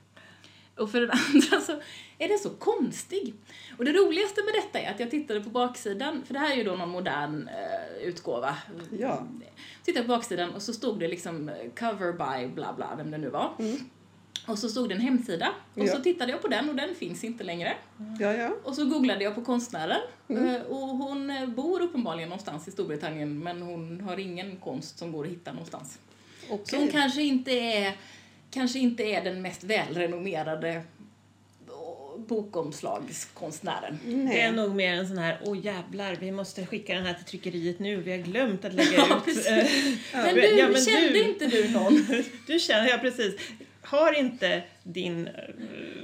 Och 0.77 0.91
för 0.91 1.01
det 1.01 1.11
andra 1.33 1.61
så 1.65 1.71
är 2.17 2.27
den 2.27 2.39
så 2.39 2.49
konstig. 2.49 3.33
Och 3.77 3.85
det 3.85 3.91
roligaste 3.93 4.41
med 4.45 4.53
detta 4.53 4.79
är 4.79 4.91
att 4.93 4.99
jag 4.99 5.11
tittade 5.11 5.41
på 5.41 5.49
baksidan, 5.49 6.23
för 6.25 6.33
det 6.33 6.39
här 6.39 6.51
är 6.51 6.55
ju 6.55 6.63
då 6.63 6.75
någon 6.75 6.89
modern 6.89 7.47
eh, 7.47 8.07
utgåva. 8.07 8.57
Ja. 8.99 9.27
Tittade 9.83 10.05
på 10.05 10.09
baksidan 10.13 10.53
och 10.53 10.61
så 10.61 10.73
stod 10.73 10.99
det 10.99 11.07
liksom 11.07 11.49
eh, 11.49 11.55
cover 11.79 12.11
by 12.13 12.47
bla 12.53 12.73
bla, 12.73 12.95
vem 12.97 13.11
det 13.11 13.17
nu 13.17 13.29
var. 13.29 13.53
Och 14.47 14.59
så 14.59 14.69
stod 14.69 14.89
det 14.89 14.95
en 14.95 15.01
hemsida. 15.01 15.49
Och 15.71 15.77
Mm. 15.77 15.87
Ja. 15.89 15.95
så 15.95 16.01
tittade 16.03 16.31
jag 16.31 16.41
på 16.41 16.47
den 16.47 16.69
och 16.69 16.75
den 16.75 16.95
finns 16.95 17.23
inte 17.23 17.43
längre. 17.43 17.73
Ja, 18.19 18.33
ja. 18.33 18.49
Och 18.63 18.75
så 18.75 18.85
googlade 18.85 19.23
jag 19.23 19.35
på 19.35 19.41
konstnären. 19.41 20.01
Mm. 20.27 20.55
Eh, 20.55 20.61
Och 20.61 20.87
hon 20.87 21.29
eh, 21.29 21.45
bor 21.49 21.81
uppenbarligen 21.81 22.29
någonstans 22.29 22.67
i 22.67 22.71
Storbritannien 22.71 23.39
men 23.39 23.61
hon 23.61 24.01
har 24.01 24.17
ingen 24.19 24.57
konst 24.57 24.99
som 24.99 25.11
går 25.11 25.25
att 25.25 25.31
hitta 25.31 25.51
någonstans. 25.51 25.99
Så 26.47 26.53
Okej. 26.53 26.79
hon 26.79 26.87
kanske 26.87 27.21
inte 27.23 27.51
är, 27.51 27.97
kanske 28.51 28.79
inte 28.79 29.03
är 29.03 29.23
den 29.23 29.41
mest 29.41 29.63
välrenommerade 29.63 30.81
bokomslagskonstnären. 32.17 33.99
Det 34.05 34.11
är 34.11 34.15
Nej. 34.17 34.51
nog 34.51 34.75
mer 34.75 34.93
en 34.93 35.07
sån 35.07 35.17
här, 35.17 35.39
åh 35.43 35.65
jävlar, 35.65 36.15
vi 36.19 36.31
måste 36.31 36.65
skicka 36.65 36.93
den 36.95 37.05
här 37.05 37.13
till 37.13 37.25
tryckeriet 37.25 37.79
nu, 37.79 37.95
vi 37.95 38.11
har 38.11 38.17
glömt 38.17 38.65
att 38.65 38.73
lägga 38.73 38.91
Ja, 38.97 39.21
ut. 39.27 39.45
Men 40.13 40.35
Ja, 40.35 40.67
du, 40.67 40.71
men 40.73 40.81
kände 40.81 41.09
du- 41.09 41.23
inte 41.29 41.47
du 41.47 41.69
någon? 41.69 42.05
Du 42.47 42.59
känner, 42.59 42.89
ja 42.89 42.97
precis. 42.97 43.35
Har 43.81 44.13
inte 44.19 44.63
din, 44.83 45.27
eh, 45.27 45.33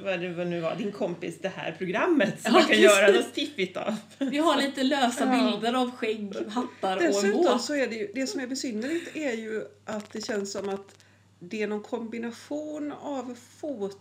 vad 0.03 0.19
det 0.19 0.29
vad 0.29 0.47
nu 0.47 0.59
var, 0.59 0.75
din 0.75 0.91
kompis 0.91 1.39
det 1.41 1.51
här 1.55 1.75
programmet 1.77 2.29
som 2.41 2.41
Ja, 2.43 2.51
man 2.51 2.61
kan 2.61 2.69
precis. 2.69 2.83
göra 2.85 3.07
något 3.11 3.33
fiffigt 3.33 3.77
av? 3.77 3.95
Vi 4.17 4.37
har 4.37 4.61
lite 4.61 4.83
lösa 4.83 5.25
Ja. 5.25 5.51
bilder 5.51 5.73
av 5.81 5.91
skägg, 5.91 6.33
hattar 6.49 6.97
och 6.97 7.03
en 7.03 7.07
Dessutom 7.11 7.41
båt. 7.41 7.61
så 7.61 7.75
är 7.75 7.87
det 7.87 7.95
ju, 7.95 8.11
det 8.15 8.27
som 8.27 8.39
är 8.39 8.47
besynnerligt 8.47 9.15
är 9.15 9.31
ju 9.33 9.63
att 9.85 10.11
det 10.13 10.25
känns 10.25 10.51
som 10.51 10.69
att 10.69 11.02
det 11.49 11.63
är 11.63 11.67
någon 11.67 11.83
kombination 11.83 12.91
av 12.91 13.35
foto 13.59 13.99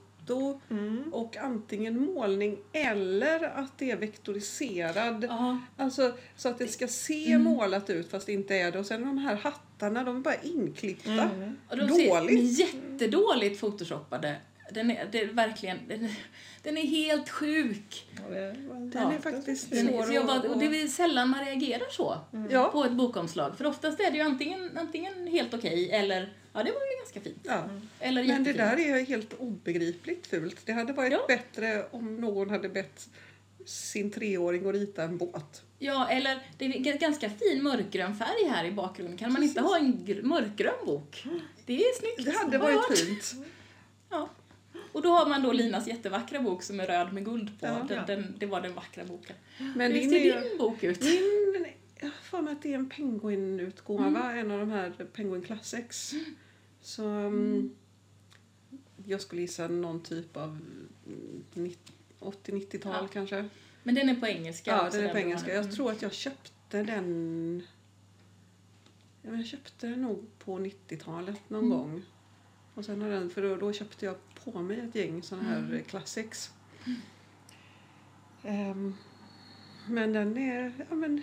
Mm. 0.71 1.13
och 1.13 1.37
antingen 1.37 2.01
målning 2.07 2.59
eller 2.73 3.43
att 3.59 3.79
det 3.79 3.91
är 3.91 3.97
vektoriserad. 3.97 5.25
Ja, 5.29 5.59
Alltså 5.77 6.13
så 6.37 6.49
att 6.49 6.59
det 6.59 6.69
ska 6.69 6.89
se 6.89 7.33
Mm. 7.33 7.43
målat 7.43 7.91
ut 7.91 8.11
fast 8.11 8.27
det 8.27 8.33
inte 8.33 8.55
är 8.57 8.73
det. 8.73 8.79
Och 8.79 8.87
sen 8.87 9.01
de 9.05 9.19
här 9.19 9.35
hattarna, 9.37 10.05
de 10.05 10.17
är 10.17 10.21
bara 10.21 10.35
inklippta. 10.43 11.11
Mm. 11.11 11.57
och 11.69 11.77
de 11.77 11.89
ser 11.89 12.09
Dåligt. 12.21 12.59
jättedåligt 12.59 13.61
photoshoppade. 13.61 14.37
Den 14.71 14.91
är, 14.91 15.09
det 15.13 15.21
är 15.21 15.27
verkligen, 15.27 15.79
den, 15.89 16.05
är- 16.05 16.17
den 16.63 16.77
är 16.77 16.83
helt 16.87 17.29
sjuk. 17.29 18.07
Den 18.29 18.97
är 19.13 19.19
faktiskt 19.19 19.71
Den, 19.71 19.89
svår 19.89 20.03
så 20.03 20.13
jag 20.13 20.27
bara, 20.27 20.37
att- 20.39 20.45
och 20.45 20.59
det 20.59 20.67
är 20.83 20.89
sällan 20.89 21.29
man 21.29 21.45
reagerar 21.45 21.91
så 21.91 22.19
Ja. 22.51 22.69
på 22.73 22.85
ett 22.85 22.93
bokomslag. 22.93 23.57
För 23.59 23.67
oftast 23.67 24.01
är 24.01 24.11
det 24.11 24.17
ju 24.17 24.23
antingen, 24.23 24.79
antingen 24.79 25.27
helt 25.27 25.55
okej 25.55 25.91
eller 25.91 26.33
ja, 26.53 26.63
det 26.63 26.71
var 26.71 26.81
ju 26.81 26.97
ganska 26.99 27.21
fint. 27.21 27.41
Ja. 27.43 27.65
Eller 28.01 28.25
Men 28.25 28.45
det 28.45 28.53
där 28.53 28.79
är 28.81 29.05
helt 29.05 29.33
obegripligt 29.39 30.27
fult. 30.27 30.57
Det 30.67 30.73
hade 30.73 30.93
varit 30.93 31.13
Ja. 31.13 31.25
bättre 31.29 31.87
om 31.91 32.17
någon 32.17 32.51
hade 32.51 32.69
bett 32.69 33.09
sin 33.65 34.11
treåring 34.11 34.67
att 34.69 34.75
rita 34.75 35.03
en 35.03 35.19
båt. 35.19 35.63
Ja, 35.79 36.09
eller 36.09 36.39
det 36.59 36.65
är 36.65 36.99
ganska 36.99 37.31
fin 37.31 37.63
mörkgrön 37.63 38.17
färg 38.17 38.49
här 38.49 38.65
i 38.65 38.71
bakgrunden. 38.73 39.19
Kan 39.19 39.33
man 39.33 39.43
inte 39.43 39.61
ha 39.61 39.79
en 39.79 39.95
gr- 40.07 40.23
mörkgrön 40.23 40.87
bok? 40.87 41.25
Det 41.67 41.77
är 41.85 41.99
snyggt. 41.99 42.25
Det 42.25 42.39
hade 42.39 42.59
varit 42.59 42.99
fint. 42.99 43.35
Ja. 44.11 44.29
Och 44.93 45.03
då 45.03 45.09
har 45.11 45.27
man 45.29 45.43
då 45.43 45.53
Linas 45.53 45.87
jättevackra 45.89 46.41
bok 46.41 46.63
som 46.63 46.81
är 46.81 46.87
röd 46.87 47.13
med 47.13 47.25
guld 47.25 47.61
på. 47.61 47.67
Ja. 47.67 47.87
Den, 47.89 48.07
den, 48.07 48.35
det 48.39 48.47
var 48.47 48.61
den 48.61 48.75
vackra 48.75 49.05
boken. 49.05 49.37
Men 49.77 49.93
Hur 49.93 50.01
din 50.01 50.11
ser 50.11 50.17
är 50.21 50.25
ju- 50.43 50.49
din 50.49 50.59
bok 50.59 50.83
ut? 50.83 51.01
Min, 51.03 51.67
jag 52.03 52.09
har 52.11 52.23
för 52.23 52.43
mig 52.43 52.53
att 52.53 52.63
det 52.63 52.71
är 52.75 52.79
en 52.79 52.89
Penguin-utgåva, 52.89 54.07
Mm. 54.07 54.39
en 54.39 54.51
av 54.51 54.59
de 54.59 54.71
här 54.71 54.91
Penguin 55.13 55.43
Classics. 55.43 56.15
Så 56.81 57.05
mm, 57.09 57.71
jag 59.07 59.21
skulle 59.21 59.41
gissa 59.43 59.69
någon 59.69 60.03
typ 60.03 60.37
av 60.37 60.49
mm, 61.07 61.45
nitt- 61.55 61.93
80-90-tal 62.21 62.93
Ja. 63.03 63.09
kanske. 63.13 63.49
Men 63.83 63.95
den 63.95 64.09
är 64.09 64.15
på 64.15 64.27
engelska. 64.27 64.71
Ja, 64.71 64.91
den 64.93 65.05
är 65.07 65.13
på 65.13 65.19
engelska. 65.19 65.55
Jag 65.55 65.73
tror 65.73 65.91
att 65.91 66.03
jag 66.03 66.13
köpte 66.13 66.83
den... 66.83 67.63
Jag 69.23 69.47
köpte 69.47 69.87
den 69.87 70.03
nog 70.03 70.27
på 70.39 70.59
90-talet 70.59 71.51
någon 71.51 71.65
Mm. 71.65 71.79
gång. 71.79 72.03
Och 72.75 72.85
sen 72.85 73.03
har 73.03 73.09
den, 73.11 73.31
för 73.31 73.43
då, 73.43 73.57
då 73.57 73.73
köpte 73.73 74.05
jag 74.07 74.17
på 74.45 74.63
mig 74.63 74.81
ett 74.81 74.95
gäng 74.95 75.23
sådana 75.23 75.49
här 75.49 75.59
Mm. 75.59 75.85
classics. 75.85 76.53
Ehm, 78.43 78.95
men 79.89 80.13
den 80.13 80.39
är, 80.39 80.73
ja 80.91 80.95
men, 80.95 81.23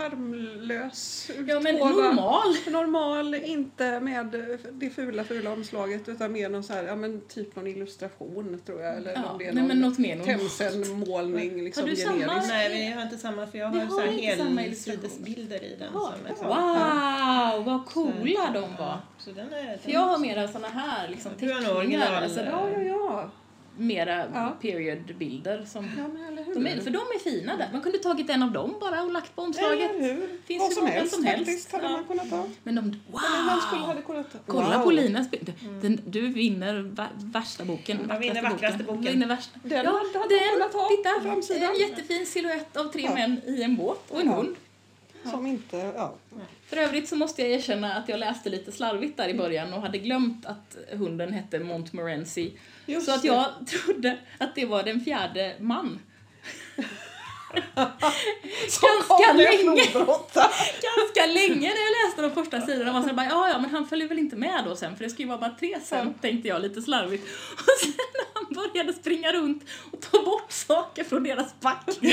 harmlös 0.00 1.30
Ja, 1.48 1.60
men 1.60 1.74
utgåva. 1.74 1.90
normal. 1.92 2.54
Normal, 2.70 3.34
inte 3.34 4.00
med 4.00 4.26
det 4.72 4.90
fula 4.90 5.24
fula 5.24 5.52
omslaget 5.52 6.08
utan 6.08 6.32
mer 6.32 6.48
någon 6.48 6.62
så 6.62 6.72
här, 6.72 6.84
ja 6.84 6.96
men 6.96 7.20
typ 7.28 7.56
någon 7.56 7.66
illustration 7.66 8.60
tror 8.66 8.80
jag. 8.82 8.96
Eller 8.96 9.12
Ja, 9.12 9.24
om 9.32 9.38
det 9.38 9.46
är 9.46 9.52
nej, 9.52 9.76
någon. 9.76 10.24
Themsen-målning 10.26 11.64
liksom 11.64 11.82
Har 11.82 11.90
du 11.90 11.96
samma? 11.96 12.42
Nej, 12.48 12.68
vi 12.86 12.92
har 12.92 13.02
inte 13.02 13.18
samma 13.18 13.46
för 13.46 13.58
jag 13.58 13.70
Vi 13.72 13.78
har, 13.78 13.86
har 13.86 14.46
så 14.46 14.60
helsidesbilder 14.60 15.64
i 15.64 15.76
den. 15.78 15.88
Ja. 15.94 16.00
Som 16.16 16.26
liksom, 16.28 16.46
Wow, 16.46 17.64
vad 17.64 17.80
Så- 17.80 17.92
coola 17.94 18.50
de 18.54 18.60
var. 18.60 18.70
Ja, 18.78 19.00
så 19.18 19.30
den 19.30 19.52
är, 19.52 19.76
För 19.78 19.90
jag 19.90 20.00
har 20.00 20.18
mera 20.18 20.48
såna 20.48 20.68
här 20.68 21.08
liksom, 21.08 21.32
Du 21.38 21.46
har 21.52 21.58
en 21.58 21.64
teckningar, 21.64 21.80
original- 21.80 22.22
alltså, 22.22 22.40
Ja, 22.40 22.68
ja, 22.76 22.82
ja. 22.82 23.30
Mera 23.76 24.26
Ja. 24.34 24.56
periodbilder. 24.62 25.64
Som, 25.66 25.84
ja 25.98 26.04
de 26.54 26.66
är, 26.66 26.80
för 26.80 26.90
de 26.90 26.98
är 26.98 27.18
fina 27.18 27.56
där. 27.56 27.68
Man 27.72 27.80
kunde 27.80 27.98
tagit 27.98 28.30
en 28.30 28.42
av 28.42 28.52
dem 28.52 28.74
bara 28.80 29.02
och 29.02 29.12
lagt 29.12 29.36
på 29.36 29.42
omslaget. 29.42 29.90
Eller 29.90 30.14
hur? 30.14 30.28
Finns 30.44 30.60
Vad 30.62 30.72
som 30.72 30.86
helst, 30.86 31.14
som 31.14 31.24
helst. 31.24 31.46
faktiskt 31.46 31.72
hade 31.72 31.84
Ja. 31.84 31.90
man 31.90 32.04
kunnat 32.04 32.30
ta. 32.30 32.48
Men 32.62 32.74
de, 32.74 32.82
wow! 33.10 33.20
Man 33.46 33.60
skulle 33.60 33.82
hade 33.82 34.02
kunnat 34.02 34.32
ta. 34.32 34.38
Kolla 34.46 34.76
Wow. 34.78 34.84
på 34.84 34.90
Linas. 34.90 35.26
Den, 35.82 36.00
du 36.06 36.28
vinner 36.28 36.74
värsta 37.32 37.64
boken. 37.64 37.98
Jag 38.08 38.18
vinner 38.18 38.42
vackraste 38.42 38.84
boken. 38.84 39.02
Vinner 39.02 39.26
värsta. 39.26 39.58
Den 39.62 39.84
ja, 39.84 39.90
hade 39.92 40.18
man 40.18 40.28
den, 40.28 40.38
kunnat 40.52 40.72
ha 40.72 40.88
titta. 40.88 41.66
En 41.66 41.80
jättefin 41.80 42.26
silhuett 42.26 42.76
av 42.76 42.84
tre 42.84 43.10
män 43.14 43.40
i 43.46 43.62
en 43.62 43.76
båt 43.76 44.10
och 44.10 44.20
en 44.20 44.28
hund. 44.28 44.56
Som 45.24 45.46
inte, 45.46 45.92
ja. 45.96 46.14
För 46.66 46.76
övrigt 46.76 47.08
så 47.08 47.16
måste 47.16 47.42
jag 47.42 47.50
erkänna 47.50 47.94
att 47.94 48.08
jag 48.08 48.20
läste 48.20 48.50
lite 48.50 48.72
slarvigt 48.72 49.16
där 49.16 49.28
i 49.28 49.34
början 49.34 49.72
och 49.72 49.82
hade 49.82 49.98
glömt 49.98 50.46
att 50.46 50.76
hunden 50.92 51.32
hette 51.32 51.58
Montmorency. 51.58 52.50
Just 52.86 53.06
Så 53.06 53.14
att 53.14 53.22
det. 53.22 53.28
jag 53.28 53.46
trodde 53.66 54.18
att 54.38 54.54
det 54.54 54.66
var 54.66 54.82
den 54.82 55.00
fjärde 55.00 55.56
man. 55.58 55.98
Ganska 58.80 59.32
länge. 59.32 59.82
Ganska 60.82 61.26
länge 61.26 61.68
när 61.68 61.80
jag 61.82 62.06
läste 62.06 62.22
de 62.22 62.30
första 62.30 62.60
sidorna 62.66 62.92
var 62.92 63.08
så 63.08 63.14
bara, 63.14 63.26
ja 63.26 63.48
ja 63.48 63.58
men 63.58 63.70
han 63.70 63.86
följer 63.88 64.08
väl 64.08 64.18
inte 64.18 64.36
med 64.36 64.64
då 64.64 64.76
sen 64.76 64.96
för 64.96 65.04
det 65.04 65.10
ska 65.10 65.22
ju 65.22 65.28
vara 65.28 65.38
bara 65.38 65.50
tre 65.60 65.78
sen, 65.84 66.14
tänkte 66.14 66.48
jag 66.48 66.62
lite 66.62 66.82
slarvigt. 66.82 67.24
Och 67.54 67.80
sen 67.80 67.92
när 68.14 68.26
han 68.34 68.46
började 68.72 68.92
springa 68.92 69.32
runt 69.32 69.64
och 69.92 70.00
ta 70.10 70.22
bort 70.22 70.52
saker 70.52 71.04
från 71.04 71.22
deras 71.22 71.54
packning 71.60 72.12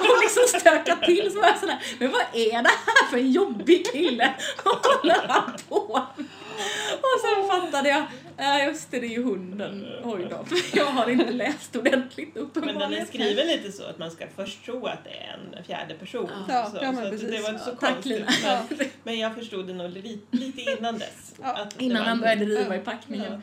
och 0.00 0.22
liksom 0.22 0.60
stöka 0.60 0.96
till 0.96 1.30
så 1.32 1.40
var 1.40 1.48
jag 1.48 1.58
sådär, 1.58 1.82
men 1.98 2.10
vad 2.10 2.22
är 2.32 2.62
det 2.62 2.70
här 2.86 3.10
för 3.10 3.16
en 3.16 3.32
jobbig 3.32 3.86
kille? 3.92 4.34
Vad 4.64 4.86
håller 4.86 5.28
han 5.28 5.52
på 5.68 6.06
med? 6.16 6.26
Och 6.96 7.20
sen 7.20 7.48
fattade 7.48 7.88
jag, 7.88 8.04
ja 8.36 8.62
just 8.64 8.90
det, 8.90 9.00
det 9.00 9.06
är 9.06 9.10
ju 9.10 9.22
hunden. 9.22 9.86
Oj 10.04 10.26
då, 10.30 10.44
för 10.44 10.58
jag 10.78 10.84
har 10.86 11.10
inte 11.10 11.32
läst 11.32 11.76
ordentligt 11.76 12.34
Men 12.34 12.42
uppenbarligen. 12.42 12.90
den 12.90 13.00
är 13.00 13.04
skriven 13.06 13.46
lite 13.46 13.72
så 13.72 13.84
att 13.84 13.98
man 13.98 14.10
ska 14.10 14.26
först 14.36 14.64
tro 14.64 14.86
att 14.86 15.04
det 15.04 15.10
är 15.10 15.38
en 15.58 15.64
fjärde 15.64 15.94
person. 15.94 16.30
Ja, 16.48 16.70
så, 16.70 16.78
ja, 16.82 16.92
men 16.92 17.18
så 17.18 17.26
det 17.26 17.40
var 17.40 17.50
inte 17.50 17.64
så 17.64 17.70
Ja, 17.70 17.76
tack, 17.80 17.94
konstigt. 17.94 18.24
Men, 18.78 18.88
men 19.02 19.18
jag 19.18 19.34
förstod 19.34 19.66
det 19.66 19.72
nog 19.74 19.90
lite, 19.90 20.36
lite 20.36 20.60
innan 20.78 20.98
dess. 20.98 21.34
Ja, 21.42 21.48
att 21.62 21.78
det 21.78 21.84
Innan 21.84 21.98
var 22.02 22.08
han 22.08 22.20
började 22.20 22.44
riva 22.44 22.76
i 22.76 22.80
packningen. 22.80 23.42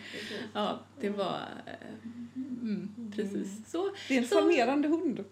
Ja, 0.53 0.79
det 1.01 1.09
var... 1.09 1.39
eh, 1.65 1.73
Mm, 2.63 3.11
precis. 3.15 3.71
Så, 3.71 3.91
Det 4.07 4.13
är 4.17 4.21
en 4.21 4.27
charmerande 4.27 4.87
hund. 4.87 5.23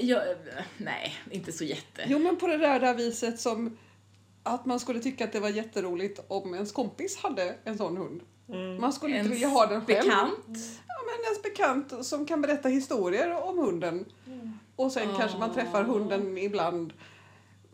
jag, 0.00 0.22
nej, 0.76 1.14
inte 1.30 1.52
så 1.52 1.64
jätte. 1.64 2.02
Jo 2.06 2.18
men 2.18 2.36
på 2.36 2.46
det 2.46 2.56
där, 2.58 2.80
där 2.80 2.94
viset 2.94 3.40
som 3.40 3.78
att 4.46 4.66
man 4.66 4.80
skulle 4.80 5.00
tycka 5.00 5.24
att 5.24 5.32
det 5.32 5.40
var 5.40 5.48
jätteroligt 5.48 6.20
om 6.28 6.54
ens 6.54 6.72
kompis 6.72 7.16
hade 7.16 7.54
en 7.64 7.78
sån 7.78 7.96
hund. 7.96 8.20
Mm. 8.48 8.80
Man 8.80 8.92
skulle 8.92 9.12
inte 9.16 9.20
Ens 9.26 9.34
vilja 9.34 9.48
ha 9.48 9.66
den 9.66 9.84
själv. 9.84 10.04
Bekant. 10.08 10.58
Ja, 10.88 10.94
men 11.06 11.24
ens 11.24 11.42
bekant 11.42 12.06
som 12.06 12.26
kan 12.26 12.42
berätta 12.42 12.68
historier 12.68 13.42
om 13.44 13.58
hunden. 13.58 14.04
Och 14.76 14.92
sen 14.92 15.10
Ah. 15.10 15.18
kanske 15.18 15.38
man 15.38 15.52
träffar 15.54 15.84
hunden 15.84 16.38
ibland. 16.38 16.92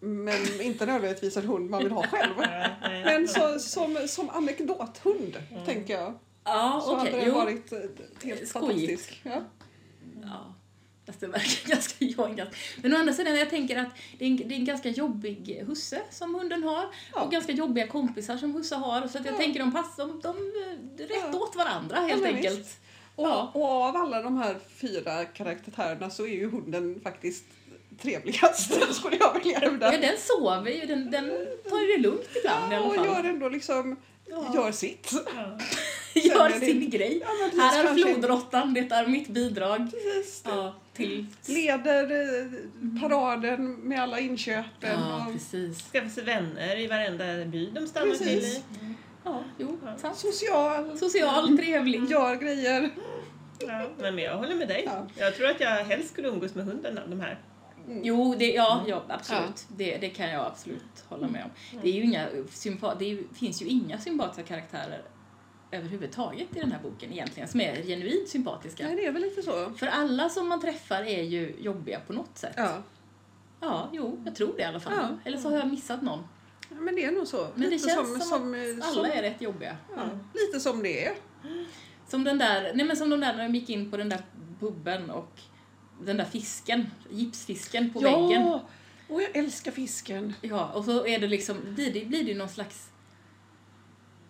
Men 0.00 0.60
inte 0.60 0.86
nödvändigtvis 0.86 1.36
en 1.36 1.44
hund 1.46 1.70
man 1.70 1.82
vill 1.82 1.92
ha 1.92 2.02
själv. 2.06 2.34
Men 3.04 3.28
så, 3.28 3.58
som, 3.58 3.96
som 4.08 4.30
anekdothund, 4.30 5.36
tänker 5.66 5.94
jag. 6.00 6.14
Ja, 6.44 6.82
Så 6.84 6.92
okej. 6.96 7.04
hade 7.12 7.24
den 7.24 7.28
jo. 7.28 7.34
varit 7.34 7.72
eh, 7.72 7.78
helt 8.22 8.48
Skojigt. 8.48 8.52
fantastisk. 8.52 9.20
Ja. 9.24 9.42
Ja. 10.22 10.54
Fast 11.10 11.20
det 11.20 11.26
verkar 11.26 11.68
ganska 11.74 12.04
jobbigt. 12.04 12.44
Men 12.82 12.94
å 12.94 12.96
andra 12.96 13.12
sidan, 13.12 13.36
jag 13.36 13.50
tänker 13.50 13.76
att 13.76 13.88
det 14.18 14.24
är, 14.24 14.28
en, 14.28 14.36
det 14.36 14.54
är 14.54 14.58
en 14.58 14.64
ganska 14.64 14.88
jobbig 14.88 15.64
husse 15.66 16.00
som 16.10 16.34
hunden 16.34 16.62
har. 16.64 16.86
Ja. 17.14 17.20
Och 17.22 17.32
ganska 17.32 17.52
jobbiga 17.52 17.86
kompisar 17.86 18.36
som 18.36 18.54
husse 18.54 18.74
har. 18.76 19.08
Så 19.08 19.18
att 19.18 19.24
jag 19.24 19.34
Ja. 19.34 19.38
tänker 19.38 19.60
de 19.60 19.72
passar, 19.72 20.06
de, 20.06 20.20
de 20.22 20.36
är 20.36 21.08
rätt 21.08 21.24
Ja. 21.32 21.38
åt 21.38 21.56
varandra 21.56 21.96
helt 21.96 22.24
enkelt. 22.24 22.58
visst. 22.58 22.78
Och, 23.16 23.26
Ja. 23.26 23.50
och 23.54 23.64
av 23.64 23.96
alla 23.96 24.22
de 24.22 24.36
här 24.36 24.56
fyra 24.76 25.24
karaktärerna 25.24 26.10
så 26.10 26.22
är 26.26 26.28
ju 26.34 26.50
hunden 26.50 27.00
faktiskt 27.02 27.44
trevligast, 28.02 28.72
skulle 28.94 29.16
jag 29.16 29.34
vilja 29.34 29.58
hävda. 29.58 29.92
Ja, 29.94 30.00
den 30.00 30.18
sover 30.18 30.70
ju, 30.70 30.86
den, 30.86 31.10
den 31.10 31.30
tar 31.70 31.80
ju 31.80 31.86
det 31.96 31.98
lugnt 32.02 32.28
ibland 32.36 32.72
i 32.72 32.76
alla 32.76 32.86
och 32.86 32.94
fall. 32.94 33.06
gör 33.06 33.24
ändå 33.24 33.48
liksom, 33.48 33.96
Ja. 34.30 34.52
gör 34.54 34.72
sitt. 34.72 35.10
Ja. 35.36 35.58
Gör 36.14 36.50
sin 36.50 36.82
inte- 36.82 36.96
grej. 36.96 37.18
Ja, 37.22 37.28
precis, 37.44 37.60
Här 37.60 37.84
är 37.84 37.94
flodråttan, 37.94 38.74
det 38.74 38.80
är 38.80 39.06
mitt 39.06 39.28
bidrag 39.28 39.90
Precis. 39.90 40.42
ja, 40.46 40.74
till... 40.94 41.26
Leder 41.46 42.02
eh, 42.10 43.00
paraden 43.00 43.72
med 43.74 44.00
alla 44.02 44.20
inköpen. 44.20 45.00
Ja, 45.00 45.26
och 45.26 45.32
precis. 45.32 45.82
Skaffa 45.92 46.08
sig 46.08 46.24
vänner 46.24 46.78
i 46.80 46.86
varenda 46.86 47.44
by 47.44 47.70
de 47.70 47.86
stannar 47.86 48.14
till 48.14 48.26
Precis. 48.26 48.56
i. 48.58 48.62
Ja, 49.24 49.44
jo, 49.58 49.78
sant. 50.00 50.16
social, 50.18 50.98
Social, 50.98 51.56
trevlig. 51.58 52.10
gör 52.10 52.34
grejer. 52.36 52.90
Ja, 53.66 53.86
men 53.98 54.18
jag 54.18 54.36
håller 54.36 54.54
med 54.54 54.68
dig. 54.68 54.82
Ja. 54.86 55.06
Jag 55.16 55.36
tror 55.36 55.46
att 55.50 55.60
jag 55.60 55.84
helst 55.84 56.12
skulle 56.12 56.28
umgås 56.28 56.54
med 56.54 56.64
hunden 56.64 56.98
av 56.98 57.10
de 57.10 57.20
här. 57.20 57.38
Jo, 58.02 58.34
det, 58.38 58.52
ja, 58.52 58.84
ja 58.88 59.02
absolut. 59.08 59.66
Det, 59.68 59.98
det 59.98 60.08
kan 60.08 60.30
jag 60.30 60.46
absolut 60.46 61.04
hålla 61.08 61.28
med 61.28 61.44
om. 61.44 61.50
Det, 61.82 61.88
är 61.88 61.92
ju 61.92 62.02
inga 62.02 62.28
sympa, 62.50 62.94
det 62.94 63.12
är, 63.12 63.34
finns 63.34 63.62
ju 63.62 63.66
inga 63.66 63.98
sympatiska 63.98 64.42
karaktärer 64.42 65.02
överhuvudtaget 65.70 66.56
i 66.56 66.60
den 66.60 66.72
här 66.72 66.80
boken 66.82 67.12
egentligen, 67.12 67.48
som 67.48 67.60
är 67.60 67.82
genuint 67.82 68.28
sympatiska. 68.28 68.84
Nej, 68.86 68.96
det 68.96 69.06
är 69.06 69.12
väl 69.12 69.22
lite 69.22 69.42
så. 69.42 69.70
För 69.70 69.86
alla 69.86 70.28
som 70.28 70.48
man 70.48 70.60
träffar 70.60 71.02
är 71.02 71.22
ju 71.22 71.54
jobbiga 71.60 72.00
på 72.06 72.12
något 72.12 72.38
sätt. 72.38 72.54
Ja, 72.56 72.82
Ja, 73.60 73.88
jo, 73.92 74.22
jag 74.24 74.34
tror 74.34 74.52
det 74.56 74.62
i 74.62 74.64
alla 74.64 74.80
fall. 74.80 74.92
Ja. 74.96 75.08
Eller 75.24 75.38
så 75.38 75.50
har 75.50 75.56
jag 75.56 75.68
missat 75.68 76.02
någon. 76.02 76.28
men 76.68 76.94
det 76.94 77.04
är 77.04 77.12
nog 77.12 77.26
så. 77.26 77.48
Men 77.54 77.60
det 77.62 77.70
lite 77.70 77.88
känns 77.88 78.08
som, 78.08 78.20
som, 78.20 78.54
att 78.54 78.84
alla 78.84 78.94
som, 78.94 79.04
är 79.04 79.22
rätt 79.22 79.40
jobbiga. 79.40 79.76
ja, 79.96 80.02
Lite 80.34 80.60
som 80.60 80.82
det 80.82 81.06
är. 81.06 81.14
Som 82.08 82.24
den 82.24 82.38
där, 82.38 82.72
nej 82.74 82.86
men 82.86 82.96
som 82.96 83.10
de 83.10 83.20
där 83.20 83.36
när 83.36 83.42
de 83.48 83.54
gick 83.54 83.70
in 83.70 83.90
på 83.90 83.96
den 83.96 84.08
där 84.08 84.20
puben 84.60 85.10
och 85.10 85.40
den 86.04 86.16
där 86.16 86.24
fisken, 86.24 86.86
gipsfisken 87.10 87.92
på 87.92 88.00
väggen. 88.00 88.42
Ja, 88.42 88.62
och 89.08 89.22
jag 89.22 89.36
älskar 89.36 89.72
fisken. 89.72 90.34
Ja, 90.40 90.72
och 90.72 90.84
så 90.84 91.06
är 91.06 91.18
det 91.18 91.26
liksom, 91.28 91.56
blir 91.74 91.92
det, 91.92 92.04
blir 92.04 92.24
det 92.24 92.34
någon 92.34 92.48
slags 92.48 92.86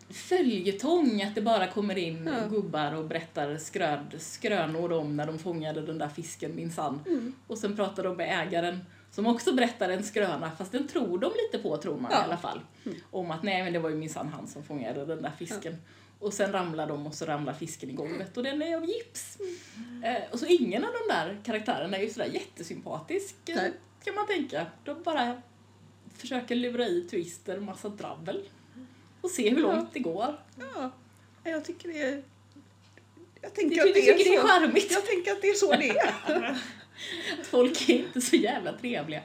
följetong 0.09 1.22
att 1.22 1.35
det 1.35 1.40
bara 1.42 1.66
kommer 1.66 1.98
in 1.98 2.26
Ja. 2.40 2.46
gubbar 2.48 2.92
och 2.94 3.04
berättar 3.04 3.56
skröd, 3.56 4.14
skrönor 4.18 4.92
om 4.92 5.16
när 5.16 5.26
de 5.26 5.38
fångade 5.38 5.80
den 5.83 5.98
där 5.98 6.09
fisken 6.09 6.56
minsann. 6.56 7.00
Mm. 7.06 7.33
Och 7.46 7.59
sen 7.59 7.76
pratar 7.76 8.02
de 8.04 8.16
med 8.16 8.46
ägaren 8.46 8.85
som 9.11 9.26
också 9.26 9.52
berättar 9.52 9.88
en 9.88 10.04
skröna, 10.04 10.50
fast 10.59 10.72
den 10.72 10.88
tror 10.88 11.18
de 11.18 11.33
lite 11.44 11.62
på 11.68 11.76
tror 11.76 11.96
man 12.00 12.11
Ja. 12.14 12.20
i 12.20 12.24
alla 12.24 12.37
fall. 12.37 12.61
Om 13.11 13.30
att 13.30 13.42
nej 13.42 13.62
men 13.64 13.72
det 13.72 13.78
var 13.78 13.90
ju 13.90 13.96
minsann 13.96 14.28
han 14.28 14.46
som 14.48 14.62
fångade 14.62 15.06
den 15.06 15.22
där 15.22 15.33
fisken. 15.38 15.76
Och 16.20 16.35
sen 16.35 16.52
ramlar 16.52 16.87
de 16.87 17.06
och 17.06 17.14
så 17.14 17.24
ramlar 17.24 17.52
fisken 17.52 17.90
i 17.90 17.92
golvet 17.92 18.37
och 18.37 18.42
den 18.42 18.62
är 18.62 18.76
av 18.76 18.85
gips. 18.85 19.38
Eh, 20.04 20.30
och 20.33 20.38
så 20.38 20.46
ingen 20.46 20.85
av 20.85 20.90
de 20.92 21.14
där 21.14 21.40
karaktärerna 21.44 21.96
är 21.96 22.02
ju 22.02 22.11
sådär 22.11 22.26
jättesympatisk 22.26 23.35
eh, 23.48 23.56
Nej. 23.56 23.72
kan 24.04 24.14
man 24.14 24.26
tänka. 24.26 24.66
De 24.85 25.02
bara 25.02 25.42
försöker 26.16 26.54
lura 26.54 26.87
i 26.87 27.02
Twister 27.11 27.61
massa 27.61 27.88
drabbel. 27.88 28.48
Och 29.20 29.30
se 29.30 29.50
hur 29.50 29.62
långt 29.62 29.92
det 29.92 30.00
går. 30.00 30.38
Ja, 30.74 30.90
jag 31.44 31.64
tycker 31.64 31.88
det 31.88 32.02
är... 32.02 32.22
Jag 33.40 33.54
tänker 33.54 33.70
tycker, 33.70 33.88
att 33.88 33.94
det 33.94 34.00
är 34.00 34.14
tycker 34.14 34.30
det 34.30 34.37
är 34.37 34.40
så. 34.40 34.48
charmigt 34.48 34.92
Jag 34.92 35.06
tänker 35.06 35.33
att 35.33 35.42
det 35.42 35.48
är 35.48 35.54
så 35.54 35.72
det 35.72 35.88
är. 35.88 36.59
att 37.40 37.46
folk 37.50 37.88
är 37.88 37.94
inte 37.94 38.20
så 38.20 38.36
jävla 38.36 38.72
trevliga. 38.72 39.20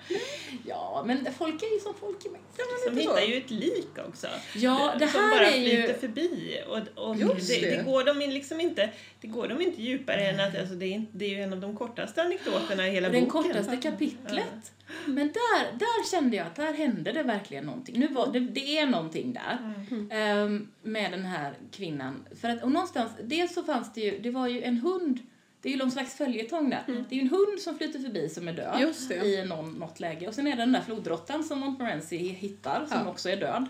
Ja, 0.66 1.04
men 1.08 1.28
folk 1.38 1.64
är 1.64 1.74
ju 1.74 1.80
som 1.80 1.94
folk 2.00 2.26
är 2.26 2.30
med. 2.30 2.42
De 2.58 2.90
lite 2.92 3.08
så. 3.08 3.16
hittar 3.16 3.28
ju 3.28 3.38
ett 3.38 3.50
lik 3.52 3.98
också. 4.08 4.28
Ja, 4.56 4.94
det 5.00 5.08
som 5.08 5.20
här 5.22 5.30
bara 5.30 5.48
är 5.52 5.58
ju... 5.58 5.70
flyter 5.78 5.94
förbi. 5.94 6.62
Och, 6.68 7.08
och 7.10 7.16
Just 7.16 7.50
det, 7.50 7.62
det. 7.70 7.78
det. 7.78 7.84
går 7.84 8.04
de 8.04 8.20
liksom 8.20 8.60
inte, 8.60 8.90
det 9.22 9.28
går 9.28 9.48
de 9.48 9.62
inte 9.62 9.82
djupare 9.82 10.28
än 10.30 10.40
att 10.40 10.60
alltså, 10.60 10.76
det, 10.76 10.86
är, 10.86 10.92
inte- 10.92 11.18
det 11.18 11.26
är 11.26 11.30
ju 11.30 11.42
en 11.42 11.54
av 11.54 11.60
de 11.60 11.78
kortaste 11.78 12.22
anekdoterna 12.24 12.88
i 12.88 12.92
hela 12.92 13.10
Den 13.10 13.26
boken. 13.26 13.44
kortaste 13.44 13.78
kapitlet. 13.78 14.72
Men 15.06 15.28
där, 15.28 15.78
där 15.80 16.12
kände 16.12 16.38
jag 16.38 16.48
att 16.48 16.56
där 16.56 16.74
hände 16.74 17.12
det 17.12 17.24
verkligen 17.24 17.66
någonting. 17.66 18.00
Nu 18.00 18.08
var, 18.08 18.28
det, 18.34 18.40
det 18.40 18.78
är 18.78 18.86
någonting 18.86 19.34
där 19.34 19.74
ehm, 20.12 20.68
med 20.82 21.12
den 21.12 21.26
här 21.26 21.54
kvinnan. 21.72 22.26
För 22.42 22.50
att, 22.50 22.64
och 22.64 22.72
någonstans, 22.72 23.12
dels 23.24 23.54
så 23.54 23.64
fanns 23.64 23.94
det 23.94 24.02
ju, 24.02 24.20
det 24.20 24.32
var 24.32 24.48
ju 24.48 24.64
en 24.64 24.78
hund, 24.78 25.20
det 25.66 25.70
är 25.70 25.72
ju 25.72 25.78
någon 25.78 25.92
slags 25.92 26.14
följetong 26.16 26.70
där. 26.70 26.84
Det 26.88 27.16
är 27.16 27.20
ju 27.20 27.22
en 27.22 27.30
hund 27.30 27.60
som 27.60 27.78
flyter 27.78 28.00
förbi 28.00 28.30
som 28.30 28.48
är 28.48 28.54
död 28.54 28.80
i 29.26 29.46
någon, 29.46 29.74
något 29.74 30.00
läge. 30.00 30.28
Och 30.28 30.34
sen 30.34 30.48
är 30.48 30.52
det 30.52 30.62
den 30.62 30.72
där 30.72 30.82
flodråttan 30.82 31.44
som 31.44 31.60
Montmorency 31.60 32.18
hittar 32.18 32.86
som 32.86 32.98
Ja. 32.98 33.10
också 33.12 33.30
är 33.30 33.38
död. 33.38 33.66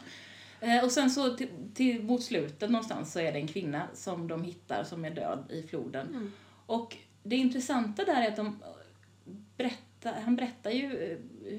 Eh, 0.61 0.83
och 0.83 0.91
sen 0.91 1.09
så 1.11 1.33
till, 1.35 1.47
till, 1.73 2.03
mot 2.03 2.23
slutet 2.23 2.69
någonstans 2.69 3.11
så 3.11 3.19
är 3.19 3.31
det 3.33 3.39
en 3.39 3.47
kvinna 3.47 3.87
som 3.93 4.27
de 4.27 4.43
hittar 4.43 4.83
som 4.83 5.05
är 5.05 5.09
död 5.11 5.43
i 5.49 5.63
floden. 5.63 6.31
Och 6.65 6.97
det 7.23 7.35
intressanta 7.35 8.03
där 8.05 8.21
är 8.21 8.27
att 8.27 8.35
de 8.35 8.59
berättar, 9.57 10.13
han 10.21 10.35
berättar 10.35 10.71
ju, 10.71 10.85
eh, 11.47 11.57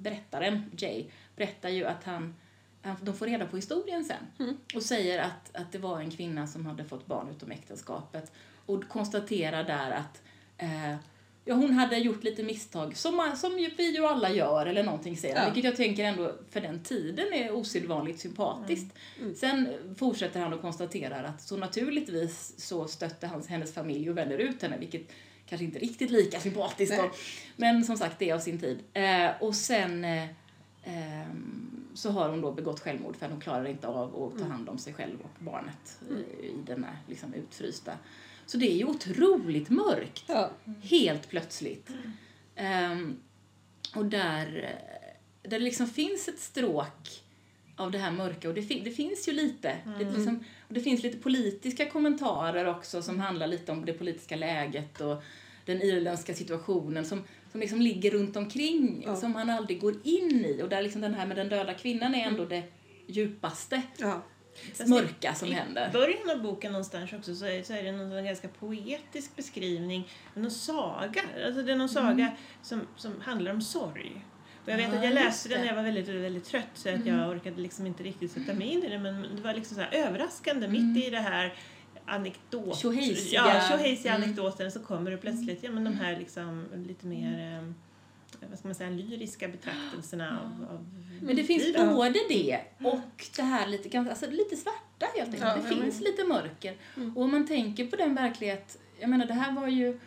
berättaren, 0.00 0.70
Jay, 0.78 1.04
berättar 1.36 1.68
ju 1.68 1.84
att 1.84 2.04
han, 2.04 2.34
han 2.82 2.96
de 3.02 3.14
får 3.14 3.26
reda 3.26 3.46
på 3.46 3.56
historien 3.56 4.04
sen 4.04 4.16
Mm. 4.38 4.56
och 4.74 4.82
säger 4.82 5.18
att, 5.22 5.56
att 5.56 5.72
det 5.72 5.78
var 5.78 6.00
en 6.00 6.10
kvinna 6.10 6.46
som 6.46 6.66
hade 6.66 6.84
fått 6.84 7.06
barn 7.06 7.28
utom 7.30 7.50
äktenskapet 7.50 8.32
och 8.74 8.88
konstaterar 8.88 9.64
där 9.64 9.90
att 9.90 10.22
eh, 10.58 10.96
ja, 11.44 11.54
hon 11.54 11.72
hade 11.72 11.98
gjort 11.98 12.24
lite 12.24 12.42
misstag, 12.42 12.96
som, 12.96 13.32
som 13.36 13.54
vi 13.54 13.96
ju 13.96 14.06
alla 14.06 14.30
gör, 14.30 14.66
eller 14.66 14.82
någonting 14.82 15.16
säger. 15.16 15.36
Ja. 15.36 15.44
Vilket 15.44 15.64
jag 15.64 15.76
tänker 15.76 16.04
ändå 16.04 16.34
för 16.50 16.60
den 16.60 16.82
tiden 16.82 17.32
är 17.32 17.52
osedvanligt 17.52 18.20
sympatiskt. 18.20 18.94
Mm. 19.20 19.34
Sen 19.34 19.68
fortsätter 19.98 20.40
han 20.40 20.52
och 20.52 20.60
konstaterar 20.60 21.24
att 21.24 21.42
så 21.42 21.56
naturligtvis 21.56 22.54
så 22.56 22.88
stötte 22.88 23.26
hans, 23.26 23.48
hennes 23.48 23.74
familj 23.74 24.10
och 24.10 24.18
vänner 24.18 24.38
ut 24.38 24.62
henne, 24.62 24.78
vilket 24.78 25.12
kanske 25.46 25.64
inte 25.64 25.78
riktigt 25.78 26.10
lika 26.10 26.40
sympatiskt 26.40 26.96
då. 26.96 27.10
Men 27.56 27.84
som 27.84 27.96
sagt, 27.96 28.18
det 28.18 28.30
är 28.30 28.34
av 28.34 28.38
sin 28.38 28.60
tid. 28.60 28.78
Eh, 28.92 29.30
och 29.40 29.54
sen 29.54 30.04
eh, 30.04 30.26
ehm, 30.84 31.86
så 31.94 32.10
har 32.10 32.28
hon 32.28 32.40
då 32.40 32.52
begått 32.52 32.80
självmord 32.80 33.16
för 33.16 33.26
att 33.26 33.32
hon 33.32 33.40
klarar 33.40 33.64
inte 33.64 33.86
av 33.88 34.24
att 34.24 34.38
ta 34.38 34.44
hand 34.44 34.68
om 34.68 34.78
sig 34.78 34.94
själv 34.94 35.20
och 35.20 35.44
barnet 35.44 36.00
eh, 36.10 36.44
i 36.44 36.54
den 36.66 36.84
här 36.84 36.96
liksom 37.06 37.34
utfrysta. 37.34 37.92
Så 38.50 38.56
det 38.58 38.70
är 38.72 38.76
ju 38.76 38.84
otroligt 38.84 39.70
mörkt 39.70 40.24
Ja. 40.26 40.50
helt 40.82 41.28
plötsligt. 41.28 41.88
Ehm, 42.56 43.16
och 43.94 44.04
där, 44.04 44.46
eh, 44.56 45.50
där 45.50 45.58
det 45.58 45.64
liksom 45.64 45.86
finns 45.86 46.28
ett 46.28 46.38
stråk 46.38 47.22
av 47.76 47.90
det 47.90 47.98
här 47.98 48.10
mörka 48.12 48.48
och 48.48 48.54
det, 48.54 48.62
fin- 48.62 48.84
det 48.84 48.90
finns 48.90 49.28
ju 49.28 49.32
lite. 49.32 49.76
Det, 49.98 50.04
är 50.04 50.10
liksom, 50.12 50.44
och 50.68 50.74
det 50.74 50.80
finns 50.80 51.02
lite 51.02 51.18
politiska 51.18 51.90
kommentarer 51.90 52.66
också 52.66 53.02
som 53.02 53.20
handlar 53.20 53.46
lite 53.46 53.72
om 53.72 53.84
det 53.84 53.92
politiska 53.92 54.36
läget 54.36 55.00
och 55.00 55.22
den 55.66 55.82
irländska 55.82 56.34
situationen 56.34 57.04
som, 57.04 57.24
som 57.52 57.60
liksom 57.60 57.80
ligger 57.80 58.10
runt 58.10 58.36
omkring 58.36 59.02
Ja. 59.06 59.16
som 59.16 59.30
man 59.32 59.50
aldrig 59.50 59.80
går 59.80 59.94
in 60.04 60.44
i 60.44 60.62
och 60.62 60.68
där 60.68 60.82
liksom 60.82 61.00
den 61.00 61.14
här 61.14 61.26
med 61.26 61.36
den 61.36 61.48
döda 61.48 61.74
kvinnan 61.74 62.14
är 62.14 62.26
ändå 62.26 62.44
det 62.44 62.62
djupaste 63.06 63.82
Ja. 63.96 64.22
Mörka 64.86 65.34
som 65.34 65.48
I 65.48 65.52
händer. 65.52 65.90
början 65.92 66.30
av 66.30 66.42
boken 66.42 66.72
någonstans 66.72 67.12
också 67.12 67.34
så 67.34 67.44
är, 67.44 67.62
så 67.62 67.72
är 67.72 67.82
det 67.82 67.92
någon 67.92 68.24
ganska 68.24 68.48
poetisk 68.48 69.36
beskrivning, 69.36 70.08
någon 70.34 70.50
saga. 70.50 71.22
Alltså 71.46 71.62
det 71.62 71.72
är 71.72 71.76
någon 71.76 71.88
saga 71.88 72.32
som, 72.62 72.80
som 72.96 73.20
handlar 73.20 73.50
om 73.52 73.62
sorg. 73.62 74.24
Och 74.64 74.68
jag 74.68 74.76
vet 74.76 74.88
Ja, 74.92 74.98
att 74.98 75.04
jag 75.04 75.14
läste 75.14 75.48
den 75.48 75.60
när 75.60 75.66
jag 75.66 75.74
var 75.76 75.82
väldigt, 75.82 76.08
väldigt 76.08 76.44
trött 76.44 76.68
så 76.74 76.88
att 76.88 77.06
jag 77.06 77.30
orkade 77.30 77.60
liksom 77.60 77.86
inte 77.86 78.02
riktigt 78.02 78.32
sätta 78.32 78.54
mig 78.54 78.68
in 78.68 78.82
i 78.84 78.88
det 78.88 78.98
men 78.98 79.26
det 79.36 79.42
var 79.42 79.54
liksom 79.54 79.74
så 79.76 79.80
här 79.82 79.94
överraskande 79.94 80.68
mitt 80.68 81.06
i 81.06 81.10
det 81.10 81.18
här 81.20 81.54
anekdot... 82.06 82.76
Tjohejsiga. 82.78 83.42
Ja, 83.46 83.68
tjohejsiga 83.70 84.14
Mm. 84.14 84.22
anekdoten 84.24 84.72
så 84.72 84.80
kommer 84.80 85.10
det 85.10 85.16
plötsligt 85.16 85.62
ja, 85.62 85.70
men 85.70 85.84
de 85.84 85.94
här 85.94 86.16
liksom 86.18 86.66
lite 86.86 87.06
mer 87.06 87.56
eh, 87.56 87.62
vad 87.64 87.74
ska 88.60 88.68
man 88.68 88.74
säga, 88.74 88.90
lyriska 88.90 89.48
betraktelserna 89.48 90.40
av, 90.40 90.74
av 90.74 90.86
Men 91.22 91.36
det 91.36 91.44
finns 91.44 91.62
livet. 91.64 91.88
både 91.94 92.18
det 92.28 92.60
och 92.84 93.26
det 93.36 93.42
här 93.42 93.66
lite, 93.66 93.98
alltså 93.98 94.30
lite 94.30 94.56
svarta 94.56 95.06
helt 95.16 95.34
enkelt. 95.34 95.42
Ja, 95.42 95.56
det 95.76 95.82
finns 95.82 96.00
lite 96.00 96.24
mörker. 96.24 96.76
Mm. 96.96 97.16
Och 97.16 97.22
om 97.24 97.30
man 97.30 97.46
tänker 97.46 97.86
på 97.86 97.96
den 97.96 98.14
verklighet, 98.14 98.78
jag 99.00 99.10
menar 99.10 99.26
det 99.26 99.34
här 99.34 99.52
var 99.52 99.68
ju 99.68 99.98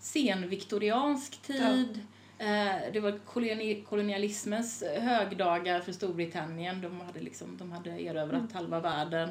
senviktoriansk 0.00 1.42
tid. 1.42 2.00
Eh, 2.38 2.92
det 2.92 3.00
var 3.00 3.10
koloni- 3.26 3.84
kolonialismens 3.84 4.82
högdagar 5.00 5.80
för 5.80 5.92
Storbritannien. 5.92 6.80
De 6.80 7.00
hade, 7.00 7.20
liksom, 7.20 7.56
de 7.56 7.72
hade 7.72 7.90
erövrat 7.90 8.40
Mm. 8.40 8.52
halva 8.54 8.80
världen. 8.80 9.28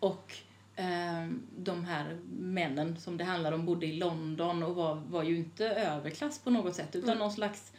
Och 0.00 0.34
eh, 0.76 1.28
de 1.56 1.84
här 1.84 2.18
männen 2.38 2.96
som 3.00 3.16
det 3.16 3.24
handlar 3.24 3.52
om 3.52 3.66
bodde 3.66 3.86
i 3.86 3.92
London 3.96 4.62
och 4.62 4.74
var, 4.74 4.94
var 4.94 5.22
ju 5.22 5.36
inte 5.36 5.66
överklass 5.66 6.38
på 6.38 6.50
något 6.50 6.74
sätt 6.74 6.96
utan 6.96 7.08
Mm. 7.10 7.18
någon 7.18 7.32
slags 7.32 7.72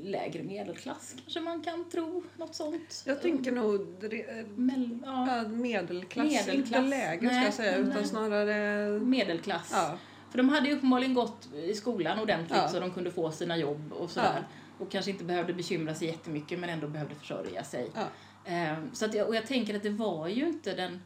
lägre 0.00 0.42
medelklass 0.42 1.14
kanske 1.18 1.40
man 1.40 1.62
kan 1.62 1.90
tro. 1.90 2.22
Något 2.36 2.54
sånt. 2.54 3.02
Jag 3.06 3.22
tänker 3.22 3.52
nog 3.52 3.80
re- 4.00 4.56
Mell, 4.56 4.98
ja, 5.04 5.36
ja, 5.36 5.48
medelklass, 5.48 6.26
Medelklass. 6.26 6.54
inte 6.54 6.80
lägre 6.80 7.26
ska 7.26 7.36
Nej, 7.36 7.44
jag 7.44 7.54
säga, 7.54 7.78
nej. 7.78 7.80
utan 7.90 8.04
snarare... 8.08 8.88
medelklass. 9.00 9.68
Ja, 9.72 9.98
För 10.30 10.38
de 10.38 10.48
hade 10.48 10.68
ju 10.68 10.74
uppenbarligen 10.76 11.14
gått 11.14 11.48
i 11.54 11.74
skolan 11.74 12.18
ordentligt 12.18 12.58
Ja. 12.58 12.68
så 12.68 12.80
de 12.80 12.90
kunde 12.90 13.10
få 13.10 13.30
sina 13.32 13.56
jobb 13.56 13.92
och 13.92 14.10
sådär. 14.10 14.46
Och 14.78 14.90
kanske 14.90 15.10
inte 15.10 15.24
behövde 15.24 15.52
bekymra 15.54 15.94
sig 15.94 16.08
jättemycket 16.08 16.58
men 16.58 16.70
ändå 16.70 16.88
behövde 16.88 17.14
försörja 17.14 17.64
sig. 17.64 17.90
ja. 17.94 18.04
Ehm, 18.44 18.90
så 18.94 19.04
att 19.04 19.14
jag, 19.14 19.28
och 19.28 19.34
jag 19.34 19.46
tänker 19.46 19.76
att 19.76 19.82
det 19.82 19.90
var 19.90 20.28
ju 20.28 20.46
inte 20.48 20.74
den, 20.74 21.02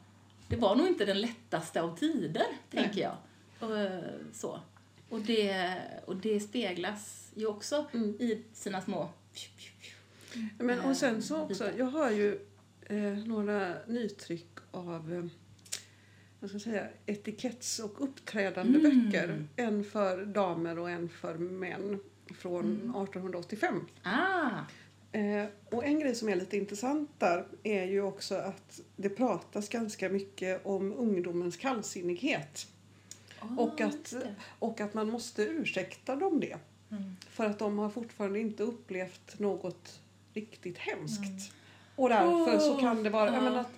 det 0.48 0.56
var 0.56 0.76
nog 0.76 0.86
inte 0.88 1.04
den 1.04 1.20
lättaste 1.20 1.82
av 1.82 1.96
tider, 1.98 2.46
tänker 2.70 3.00
jag. 3.00 3.12
Och, 3.60 3.78
eh, 3.78 4.00
så. 4.32 4.60
Och, 5.08 5.20
det, 5.20 5.74
och 6.06 6.16
det 6.16 6.40
speglas 6.40 7.25
ju 7.36 7.46
också 7.46 7.86
Mm. 7.92 8.08
i 8.18 8.42
sina 8.52 8.80
små... 8.80 9.08
Men, 10.58 10.80
och 10.80 10.96
sen 10.96 11.22
så 11.22 11.36
Eh, 11.36 11.42
också, 11.42 11.70
jag 11.78 11.86
har 11.86 12.10
ju 12.10 12.38
eh, 12.86 12.98
några 13.26 13.74
nytryck 13.86 14.48
av 14.70 15.12
eh, 15.14 15.24
vad 16.40 16.50
ska 16.50 16.54
jag 16.54 16.62
säga, 16.62 16.88
etiketts 17.06 17.78
och 17.78 18.02
uppträdande 18.04 18.78
Mm. 18.78 19.04
böcker. 19.04 19.46
En 19.56 19.84
för 19.84 20.24
damer 20.24 20.78
och 20.78 20.90
en 20.90 21.08
för 21.08 21.34
män 21.38 22.00
från 22.38 22.64
Mm. 22.64 22.76
1885. 22.76 23.86
Ah! 24.02 24.50
Eh, 25.12 25.46
och 25.70 25.84
en 25.84 26.00
grej 26.00 26.14
som 26.14 26.28
är 26.28 26.36
lite 26.36 26.56
intressant 26.56 27.10
där 27.18 27.46
är 27.62 27.84
ju 27.84 28.02
också 28.02 28.34
att 28.34 28.80
det 28.96 29.08
pratas 29.08 29.68
ganska 29.68 30.08
mycket 30.08 30.66
om 30.66 30.92
ungdomens 30.92 31.56
kallsinnighet. 31.56 32.66
Och 33.58 33.80
att-. 33.80 34.14
Och 34.58 34.80
att 34.80 34.94
man 34.94 35.10
måste 35.10 35.42
ursäkta 35.42 36.16
dem 36.16 36.40
det. 36.40 36.56
Mm. 36.96 37.16
För 37.30 37.44
att 37.44 37.58
de 37.58 37.78
har 37.78 37.90
fortfarande 37.90 38.40
inte 38.40 38.62
upplevt 38.62 39.38
något 39.38 40.00
riktigt 40.34 40.78
hemskt. 40.78 41.52
Och 41.96 42.08
därför 42.08 42.58
så 42.58 42.76
kan 42.76 43.02
det 43.02 43.10
vara, 43.10 43.34
Ja. 43.34 43.40
menar 43.40 43.60
att, 43.60 43.72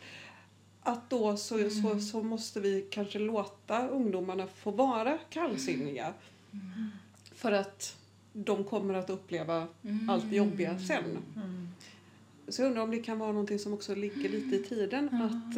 att 0.80 1.10
då 1.10 1.36
så, 1.36 1.70
så, 1.70 2.00
så 2.00 2.22
måste 2.22 2.60
vi 2.60 2.86
kanske 2.90 3.18
låta 3.18 3.88
ungdomarna 3.88 4.46
få 4.46 4.70
vara 4.70 5.18
kallsinniga. 5.30 6.14
För 7.34 7.52
att 7.52 7.96
de 8.32 8.64
kommer 8.64 8.94
att 8.94 9.10
uppleva 9.10 9.66
allt 10.08 10.30
det 10.30 10.36
jobbiga 10.36 10.78
sen. 10.78 11.04
Mm. 11.36 11.68
Så 12.48 12.62
jag 12.62 12.66
undrar 12.68 12.82
om 12.82 12.90
det 12.90 12.98
kan 12.98 13.18
vara 13.18 13.32
någonting 13.32 13.58
som 13.58 13.72
också 13.74 13.94
ligger 13.94 14.28
lite 14.28 14.56
i 14.56 14.62
tiden. 14.62 15.08
Att 15.08 15.54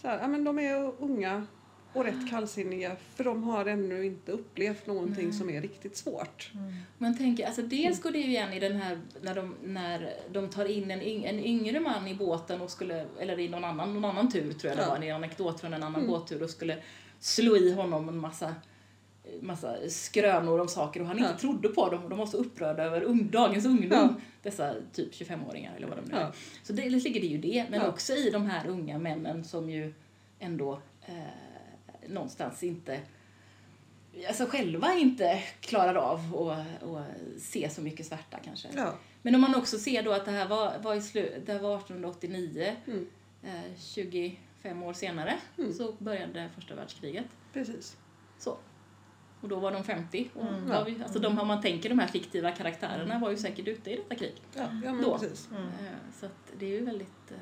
så 0.00 0.08
här, 0.08 0.18
ja, 0.20 0.28
men 0.28 0.44
de 0.44 0.58
är 0.58 0.92
unga 1.02 1.46
och 1.94 2.04
rätt 2.04 2.30
kallsinniga 2.30 2.96
för 3.14 3.24
de 3.24 3.42
har 3.44 3.66
ännu 3.66 4.06
inte 4.06 4.32
upplevt 4.32 4.86
någonting 4.86 5.32
som 5.32 5.50
är 5.50 5.60
riktigt 5.60 5.96
svårt. 5.96 6.50
Man 6.98 7.18
tänker, 7.18 7.46
alltså 7.46 7.62
dels 7.62 8.02
går 8.02 8.10
det 8.10 8.18
ju 8.18 8.24
igen 8.26 8.52
i 8.52 8.60
den 8.60 8.76
här 8.76 9.00
när 9.22 9.34
de, 9.34 9.54
när 9.64 10.14
de 10.32 10.48
tar 10.48 10.64
in 10.64 10.90
en, 10.90 11.02
yng, 11.02 11.24
en 11.24 11.38
yngre 11.38 11.80
man 11.80 12.08
i 12.08 12.14
båten 12.14 12.60
och 12.60 12.70
skulle, 12.70 13.06
eller 13.20 13.38
i 13.38 13.48
någon 13.48 13.64
annan, 13.64 13.94
någon 13.94 14.04
annan 14.04 14.30
tur 14.32 14.52
tror 14.52 14.70
jag 14.70 14.78
det 14.78 14.82
Ja. 14.82 14.88
var, 14.90 14.96
en 15.02 15.14
anekdot 15.16 15.60
från 15.60 15.74
en 15.74 15.82
annan 15.82 15.94
Mm. 16.00 16.06
båttur 16.12 16.42
och 16.42 16.50
skulle 16.50 16.76
slå 17.20 17.56
i 17.56 17.72
honom 17.72 18.08
en 18.08 18.18
massa 18.18 18.54
massa 19.40 19.76
skrönor 19.88 20.60
om 20.60 20.68
saker 20.68 21.00
och 21.00 21.06
han 21.06 21.18
inte 21.18 21.30
Ja. 21.30 21.38
trodde 21.38 21.68
på 21.68 21.88
dem 21.90 22.04
och 22.04 22.10
de 22.10 22.18
var 22.18 22.26
så 22.26 22.36
upprörda 22.36 22.82
över 22.84 23.14
dagens 23.22 23.66
ungdom, 23.66 23.88
Ja. 23.90 24.14
dessa 24.42 24.74
typ 24.92 25.12
25-åringar 25.14 25.72
eller 25.76 25.86
vad 25.86 25.96
de 25.98 26.02
nu 26.10 26.14
är. 26.16 26.20
Ja. 26.20 26.32
Så 26.62 26.72
det 26.72 26.88
ligger 26.90 27.20
det 27.20 27.26
ju 27.26 27.38
det, 27.38 27.66
men 27.70 27.82
också 27.82 28.12
i 28.12 28.30
de 28.30 28.46
här 28.46 28.66
unga 28.68 28.98
männen 28.98 29.44
som 29.44 29.70
ju 29.70 29.92
ändå 30.38 30.80
eh, 31.06 31.14
någonstans 32.08 32.62
inte 32.62 33.00
alltså 34.28 34.46
själva 34.46 34.92
inte 34.94 35.42
klarar 35.60 35.94
av 35.94 36.36
att 36.50 36.82
att 36.82 37.40
se 37.42 37.70
så 37.70 37.80
mycket 37.80 38.06
svärta 38.06 38.38
kanske. 38.44 38.68
Ja. 38.76 38.94
Men 39.22 39.34
om 39.34 39.40
man 39.40 39.54
också 39.54 39.78
ser 39.78 40.02
då 40.02 40.12
att 40.12 40.24
det 40.24 40.30
här 40.30 40.48
var, 40.48 40.78
var, 40.78 40.94
i 40.94 41.02
slu, 41.02 41.42
det 41.46 41.52
här 41.52 41.60
var 41.60 41.76
1889, 41.76 42.76
Mm. 42.86 43.06
eh, 43.42 43.74
25 43.78 44.82
år 44.82 44.92
senare, 44.92 45.38
Mm. 45.58 45.72
så 45.72 45.92
började 45.92 46.48
första 46.54 46.74
världskriget. 46.74 47.26
Precis. 47.52 47.96
Så. 48.38 48.58
Och 49.40 49.48
då 49.48 49.60
var 49.60 49.72
de 49.72 49.84
50. 49.84 50.30
Och 50.34 50.42
Mm. 50.48 50.68
var 50.68 50.84
vi, 50.84 51.02
alltså 51.02 51.18
de, 51.18 51.38
om 51.38 51.46
man 51.48 51.62
tänker 51.62 51.88
de 51.88 51.98
här 51.98 52.06
fiktiva 52.06 52.50
karaktärerna 52.50 53.18
var 53.18 53.30
ju 53.30 53.36
säkert 53.36 53.68
ute 53.68 53.90
i 53.90 53.96
detta 53.96 54.14
krig. 54.14 54.34
Ja, 54.54 54.62
ja 54.62 54.92
men 54.92 55.02
Då. 55.02 55.18
precis. 55.18 55.48
Mm. 55.50 55.62
Eh, 55.68 55.92
Så 56.20 56.26
att 56.26 56.52
det 56.58 56.66
är 56.66 56.70
ju 56.70 56.84
väldigt 56.84 57.30
eh, 57.30 57.36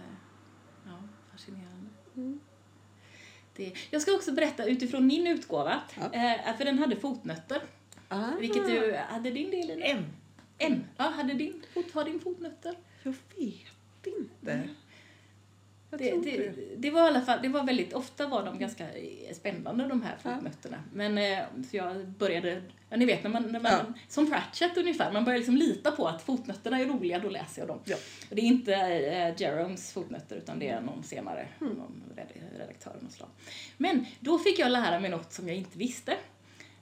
ja, 0.86 0.98
fascinerande. 1.32 1.90
Mm. 3.58 3.70
Det, 3.72 3.78
jag 3.90 4.02
ska 4.02 4.12
också 4.12 4.32
berätta 4.32 4.64
utifrån 4.64 5.06
min 5.06 5.26
utgåva, 5.26 5.80
Ja. 5.96 6.02
eh, 6.12 6.56
för 6.56 6.64
den 6.64 6.78
hade 6.78 6.96
fotnötter. 6.96 7.62
Ah, 8.08 8.30
Vilket 8.40 8.66
du, 8.66 8.96
hade 9.08 9.30
din 9.30 9.50
del 9.50 9.70
i? 9.70 9.82
En. 9.82 10.04
En. 10.58 10.84
Ja, 10.96 11.04
hade 11.04 11.34
din, 11.34 11.62
fot, 11.74 11.92
har 11.94 12.04
din 12.04 12.20
fotnötter? 12.20 12.74
Jag 13.02 13.12
vet 13.36 14.06
inte. 14.06 14.50
Jag 14.50 14.68
Det, 15.98 16.10
det, 16.24 16.52
det. 16.76 16.90
var 16.90 17.04
i 17.04 17.08
alla 17.08 17.20
fall, 17.20 17.38
det 17.42 17.48
var 17.48 17.64
väldigt, 17.64 17.92
ofta 17.92 18.26
var 18.26 18.44
de 18.44 18.58
ganska 18.58 18.86
spännande 19.34 19.84
de 19.88 20.02
här 20.02 20.16
Ja. 20.22 20.30
fotnötterna. 20.34 20.82
Men 20.92 21.18
eh, 21.18 21.38
så 21.70 21.76
jag 21.76 22.06
började, 22.08 22.62
ja 22.90 22.96
ni 22.96 23.04
vet 23.06 23.22
när 23.22 23.30
man, 23.30 23.42
när 23.52 23.60
man 23.60 23.72
Ja. 23.72 23.84
som 24.08 24.30
Pratchett 24.30 24.76
ungefär, 24.76 25.12
man 25.12 25.24
börjar 25.24 25.38
liksom 25.38 25.56
lita 25.56 25.90
på 25.92 26.06
att 26.08 26.22
fotnötterna 26.22 26.80
är 26.80 26.86
roliga, 26.86 27.18
då 27.18 27.28
läser 27.28 27.62
jag 27.62 27.68
dem. 27.68 27.78
Ja. 27.84 27.96
Och 28.30 28.36
det 28.36 28.42
är 28.42 28.46
inte 28.46 28.74
eh, 28.74 29.34
Jeromes 29.42 29.92
fotnötter 29.92 30.36
utan 30.36 30.58
det 30.58 30.68
är 30.68 30.80
någon 30.80 31.02
senare, 31.02 31.48
Mm. 31.60 31.72
någon 31.74 32.02
red- 32.16 32.58
redaktör 32.58 32.90
av 32.96 33.02
något 33.02 33.12
slag. 33.12 33.28
Men 33.76 34.06
då 34.20 34.38
fick 34.38 34.58
jag 34.58 34.70
lära 34.72 35.00
mig 35.00 35.10
något 35.10 35.32
som 35.32 35.48
jag 35.48 35.56
inte 35.56 35.78
visste. 35.78 36.16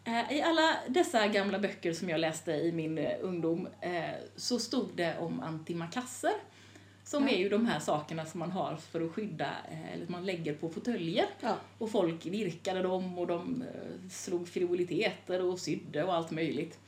Eh, 0.04 0.32
I 0.32 0.42
alla 0.42 0.76
dessa 0.88 1.26
gamla 1.28 1.58
böcker 1.58 1.92
som 1.92 2.08
jag 2.08 2.20
läste 2.20 2.52
i 2.52 2.72
min 2.72 2.98
eh, 2.98 3.12
ungdom 3.20 3.68
eh, 3.80 4.02
så 4.36 4.58
stod 4.58 4.88
det 4.96 5.18
om 5.18 5.40
antimakasser. 5.40 6.32
Som 7.11 7.28
Ja. 7.28 7.34
är 7.34 7.38
ju 7.38 7.48
de 7.48 7.66
här 7.66 7.80
sakerna 7.80 8.26
som 8.26 8.40
man 8.40 8.50
har 8.52 8.76
för 8.76 9.00
att 9.00 9.12
skydda, 9.12 9.50
eh, 9.70 9.92
eller 9.94 10.06
man 10.08 10.26
lägger 10.26 10.54
på 10.54 10.68
fåtöljer. 10.68 11.26
Ja. 11.40 11.56
Och 11.78 11.90
folk 11.90 12.26
virkade 12.26 12.82
dem 12.82 13.18
och 13.18 13.26
de 13.26 13.62
eh, 13.62 14.08
slog 14.11 14.48
frivoliteter 14.48 15.42
och 15.44 15.58
sydde 15.58 16.04
och 16.04 16.14
allt 16.14 16.30
möjligt. 16.30 16.78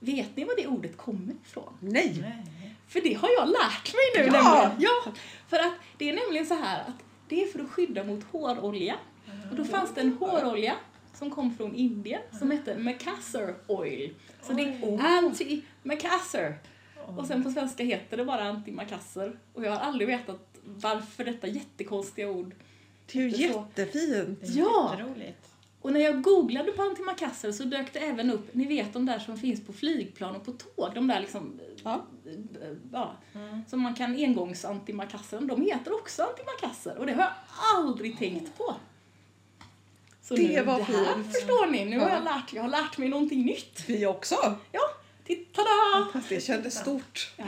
Vet 0.00 0.36
ni 0.36 0.44
var 0.44 0.56
det 0.56 0.66
ordet 0.66 0.96
kommer 0.96 1.34
ifrån? 1.46 1.72
Nej! 1.80 2.16
Nej. 2.20 2.74
För 2.88 3.00
det 3.00 3.14
har 3.14 3.28
jag 3.38 3.48
lärt 3.48 3.94
mig 3.94 4.24
nu 4.24 4.30
Ja! 4.36 4.54
nämligen. 4.62 4.82
Ja! 5.04 5.12
För 5.48 5.56
att 5.56 5.72
det 5.98 6.08
är 6.10 6.14
nämligen 6.14 6.46
så 6.46 6.54
här 6.54 6.80
att 6.80 7.02
det 7.28 7.42
är 7.42 7.46
för 7.46 7.58
att 7.60 7.70
skydda 7.70 8.04
mot 8.04 8.24
hårolja. 8.24 8.94
Och 9.50 9.56
då 9.56 9.64
fanns 9.64 9.94
det 9.94 10.00
en 10.00 10.12
hårolja 10.12 10.74
som 11.14 11.30
kom 11.30 11.56
från 11.56 11.74
Indien 11.74 12.20
som 12.38 12.50
hette 12.50 12.78
Macassar 12.78 13.54
Oil. 13.66 14.14
Så 14.42 14.52
det 14.52 14.62
är 14.62 14.78
anti-Macassar. 14.98 16.54
Och 17.16 17.26
sen 17.26 17.44
på 17.44 17.50
svenska 17.50 17.84
heter 17.84 18.16
det 18.16 18.24
bara 18.24 18.52
anti-Macassar. 18.52 19.36
Och 19.54 19.64
jag 19.64 19.70
har 19.70 19.78
aldrig 19.78 20.08
vetat 20.08 20.40
varför 20.64 21.24
detta 21.24 21.46
jättekonstiga 21.46 22.30
ord. 22.30 22.54
Det 23.12 23.18
är 23.18 23.22
ju 23.22 23.30
så. 23.32 23.38
jättefint. 23.42 24.38
Det 24.40 24.46
är 24.46 24.56
Ja. 24.58 24.90
jätteroligt. 24.98 25.44
Och 25.80 25.92
när 25.92 26.00
jag 26.00 26.22
googlade 26.22 26.72
på 26.72 26.82
antimacassar 26.82 27.52
så 27.52 27.64
dök 27.64 27.92
det 27.92 27.98
även 27.98 28.30
upp, 28.30 28.54
ni 28.54 28.64
vet 28.66 28.92
de 28.92 29.06
där 29.06 29.18
som 29.18 29.36
finns 29.38 29.66
på 29.66 29.72
flygplan 29.72 30.36
och 30.36 30.44
på 30.44 30.52
tåg, 30.52 30.90
de 30.94 31.06
där 31.06 31.20
liksom, 31.20 31.60
Ja. 31.84 32.04
ja, 32.92 33.12
Mm. 33.34 33.62
som 33.68 33.80
man 33.80 33.94
kan 33.94 34.14
engångs 34.16 34.64
antimakasser, 34.64 35.40
de 35.40 35.62
heter 35.62 35.94
också 35.94 36.22
antimakasser 36.22 36.98
och 36.98 37.06
det 37.06 37.12
har 37.12 37.22
jag 37.22 37.32
aldrig 37.76 38.18
tänkt 38.18 38.58
på. 38.58 38.74
Så 40.22 40.34
Det 40.36 40.48
nu, 40.48 40.64
var 40.64 40.76
det 40.78 40.82
här 40.82 41.14
fint. 41.14 41.26
förstår 41.34 41.66
ni, 41.70 41.84
nu 41.84 41.98
har 41.98 42.08
Ja. 42.08 42.14
jag 42.14 42.24
lärt, 42.24 42.52
jag 42.52 42.62
har 42.62 42.68
lärt 42.70 42.98
mig 42.98 43.08
någonting 43.08 43.44
nytt. 43.46 43.84
Vi 43.86 44.06
också. 44.06 44.34
Ja, 44.72 44.80
titta 45.28 45.62
da! 45.62 46.08
Fast 46.12 46.28
det 46.28 46.40
kändes 46.40 46.74
stort. 46.78 47.32
Ja. 47.36 47.44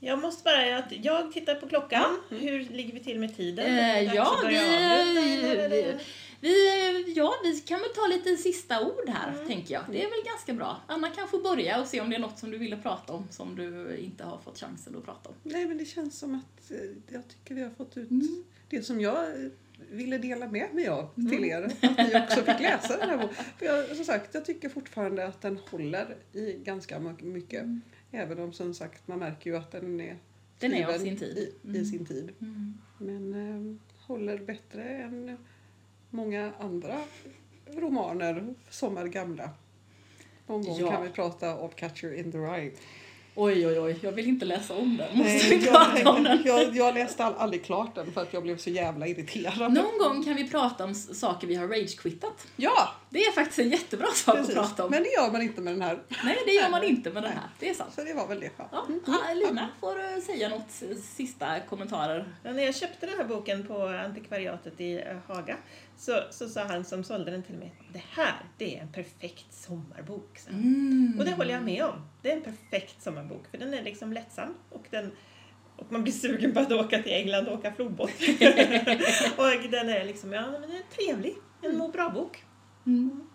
Jag 0.00 0.18
måste 0.18 0.44
bara, 0.44 0.78
att 0.78 0.92
jag 1.04 1.32
tittar 1.32 1.54
på 1.54 1.68
klockan. 1.68 2.20
Hur 2.30 2.64
ligger 2.64 2.92
vi 2.94 3.00
till 3.00 3.18
med 3.18 3.36
tiden? 3.36 3.66
Eh, 3.78 4.14
ja, 4.14 4.38
vi, 4.46 4.54
vi, 5.70 5.96
vi, 6.40 7.12
ja, 7.16 7.34
vi 7.42 7.60
kan 7.60 7.80
väl 7.80 7.88
ta 7.94 8.06
lite 8.06 8.36
sista 8.36 8.80
ord 8.86 9.08
här, 9.08 9.32
Mm. 9.32 9.46
tänker 9.46 9.74
jag. 9.74 9.82
Det 9.90 10.04
är 10.04 10.10
väl 10.10 10.24
ganska 10.24 10.52
bra. 10.52 10.80
Anna 10.86 11.08
kan 11.10 11.28
få 11.28 11.38
börja 11.38 11.80
och 11.80 11.86
se 11.86 12.00
om 12.00 12.10
det 12.10 12.16
är 12.16 12.20
något 12.20 12.38
som 12.38 12.50
du 12.50 12.58
ville 12.58 12.76
prata 12.76 13.12
om 13.12 13.28
som 13.30 13.56
du 13.56 13.96
inte 13.96 14.24
har 14.24 14.38
fått 14.38 14.58
chansen 14.60 14.96
att 14.96 15.04
prata 15.04 15.28
om. 15.28 15.34
Nej, 15.42 15.66
men 15.66 15.78
det 15.78 15.84
känns 15.84 16.18
som 16.18 16.34
att 16.34 16.70
eh, 16.70 16.76
jag 17.08 17.22
tycker 17.28 17.54
vi 17.54 17.62
har 17.62 17.70
fått 17.70 17.96
ut 17.96 18.10
Mm. 18.10 18.44
det 18.70 18.82
som 18.82 19.00
jag 19.00 19.14
eh, 19.24 19.50
ville 19.90 20.18
dela 20.18 20.48
med 20.48 20.74
mig 20.74 20.88
av 20.88 21.08
till 21.30 21.44
er. 21.44 21.62
Att 21.62 21.98
ni 21.98 22.20
också 22.24 22.42
fick 22.44 22.60
läsa 22.60 22.96
den 22.96 23.08
här 23.10 23.16
boken. 23.16 23.34
För 23.58 23.66
jag, 23.66 23.96
som 23.96 24.04
sagt, 24.04 24.34
jag 24.34 24.44
tycker 24.44 24.68
fortfarande 24.68 25.26
att 25.26 25.40
den 25.40 25.58
håller 25.70 26.16
i 26.32 26.52
ganska 26.64 26.98
my- 26.98 27.22
mycket. 27.22 27.64
Även 28.10 28.38
om 28.38 28.52
som 28.52 28.74
sagt 28.74 29.08
man 29.08 29.18
märker 29.18 29.50
ju 29.50 29.56
att 29.56 29.70
den 29.70 30.00
är 30.00 30.16
Den 30.58 30.74
är 30.74 30.86
av 30.94 30.98
sin 30.98 31.16
tid. 31.16 31.38
I, 31.38 31.40
i 31.68 31.70
Mm. 31.70 31.84
sin 31.84 32.06
tid. 32.06 32.32
Mm. 32.40 32.74
Men 32.98 33.34
eh, 33.34 33.76
håller 34.06 34.38
bättre 34.38 34.82
än 34.84 35.36
många 36.10 36.52
andra 36.58 37.00
romaner 37.66 38.54
som 38.70 38.96
är 38.96 39.06
gamla. 39.06 39.50
Någon 40.46 40.62
gång 40.62 40.76
Ja. 40.80 40.90
kan 40.92 41.02
vi 41.02 41.08
prata 41.08 41.56
om 41.58 41.70
Catcher 41.70 42.14
in 42.14 42.32
the 42.32 42.38
Rye. 42.38 42.72
Oj, 43.34 43.66
oj, 43.66 43.80
oj, 43.80 43.98
jag 44.00 44.12
vill 44.12 44.28
inte 44.28 44.44
läsa 44.44 44.74
om 44.74 44.96
den. 44.96 45.16
Måste 45.16 45.32
Nej, 45.32 45.58
vi 45.58 45.66
prata 45.66 46.10
om 46.10 46.24
den? 46.24 46.42
jag, 46.44 46.62
jag, 46.62 46.76
jag 46.76 46.94
läste 46.94 47.24
all, 47.24 47.34
aldrig 47.34 47.64
klart 47.64 47.94
den 47.94 48.12
för 48.12 48.22
att 48.22 48.32
jag 48.32 48.42
blev 48.42 48.56
så 48.56 48.70
jävla 48.70 49.06
irriterad. 49.06 49.72
Någon 49.72 49.98
gång 49.98 50.24
kan 50.24 50.34
vi 50.36 50.50
prata 50.50 50.84
om 50.84 50.94
saker 50.94 51.46
vi 51.46 51.54
har 51.54 51.66
rage-quittat. 51.68 52.46
Ja, 52.56 52.88
Det 53.10 53.18
är 53.18 53.32
faktiskt 53.32 53.58
en 53.58 53.70
jättebra 53.70 54.06
sak 54.06 54.36
precis. 54.36 54.56
att 54.56 54.62
prata 54.62 54.84
om. 54.84 54.90
Men 54.90 55.02
det 55.02 55.08
gör 55.08 55.32
man 55.32 55.42
inte 55.42 55.60
med 55.60 55.72
den 55.72 55.82
här. 55.82 56.02
Nej, 56.24 56.38
det 56.46 56.52
gör 56.52 56.70
man 56.70 56.84
inte 56.84 57.10
med 57.10 57.22
den 57.22 57.32
här. 57.32 57.48
Det 57.58 57.68
är 57.68 57.74
sant. 57.74 57.92
Så 57.94 58.04
det 58.04 58.14
var 58.14 58.26
väl 58.26 58.40
det. 58.40 58.50
Ja. 58.56 58.64
Ja, 59.06 59.18
ah, 59.30 59.34
Lina 59.34 59.68
får 59.80 60.20
säga 60.20 60.48
något 60.48 60.70
sista 61.16 61.60
kommentarer. 61.60 62.34
När 62.42 62.62
jag 62.62 62.74
köpte 62.76 63.06
den 63.06 63.18
här 63.18 63.24
boken 63.24 63.66
på 63.66 63.86
antikvariatet 63.86 64.80
i 64.80 65.04
Haga 65.26 65.56
så, 66.02 66.22
så 66.30 66.48
sa 66.48 66.64
han 66.64 66.84
som 66.84 67.04
sålde 67.04 67.30
den 67.30 67.42
till 67.42 67.54
mig 67.54 67.74
det 67.92 68.02
här 68.10 68.34
det 68.58 68.76
är 68.76 68.82
en 68.82 68.92
perfekt 68.92 69.54
sommarbok. 69.54 70.40
han. 70.46 70.54
Mm. 70.54 71.18
Och 71.18 71.24
det 71.24 71.32
håller 71.32 71.54
jag 71.54 71.62
med 71.62 71.84
om. 71.84 72.08
Det 72.22 72.32
är 72.32 72.36
en 72.36 72.42
perfekt 72.42 73.02
sommarbok 73.02 73.46
för 73.50 73.58
den 73.58 73.74
är 73.74 73.82
liksom 73.82 74.12
lättsam 74.12 74.54
och, 74.70 74.86
den, 74.90 75.12
och 75.76 75.92
man 75.92 76.02
blir 76.02 76.12
sugen 76.12 76.52
på 76.52 76.60
att 76.60 76.72
åka 76.72 77.02
till 77.02 77.12
England 77.12 77.48
och 77.48 77.58
åka 77.58 77.72
flodbåt. 77.72 78.10
och 79.36 79.70
den 79.70 79.88
är 79.88 80.04
liksom, 80.04 80.32
ja 80.32 80.50
men 80.50 80.60
den 80.60 80.70
är 80.70 80.82
trevlig. 80.96 81.34
En 81.62 81.76
må 81.76 81.88
bra-bok. 81.88 82.44
Mm. 82.86 83.28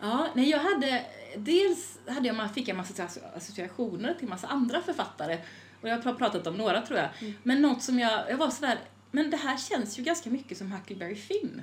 Ja, 0.00 0.28
nej, 0.34 0.50
jag 0.50 0.58
hade... 0.58 1.04
Dels 1.36 1.98
hade 2.08 2.28
jag, 2.28 2.54
fick 2.54 2.68
jag 2.68 2.76
massa 2.76 3.08
associationer 3.36 4.14
till 4.14 4.28
massa 4.28 4.46
andra 4.46 4.80
författare. 4.80 5.38
Och 5.80 5.88
jag 5.88 6.02
har 6.02 6.14
pratat 6.14 6.46
om 6.46 6.56
några 6.56 6.80
tror 6.80 6.98
jag. 6.98 7.08
Men 7.42 7.62
något 7.62 7.82
som 7.82 7.98
jag, 7.98 8.30
jag 8.30 8.36
var 8.36 8.50
sådär, 8.50 8.78
men 9.10 9.30
det 9.30 9.36
här 9.36 9.56
känns 9.56 9.98
ju 9.98 10.02
ganska 10.02 10.30
mycket 10.30 10.58
som 10.58 10.72
Huckleberry 10.72 11.14
Finn. 11.14 11.62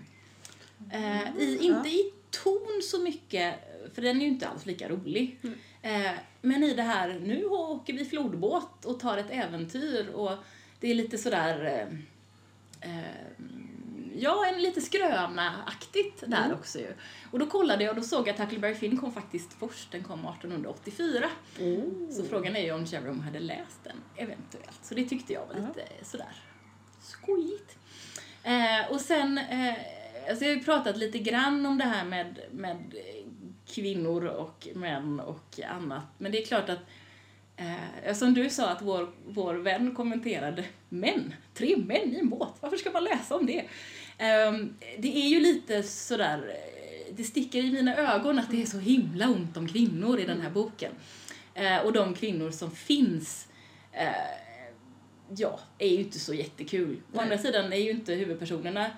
Eh, 0.92 1.38
i, 1.38 1.58
inte 1.62 1.90
i 1.90 2.14
ton 2.30 2.82
så 2.84 3.00
mycket, 3.00 3.56
för 3.94 4.02
den 4.02 4.18
är 4.18 4.22
ju 4.22 4.28
inte 4.28 4.48
alls 4.48 4.66
lika 4.66 4.90
rolig. 4.90 5.40
Eh, 5.82 6.12
men 6.42 6.64
i 6.64 6.74
det 6.74 6.84
här, 6.84 7.20
nu 7.20 7.46
åker 7.46 7.94
vi 7.94 8.06
flodbåt 8.06 8.86
och 8.86 9.00
tar 9.00 9.18
ett 9.18 9.32
äventyr 9.32 10.10
och 10.10 10.32
det 10.80 10.92
är 10.92 10.96
lite 10.96 11.18
sådär 11.18 11.66
eh, 11.66 12.90
eh, 12.92 13.06
Ja, 14.20 14.46
en 14.46 14.62
lite 14.62 14.82
skröna-aktigt 14.82 16.24
där 16.28 16.54
också 16.54 16.80
ju. 16.80 16.94
Och 17.32 17.40
då 17.40 17.46
kollade 17.46 17.84
jag 17.84 17.92
och 17.92 17.96
då 17.96 18.08
såg 18.08 18.28
jag 18.28 18.34
att 18.34 18.40
Huckleberry 18.40 18.76
Finn 18.76 18.98
kom 18.98 19.12
faktiskt 19.12 19.54
först, 19.54 19.92
den 19.92 20.04
kom 20.04 20.20
1884. 20.20 21.30
Så 22.12 22.24
frågan 22.24 22.56
är 22.56 22.64
ju 22.64 22.72
om 22.72 22.86
Jerome 22.86 23.24
hade 23.24 23.40
läst 23.40 23.84
den, 23.84 23.98
eventuellt. 24.16 24.80
Så 24.82 24.96
det 24.96 25.06
tyckte 25.06 25.34
jag 25.34 25.46
var 25.48 25.56
lite 25.56 26.06
sådär 26.06 26.36
skit. 27.36 27.78
Eh, 28.44 28.92
och 28.92 29.02
sen, 29.02 29.38
eh, 29.38 29.74
alltså 30.30 30.46
jag 30.46 30.52
har 30.52 30.58
ju 30.58 30.64
pratat 30.64 30.98
lite 30.98 31.20
grann 31.20 31.66
om 31.66 31.78
det 31.78 31.84
här 31.84 32.06
med, 32.06 32.40
med 32.52 32.96
kvinnor 33.68 34.26
och 34.26 34.68
män 34.76 35.20
och 35.20 35.60
annat. 35.70 36.04
Men 36.18 36.32
det 36.32 36.42
är 36.42 36.46
klart 36.46 36.70
att 36.70 36.80
Eh, 37.58 38.14
som 38.14 38.34
du 38.34 38.50
sa 38.50 38.70
att 38.70 38.82
vår, 38.82 39.10
vår 39.28 39.56
vän 39.56 39.96
kommenterade 39.96 40.64
män, 40.90 41.34
tre 41.54 41.78
män 41.78 42.14
i 42.14 42.20
en 42.20 42.30
båt, 42.30 42.54
varför 42.60 42.78
ska 42.78 42.92
man 42.92 43.04
läsa 43.04 43.36
om 43.36 43.46
det? 43.46 43.60
Eh, 44.18 44.54
det 44.98 45.18
är 45.18 45.28
ju 45.28 45.40
lite 45.40 45.84
sådär, 45.84 46.38
eh, 46.50 47.14
det 47.16 47.24
sticker 47.24 47.60
i 47.60 47.72
mina 47.72 47.96
ögon 47.96 48.40
att 48.40 48.52
det 48.52 48.62
är 48.62 48.66
så 48.66 48.80
himla 48.80 49.28
ont 49.28 49.58
om 49.58 49.68
kvinnor 49.68 50.20
i 50.20 50.26
den 50.26 50.42
här 50.42 50.50
boken. 50.50 50.92
Eh, 51.54 51.78
och 51.78 51.94
de 51.94 52.14
kvinnor 52.14 52.52
som 52.52 52.72
finns, 52.72 53.48
eh, 53.92 54.47
ja, 55.36 55.60
är 55.78 55.88
ju 55.88 56.00
inte 56.00 56.20
så 56.20 56.34
jättekul. 56.34 56.96
Å 56.96 57.00
Nej. 57.12 57.24
andra 57.24 57.38
sidan 57.38 57.74
är 57.74 57.78
ju 57.78 57.92
inte 57.92 58.14
huvudpersonerna 58.14 58.92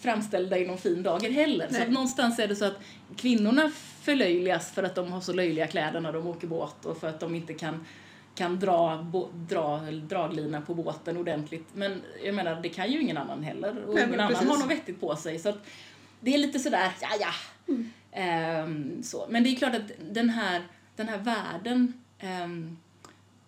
framställda 0.00 0.58
i 0.58 0.66
någon 0.66 0.78
fin 0.78 1.02
dager 1.02 1.30
heller. 1.30 1.66
Så 1.66 1.72
Nej. 1.72 1.82
att 1.82 1.90
någonstans 1.90 2.38
är 2.38 2.48
det 2.48 2.56
så 2.56 2.64
att 2.64 2.78
kvinnorna 3.16 3.70
förlöjligas 4.02 4.72
för 4.72 4.82
att 4.82 4.94
de 4.94 5.12
har 5.12 5.20
så 5.20 5.32
löjliga 5.32 5.66
kläder 5.66 6.00
när 6.00 6.12
de 6.12 6.26
åker 6.26 6.46
båt 6.46 6.84
och 6.84 7.00
för 7.00 7.08
att 7.08 7.20
de 7.20 7.34
inte 7.34 7.54
kan, 7.54 7.86
kan 8.34 8.60
dra, 8.60 9.02
bo, 9.02 9.28
dra 9.32 9.78
draglina 9.90 10.60
på 10.60 10.74
båten 10.74 11.16
ordentligt. 11.16 11.66
Men 11.72 12.02
jag 12.24 12.34
menar, 12.34 12.60
det 12.62 12.68
kan 12.68 12.92
ju 12.92 13.00
ingen 13.00 13.16
annan 13.16 13.42
heller 13.42 13.84
och 13.84 13.94
Nej, 13.94 14.04
ingen 14.08 14.20
annan 14.20 14.48
har 14.48 14.58
något 14.58 14.70
vettigt 14.70 15.00
på 15.00 15.16
sig. 15.16 15.38
Så 15.38 15.48
att 15.48 15.66
det 16.20 16.34
är 16.34 16.38
lite 16.38 16.58
sådär, 16.58 16.92
ja 17.00 17.08
ja. 17.20 17.32
Mm. 17.68 17.90
Ehm, 18.12 19.02
så. 19.02 19.26
Men 19.28 19.44
det 19.44 19.50
är 19.50 19.56
klart 19.56 19.74
att 19.74 19.90
den 20.10 20.30
här, 20.30 20.62
den 20.96 21.08
här 21.08 21.18
världen 21.18 21.92
ehm, 22.18 22.76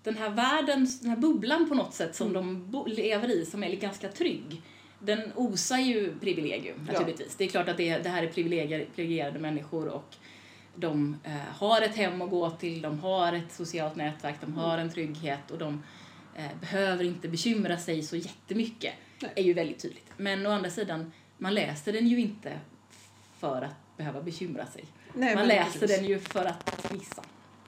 den 0.07 0.17
här 0.17 0.31
världen, 0.31 0.89
den 1.01 1.11
här 1.11 1.17
bubblan 1.17 1.69
på 1.69 1.75
något 1.75 1.95
sätt 1.95 2.17
som 2.17 2.37
Mm. 2.37 2.71
de 2.73 2.87
lever 2.87 3.31
i 3.31 3.47
som 3.47 3.65
är 3.65 3.71
ganska 3.77 4.09
trygg 4.09 4.63
den 4.99 5.33
osar 5.35 5.79
ju 5.79 6.19
privilegium 6.19 6.77
Ja. 6.87 6.93
naturligtvis. 6.93 7.37
Det 7.37 7.45
är 7.45 7.49
klart 7.49 7.69
att 7.69 7.77
det, 7.77 7.99
det 7.99 8.09
här 8.09 8.23
är 8.23 8.29
privilegier, 8.29 8.87
privilegierade 8.95 9.39
människor 9.39 9.89
och 9.89 10.15
de 10.75 11.17
eh, 11.25 11.33
har 11.59 11.83
ett 11.83 11.97
hem 11.97 12.23
att 12.23 12.31
gå 12.31 12.51
till, 12.51 12.83
de 12.83 12.99
har 13.01 13.33
ett 13.33 13.53
socialt 13.53 13.97
nätverk, 13.97 14.35
de 14.41 14.55
har 14.55 14.79
en 14.79 14.91
trygghet 14.91 15.51
och 15.51 15.59
de 15.59 15.83
eh, 16.37 16.45
behöver 16.61 17.05
inte 17.05 17.29
bekymra 17.29 17.79
sig 17.79 18.03
så 18.03 18.17
jättemycket. 18.17 18.95
Nej. 19.23 19.33
är 19.37 19.43
ju 19.43 19.53
väldigt 19.53 19.79
tydligt. 19.79 20.11
Men 20.17 20.47
å 20.47 20.51
andra 20.51 20.71
sidan, 20.71 21.13
man 21.39 21.55
läser 21.55 21.93
den 21.93 22.09
ju 22.09 22.21
inte 22.21 22.53
för 23.39 23.63
att 23.63 23.97
behöva 23.97 24.23
bekymra 24.23 24.67
sig. 24.67 24.85
Nej, 25.15 25.35
man 25.35 25.49
läser 25.49 25.81
precis. 25.81 25.97
den 25.97 26.07
ju 26.09 26.19
för 26.19 26.45
att 26.45 26.93
missa. 26.93 27.23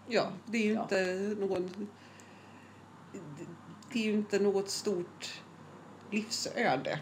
Ja, 0.09 0.29
det 0.47 0.59
är 0.59 0.63
ju 0.67 0.73
Ja. 0.73 0.83
inte 0.83 1.37
någon... 1.41 1.89
Det 3.93 3.99
är 3.99 4.05
ju 4.05 4.13
inte 4.13 4.39
något 4.39 4.71
stort 4.71 5.43
livsöde. 6.11 6.99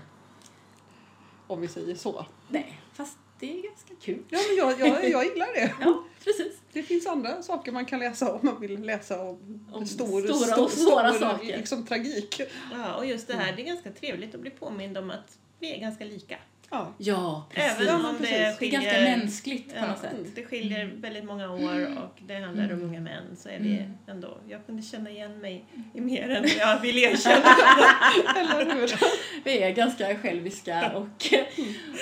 Om 1.46 1.60
vi 1.60 1.68
säger 1.68 1.94
så. 1.94 2.26
Nej, 2.48 2.80
fast 2.92 3.18
det 3.40 3.58
är 3.58 3.62
ganska 3.62 3.94
kul. 4.00 4.22
Ja, 4.28 4.38
men 4.48 4.56
jag, 4.56 4.80
jag, 4.80 5.10
jag 5.10 5.24
gillar 5.24 5.54
det. 5.54 5.74
Ja, 5.80 6.04
precis. 6.24 6.58
Det 6.72 6.82
finns 6.82 7.06
andra 7.06 7.42
saker 7.42 7.72
man 7.72 7.86
kan 7.86 7.98
läsa 8.00 8.32
om 8.32 8.40
man 8.42 8.60
vill 8.60 8.82
läsa 8.82 9.22
om, 9.22 9.68
Om 9.72 9.86
stor, 9.86 10.20
stora 10.22 10.46
stor, 10.46 10.64
och 10.64 10.70
svåra 10.70 11.12
stor, 11.12 11.20
saker. 11.20 11.56
Liksom, 11.56 11.86
tragik. 11.86 12.40
Ja, 12.72 12.96
och 12.96 13.06
just 13.06 13.28
det 13.28 13.34
här, 13.34 13.56
det 13.56 13.62
är 13.62 13.66
ganska 13.66 13.90
trevligt 13.90 14.34
att 14.34 14.40
bli 14.40 14.50
påmind 14.50 14.98
om 14.98 15.10
att 15.10 15.38
vi 15.58 15.74
är 15.74 15.80
ganska 15.80 16.04
lika. 16.04 16.36
Ja. 16.70 16.92
Ja, 16.98 17.46
precis. 17.50 17.80
Även 17.88 18.04
om 18.06 18.14
det 18.20 18.26
det 18.26 18.36
är 18.36 18.52
skiljer... 18.56 18.80
ganska 18.80 19.00
mänskligt 19.00 19.68
på 19.68 19.76
Ja, 19.76 19.86
något 19.86 19.98
sätt. 19.98 20.12
det 20.34 20.44
skiljer 20.44 20.92
väldigt 20.96 21.24
många 21.24 21.50
år 21.52 21.96
och 22.04 22.22
det 22.26 22.34
handlar 22.34 22.64
om 22.64 22.70
Mm. 22.70 22.82
unga 22.88 23.00
män 23.00 23.36
så 23.36 23.48
är 23.48 23.56
Mm. 23.56 23.68
vi 23.68 23.84
ändå... 24.12 24.38
Jag 24.48 24.66
kunde 24.66 24.82
känna 24.82 25.10
igen 25.10 25.38
mig 25.38 25.64
i 25.94 26.00
mer 26.00 26.30
än 26.30 26.44
jag 26.58 26.80
vill 26.80 26.98
erkänna. 26.98 27.36
Eller 28.40 28.74
hur? 28.74 28.90
Vi 29.44 29.62
är 29.62 29.70
ganska 29.70 30.18
själviska 30.18 30.92
och, 30.96 31.02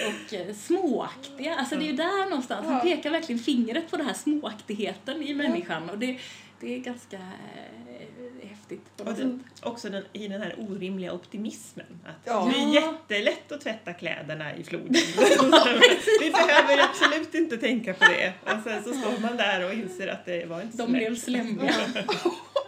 och 0.08 0.34
eh, 0.34 0.54
småaktiga. 0.54 1.54
Alltså 1.54 1.76
det 1.76 1.84
är 1.84 1.90
ju 1.90 1.96
där 1.96 2.30
någonstans. 2.30 2.66
Han 2.66 2.80
pekar 2.80 3.10
verkligen 3.10 3.38
fingret 3.38 3.90
på 3.90 3.96
den 3.96 4.06
här 4.06 4.14
småaktigheten 4.14 5.22
i 5.22 5.34
människan 5.34 5.90
och 5.90 5.98
det, 5.98 6.18
det 6.60 6.74
är 6.74 6.78
ganska 6.78 7.16
eh, 7.16 8.48
häftigt 8.48 8.96
på 8.96 9.04
något 9.04 9.12
Och 9.12 9.16
sätt. 9.18 9.26
den, 9.26 9.44
också 9.62 9.90
den, 9.90 10.04
i 10.12 10.28
den 10.28 10.42
här 10.42 10.54
orimliga 10.58 11.12
optimismen. 11.12 11.86
Att 12.04 12.14
Ja. 12.24 12.50
Det 12.54 12.60
är 12.62 12.74
jättelätt 12.74 13.52
att 13.52 13.60
tvätta 13.60 13.92
kläderna 13.92 14.56
i 14.56 14.64
floden. 14.64 14.94
Vi 16.20 16.30
behöver 16.30 16.82
absolut 16.84 17.34
inte 17.34 17.56
tänka 17.56 17.94
på 17.94 18.04
det. 18.04 18.32
Och 18.42 18.62
sen 18.64 18.84
så 18.84 18.92
står 18.94 19.20
man 19.20 19.36
där 19.36 19.64
och 19.66 19.72
inser 19.74 20.08
att 20.08 20.24
det 20.26 20.46
var 20.48 20.62
inte 20.62 20.76
så 20.76 20.82
De 20.86 20.92
blev 20.92 21.12
lätt. 21.12 21.22
slemmiga. 21.22 21.74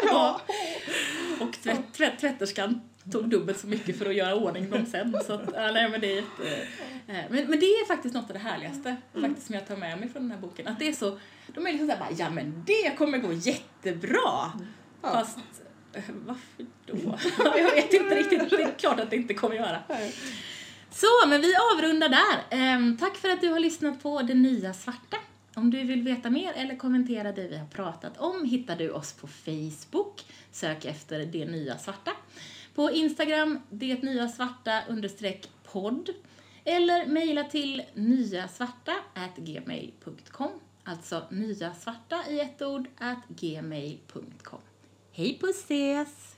Ja. 0.03 0.41
Och 1.41 1.53
tvätt, 1.63 1.93
tvätt, 1.93 2.21
tvätterskan 2.21 2.81
tog 3.13 3.31
dubbelt 3.31 3.59
så 3.59 3.67
mycket 3.67 3.99
för 3.99 4.07
att 4.07 4.15
göra 4.15 4.35
ordning 4.35 4.71
dem 4.71 4.87
sen. 4.87 5.17
Så 5.27 5.33
att, 5.33 5.51
ja, 5.55 5.73
nej, 5.73 5.91
men, 5.91 6.01
det 6.01 6.13
är 6.13 6.17
jätte, 6.17 6.67
eh, 7.07 7.25
men, 7.31 7.47
men 7.47 7.61
det 7.61 7.67
är 7.67 7.87
faktiskt 7.87 8.15
något 8.15 8.27
av 8.27 8.33
det 8.33 8.39
härligaste 8.39 8.97
faktiskt, 9.13 9.47
som 9.47 9.55
jag 9.55 9.69
tar 9.69 9.77
med 9.77 9.99
mig 9.99 10.09
från 10.09 10.23
den 10.23 10.31
här 10.31 10.39
boken. 10.39 10.69
Att 10.69 10.79
det 10.79 10.89
är 10.89 10.93
så, 10.93 11.19
de 11.47 11.67
är 11.67 11.71
liksom 11.71 11.89
såhär 11.89 12.01
bara, 12.01 12.13
ja 12.19 12.31
men 12.31 12.65
det 12.67 12.97
kommer 12.99 13.19
gå 13.19 13.33
jättebra. 13.33 14.53
Ja. 15.03 15.11
Fast 15.13 15.39
eh, 15.93 16.03
varför 16.27 16.67
då? 16.87 17.19
Jag 17.59 17.71
vet 17.71 17.93
inte 17.93 18.15
riktigt. 18.15 18.51
Det 18.51 18.63
är 18.63 18.79
klart 18.79 19.01
att 19.01 19.11
det 19.11 19.17
inte 19.17 19.35
kommer 19.35 19.57
göra. 19.57 19.79
Nej. 19.89 20.15
Så, 20.91 21.29
men 21.29 21.41
vi 21.41 21.55
avrundar 21.73 22.09
där. 22.09 22.59
Ehm, 22.59 22.97
tack 22.99 23.17
för 23.17 23.29
att 23.29 23.41
du 23.41 23.49
har 23.49 23.61
lyssnat 23.61 24.03
på 24.03 24.23
Det 24.23 24.35
Nya 24.35 24.75
Svarta. 24.75 25.17
Om 25.55 25.71
du 25.71 25.85
vill 25.85 26.03
veta 26.03 26.31
mer 26.31 26.53
eller 26.53 26.77
kommentera 26.77 27.33
det 27.33 27.49
vi 27.49 27.57
har 27.57 27.67
pratat 27.67 28.19
om 28.19 28.45
hittar 28.45 28.77
du 28.77 28.91
oss 28.91 29.13
på 29.13 29.27
Facebook. 29.27 30.25
Sök 30.53 30.85
efter 30.85 31.27
Det 31.27 31.45
Nya 31.45 31.79
Svarta. 31.79 32.11
På 32.77 32.91
Instagram, 32.91 33.59
det 33.71 34.03
nya 34.03 34.29
svarta 34.29 34.83
understreck 34.89 35.51
podd. 35.65 36.11
Eller 36.65 37.07
mejla 37.07 37.45
till 37.45 37.83
nyasvarta 37.95 38.95
at 39.15 39.37
gmail.com. 39.37 40.51
Alltså 40.85 41.23
nyasvarta 41.31 42.25
i 42.31 42.41
ett 42.41 42.63
ord 42.63 42.89
at 42.99 43.23
gmail.com. 43.29 44.61
Hej 45.13 45.39
puss 45.41 45.57
ses! 45.57 46.36